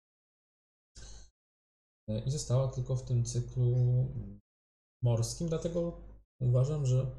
E, 2.09 2.19
I 2.19 2.31
została 2.31 2.67
tylko 2.67 2.95
w 2.95 3.05
tym 3.05 3.25
cyklu 3.25 3.75
morskim, 5.03 5.47
dlatego 5.49 6.01
uważam, 6.41 6.85
że 6.85 7.15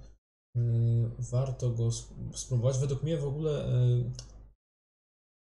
warto 1.19 1.71
go 1.71 1.89
sp- 1.99 2.15
spróbować. 2.35 2.79
Według 2.79 3.03
mnie 3.03 3.19
w 3.19 3.27
ogóle 3.27 3.69
y, 3.69 4.13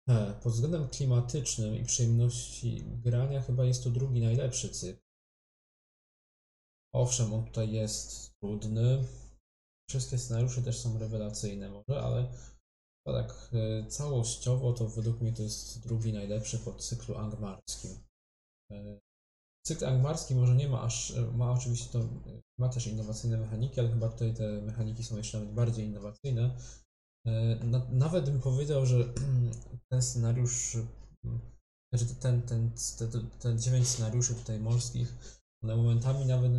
e, 0.09 0.33
pod 0.43 0.53
względem 0.53 0.87
klimatycznym 0.87 1.75
i 1.75 1.85
przyjemności 1.85 2.83
grania 2.83 3.41
chyba 3.41 3.65
jest 3.65 3.83
to 3.83 3.89
drugi 3.89 4.21
najlepszy 4.21 4.69
cykl. 4.69 5.01
Owszem, 6.93 7.33
on 7.33 7.45
tutaj 7.45 7.71
jest 7.71 8.31
trudny. 8.39 9.03
Wszystkie 9.89 10.17
scenariusze 10.17 10.61
też 10.61 10.79
są 10.79 10.99
rewelacyjne 10.99 11.69
może, 11.69 12.01
ale 12.01 12.31
tak 13.05 13.49
y, 13.53 13.85
całościowo 13.89 14.73
to 14.73 14.87
według 14.87 15.21
mnie 15.21 15.33
to 15.33 15.43
jest 15.43 15.79
drugi 15.83 16.13
najlepszy 16.13 16.59
pod 16.59 16.83
cyklu 16.83 17.15
angmarskim. 17.17 17.91
Cykl 19.67 19.85
angmarski 19.85 20.35
może 20.35 20.55
nie 20.55 20.69
ma 20.69 20.81
aż, 20.81 21.13
ma 21.33 21.51
oczywiście 21.51 21.89
to, 21.91 21.99
ma 22.59 22.69
też 22.69 22.87
innowacyjne 22.87 23.37
mechaniki, 23.37 23.79
ale 23.79 23.89
chyba 23.89 24.09
tutaj 24.09 24.33
te 24.33 24.61
mechaniki 24.61 25.03
są 25.03 25.17
jeszcze 25.17 25.39
nawet 25.39 25.53
bardziej 25.53 25.85
innowacyjne. 25.85 26.57
E, 27.27 27.55
Na, 27.65 27.85
nawet 27.89 28.29
bym 28.29 28.41
powiedział, 28.41 28.85
że 28.85 29.13
ten 29.91 30.01
scenariusz, 30.01 30.77
znaczy 31.93 32.15
ten, 32.15 32.41
ten, 32.41 32.71
te, 32.97 33.07
te, 33.39 33.59
9 33.59 33.87
scenariuszy 33.87 34.35
tutaj 34.35 34.59
morskich, 34.59 35.17
one 35.63 35.75
momentami 35.75 36.25
nawet 36.25 36.51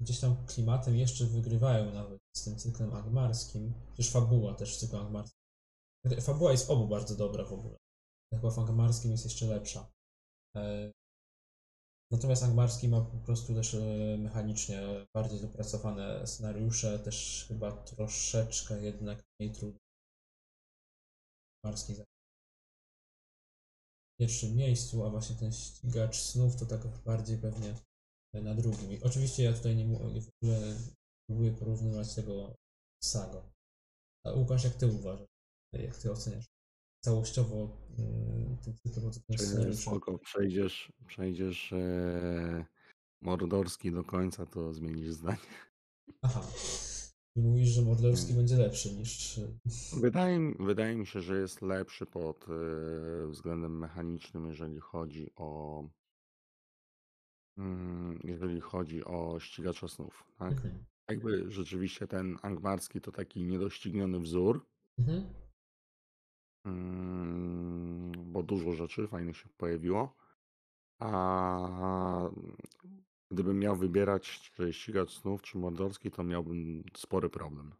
gdzieś 0.00 0.20
tam 0.20 0.46
klimatem 0.46 0.96
jeszcze 0.96 1.26
wygrywają 1.26 1.92
nawet 1.92 2.20
z 2.36 2.44
tym 2.44 2.56
cyklem 2.56 2.94
angmarskim. 2.94 3.74
Przecież 3.92 4.12
fabuła 4.12 4.54
też 4.54 4.76
cyklu 4.76 4.98
angmarskim. 4.98 5.38
Fabuła 6.20 6.52
jest 6.52 6.70
obu 6.70 6.88
bardzo 6.88 7.16
dobra 7.16 7.44
w 7.44 7.52
ogóle. 7.52 7.76
Chyba 8.34 8.50
w 8.50 8.58
angmarskim 8.58 9.10
jest 9.10 9.24
jeszcze 9.24 9.46
lepsza. 9.46 9.92
Natomiast 12.12 12.42
Angmarski 12.42 12.88
ma 12.88 13.00
po 13.00 13.16
prostu 13.16 13.54
też 13.54 13.74
e, 13.74 13.78
mechanicznie 14.18 14.80
bardziej 15.14 15.40
dopracowane 15.40 16.26
scenariusze, 16.26 16.98
też 16.98 17.44
chyba 17.48 17.72
troszeczkę 17.72 18.82
jednak 18.82 19.22
mniej 19.40 19.52
trudne. 19.54 19.78
Angmarski 21.64 21.94
za- 21.94 22.04
pierwszym 24.20 24.56
miejscu, 24.56 25.04
a 25.04 25.10
właśnie 25.10 25.36
ten 25.36 25.52
ścigacz 25.52 26.16
snów 26.16 26.56
to 26.56 26.66
tak 26.66 26.80
bardziej 27.04 27.38
pewnie 27.38 27.74
na 28.34 28.54
drugim. 28.54 28.92
I 28.92 29.02
oczywiście 29.02 29.42
ja 29.42 29.52
tutaj 29.52 29.76
nie, 29.76 29.86
w 29.86 30.30
ogóle 30.42 30.76
próbuję 31.28 31.52
porównywać 31.52 32.14
tego 32.14 32.54
z. 33.04 33.16
A 34.26 34.32
Łukasz, 34.32 34.64
jak 34.64 34.74
ty 34.74 34.86
uważasz? 34.86 35.28
Jak 35.72 35.96
ty 35.96 36.12
oceniasz 36.12 36.46
całościowo 37.04 37.76
Czy 39.36 39.38
scenariusza? 39.38 39.90
spoko, 39.90 40.18
przejdziesz, 40.18 40.92
przejdziesz 41.06 41.72
e, 41.72 42.64
mordorski 43.22 43.92
do 43.92 44.04
końca, 44.04 44.46
to 44.46 44.72
zmienisz 44.74 45.10
zdanie. 45.12 45.38
Aha. 46.22 46.46
I 47.36 47.40
mówisz, 47.42 47.68
że 47.68 47.82
Mordorski 47.82 48.32
będzie 48.34 48.56
lepszy 48.56 48.94
niż. 48.94 49.40
Wydaje, 50.00 50.38
mi- 50.38 50.54
wydaje 50.60 50.96
mi 50.96 51.06
się, 51.06 51.20
że 51.20 51.36
jest 51.40 51.62
lepszy 51.62 52.06
pod 52.06 52.46
e, 52.48 53.26
względem 53.28 53.78
mechanicznym, 53.78 54.46
jeżeli 54.46 54.80
chodzi 54.80 55.30
o 55.36 55.82
mm, 57.58 58.18
jeżeli 58.24 58.60
chodzi 58.60 59.04
o 59.04 59.40
ścigacza 59.40 59.88
snów, 59.88 60.24
tak? 60.38 60.52
Mhm. 60.52 60.84
Jakby 61.10 61.50
rzeczywiście 61.50 62.06
ten 62.06 62.38
angmarski 62.42 63.00
to 63.00 63.12
taki 63.12 63.44
niedościgniony 63.44 64.20
wzór, 64.20 64.66
Mhm. 64.98 65.24
Mm, 66.64 68.12
bo 68.32 68.42
dużo 68.42 68.72
rzeczy 68.72 69.08
fajnych 69.08 69.36
się 69.36 69.48
pojawiło. 69.56 70.14
A 70.98 72.30
gdybym 73.30 73.58
miał 73.58 73.76
wybierać, 73.76 74.50
czy 74.54 74.72
ścigacz 74.72 75.10
snów, 75.10 75.42
czy 75.42 75.58
mordorski, 75.58 76.10
to 76.10 76.24
miałbym 76.24 76.84
spory 76.96 77.30
problem. 77.30 77.74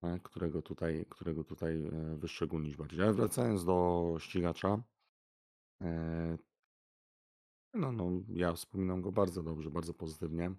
tak, 0.00 0.22
Którego 0.22 0.62
tutaj, 0.62 1.06
którego 1.08 1.44
tutaj 1.44 1.84
e, 1.84 2.16
wyszczególnić 2.16 2.76
bardziej. 2.76 3.02
Ale 3.02 3.12
wracając 3.12 3.64
do 3.64 4.16
ścigacza, 4.18 4.82
e, 5.80 6.38
no, 7.74 7.92
no, 7.92 8.10
ja 8.28 8.52
wspominam 8.52 9.02
go 9.02 9.12
bardzo 9.12 9.42
dobrze, 9.42 9.70
bardzo 9.70 9.94
pozytywnie. 9.94 10.54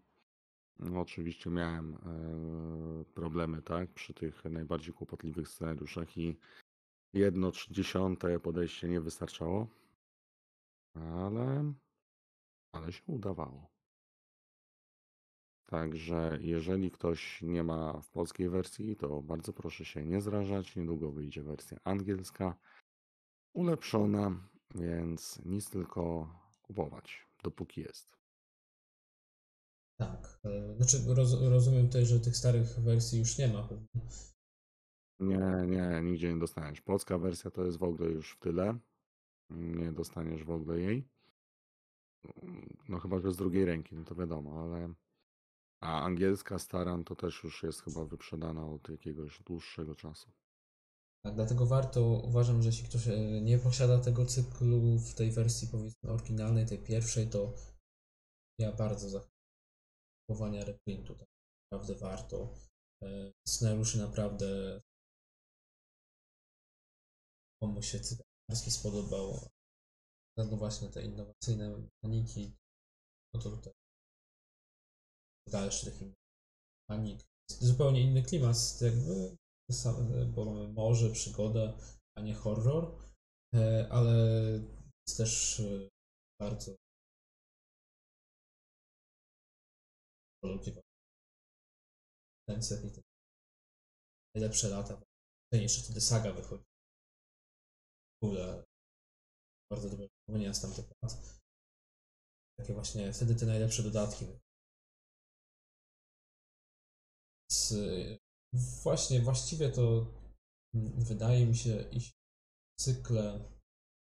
No, 0.80 1.02
oczywiście 1.02 1.50
miałem 1.50 1.94
e, 1.94 3.06
problemy, 3.14 3.62
tak, 3.62 3.94
przy 3.94 4.14
tych 4.14 4.46
najbardziej 4.46 4.94
kłopotliwych 4.94 5.48
scenariuszach 5.48 6.18
i 6.18 6.38
jedno 7.14 7.52
dziesiąte 7.70 8.40
podejście 8.40 8.90
nie 8.90 9.02
wystarczało, 9.02 9.68
ale, 10.96 11.74
ale 12.72 12.92
się 12.92 13.04
udawało. 13.08 13.74
Także 15.66 16.38
jeżeli 16.42 16.92
ktoś 16.92 17.42
nie 17.42 17.64
ma 17.64 18.02
w 18.02 18.10
polskiej 18.10 18.50
wersji, 18.50 18.96
to 18.96 19.22
bardzo 19.22 19.54
proszę 19.54 19.86
się 19.86 20.06
nie 20.06 20.22
zrażać. 20.22 20.76
Niedługo 20.76 21.12
wyjdzie 21.12 21.44
wersja 21.44 21.78
angielska, 21.84 22.56
ulepszona, 23.54 24.50
więc 24.76 25.46
nic 25.46 25.70
tylko 25.70 26.30
kupować, 26.62 27.28
dopóki 27.44 27.82
jest. 27.82 28.18
Tak. 29.98 30.33
E, 30.46 30.76
Znaczy, 30.76 30.98
roz, 31.08 31.34
rozumiem 31.42 31.88
tutaj, 31.88 32.06
że 32.06 32.20
tych 32.20 32.38
starych 32.38 32.80
wersji 32.80 33.20
już 33.20 33.38
nie 33.38 33.48
ma. 33.48 33.70
Nie, 35.20 35.68
nie, 35.68 36.02
nigdzie 36.04 36.34
nie 36.34 36.40
dostaniesz. 36.40 36.82
Polska 36.82 37.18
wersja 37.18 37.52
to 37.52 37.66
jest 37.66 37.78
w 37.78 37.84
ogóle 37.84 38.10
już 38.10 38.32
w 38.32 38.40
tyle. 38.40 38.78
Nie 39.50 39.92
dostaniesz 39.92 40.44
w 40.44 40.50
ogóle 40.50 40.80
jej. 40.80 41.08
No 42.90 43.00
chyba, 43.00 43.20
że 43.20 43.32
z 43.32 43.38
drugiej 43.38 43.66
ręki, 43.66 43.96
no 43.96 44.04
to 44.04 44.16
wiadomo, 44.16 44.64
ale... 44.64 44.94
A 45.82 46.02
angielska 46.02 46.60
Staran 46.60 47.04
to 47.04 47.16
też 47.16 47.44
już 47.44 47.64
jest 47.64 47.82
chyba 47.82 48.06
wyprzedana 48.06 48.68
od 48.68 48.90
jakiegoś 48.90 49.44
dłuższego 49.44 49.96
czasu. 49.96 50.32
Tak, 51.26 51.36
dlatego 51.36 51.66
warto, 51.66 52.02
uważam, 52.02 52.62
że 52.62 52.70
jeśli 52.70 52.90
ktoś 52.90 53.08
e, 53.08 53.42
nie 53.42 53.58
posiada 53.58 54.00
tego 54.00 54.26
cyklu 54.26 54.98
w 54.98 55.14
tej 55.14 55.32
wersji 55.32 55.68
powiedzmy 55.72 56.10
oryginalnej, 56.10 56.66
tej 56.66 56.80
pierwszej, 56.80 57.30
to 57.30 57.54
ja 58.60 58.72
bardzo 58.72 59.10
zachęcam 59.10 59.33
kupowania 60.28 60.66
reprintu. 60.66 61.16
Tak 61.16 61.28
naprawdę 61.72 61.96
warto. 61.96 62.54
E, 63.04 63.32
Scenariuszy 63.48 63.98
naprawdę 63.98 64.82
komuś 67.62 67.92
się 67.92 68.00
angielski 68.50 68.72
spodobał. 68.72 69.50
No 70.38 70.58
właśnie 70.58 70.90
te 70.90 71.04
innowacyjne 71.04 71.78
mechaniki, 71.78 72.56
no 73.34 73.42
to 73.42 73.50
tutaj 73.50 73.74
dalszy 75.52 75.92
taki 75.92 76.14
mechanik. 76.90 77.22
Zupełnie 77.52 78.02
inny 78.02 78.24
klimat, 78.24 78.82
jakby, 78.82 79.38
bo 80.36 80.46
mamy 80.46 80.68
morze, 80.68 81.10
przygodę, 81.10 81.78
a 82.18 82.22
nie 82.22 82.34
horror, 82.34 83.04
E, 83.56 83.88
ale 83.92 84.14
jest 85.08 85.18
też 85.18 85.60
y, 85.60 85.90
bardzo 86.42 86.76
polubiwa. 90.44 90.82
Tencent 92.48 92.86
i 92.86 92.92
te 92.92 93.02
najlepsze 94.36 94.70
lata. 94.70 95.02
Jeszcze 95.52 95.82
wtedy 95.84 96.02
saga 96.02 96.32
wychodzi. 96.34 96.64
W 98.22 98.26
ogóle 98.26 98.64
bardzo 99.72 99.90
dobre 99.90 100.08
wspomnienia 100.08 100.54
z 100.54 100.62
tamtych 100.62 100.86
lat. 101.04 101.40
Takie 102.60 102.74
właśnie, 102.74 103.14
wtedy 103.14 103.36
te 103.36 103.46
najlepsze 103.46 103.84
dodatki. 103.84 104.26
Y, 107.72 108.18
właśnie, 108.84 109.22
właściwie 109.22 109.70
to 109.70 110.06
mm, 110.76 111.04
wydaje 111.04 111.46
mi 111.46 111.56
się, 111.56 111.90
iż 111.92 112.12
cykle 112.80 113.54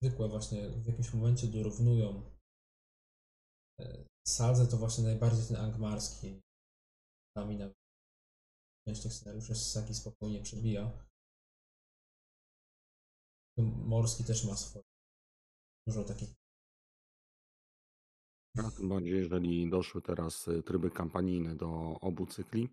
zwykłe 0.02 0.28
właśnie 0.28 0.68
w 0.68 0.86
jakimś 0.86 1.14
momencie 1.14 1.46
dorównują 1.46 2.36
e, 3.80 4.04
Sadze 4.26 4.66
to 4.66 4.76
właśnie 4.76 5.04
najbardziej 5.04 5.46
ten 5.48 5.56
angmarski. 5.56 6.40
Nami 7.36 7.56
na 7.56 7.70
część 8.88 9.02
tych 9.02 9.12
scenariuszy 9.12 9.54
z 9.54 9.72
sagi 9.72 9.94
spokojnie 9.94 10.42
przebija. 10.42 10.90
Morski 13.86 14.24
też 14.24 14.44
ma 14.44 14.56
swoje. 14.56 14.84
Dużo 15.86 16.04
takich 16.04 16.28
A 18.58 18.70
tym 18.70 18.88
bardziej, 18.88 19.12
jeżeli 19.12 19.70
doszły 19.70 20.02
teraz 20.02 20.48
y, 20.48 20.62
tryby 20.62 20.90
kampanijne 20.90 21.56
do 21.56 22.00
obu 22.00 22.26
cykli, 22.26 22.68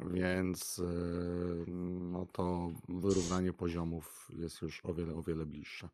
więc 0.00 0.78
y, 0.78 1.64
no 2.00 2.26
to 2.26 2.72
wyrównanie 2.88 3.52
poziomów 3.52 4.28
jest 4.36 4.62
już 4.62 4.84
o 4.84 4.94
wiele, 4.94 5.14
o 5.14 5.22
wiele 5.22 5.46
bliższe. 5.46 5.88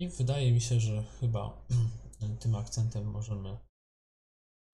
I 0.00 0.08
wydaje 0.08 0.52
mi 0.52 0.60
się, 0.60 0.80
że 0.80 1.04
chyba 1.20 1.66
tym 2.40 2.54
akcentem 2.54 3.10
możemy 3.10 3.58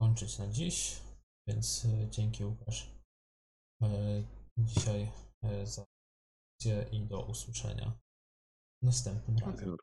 kończyć 0.00 0.38
na 0.38 0.48
dziś. 0.48 1.00
Więc 1.48 1.84
e, 1.84 2.10
dzięki 2.10 2.44
Łukasz 2.44 2.90
e, 3.82 4.22
dzisiaj 4.58 5.10
e, 5.42 5.66
za 5.66 5.84
akcję 6.54 6.86
i 6.92 7.00
do 7.00 7.26
usłyszenia 7.26 7.92
następnym 8.82 9.38
razem. 9.38 9.76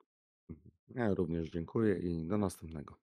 Ja 0.87 1.13
również 1.13 1.49
dziękuję 1.49 1.99
i 1.99 2.27
do 2.27 2.37
następnego. 2.37 2.97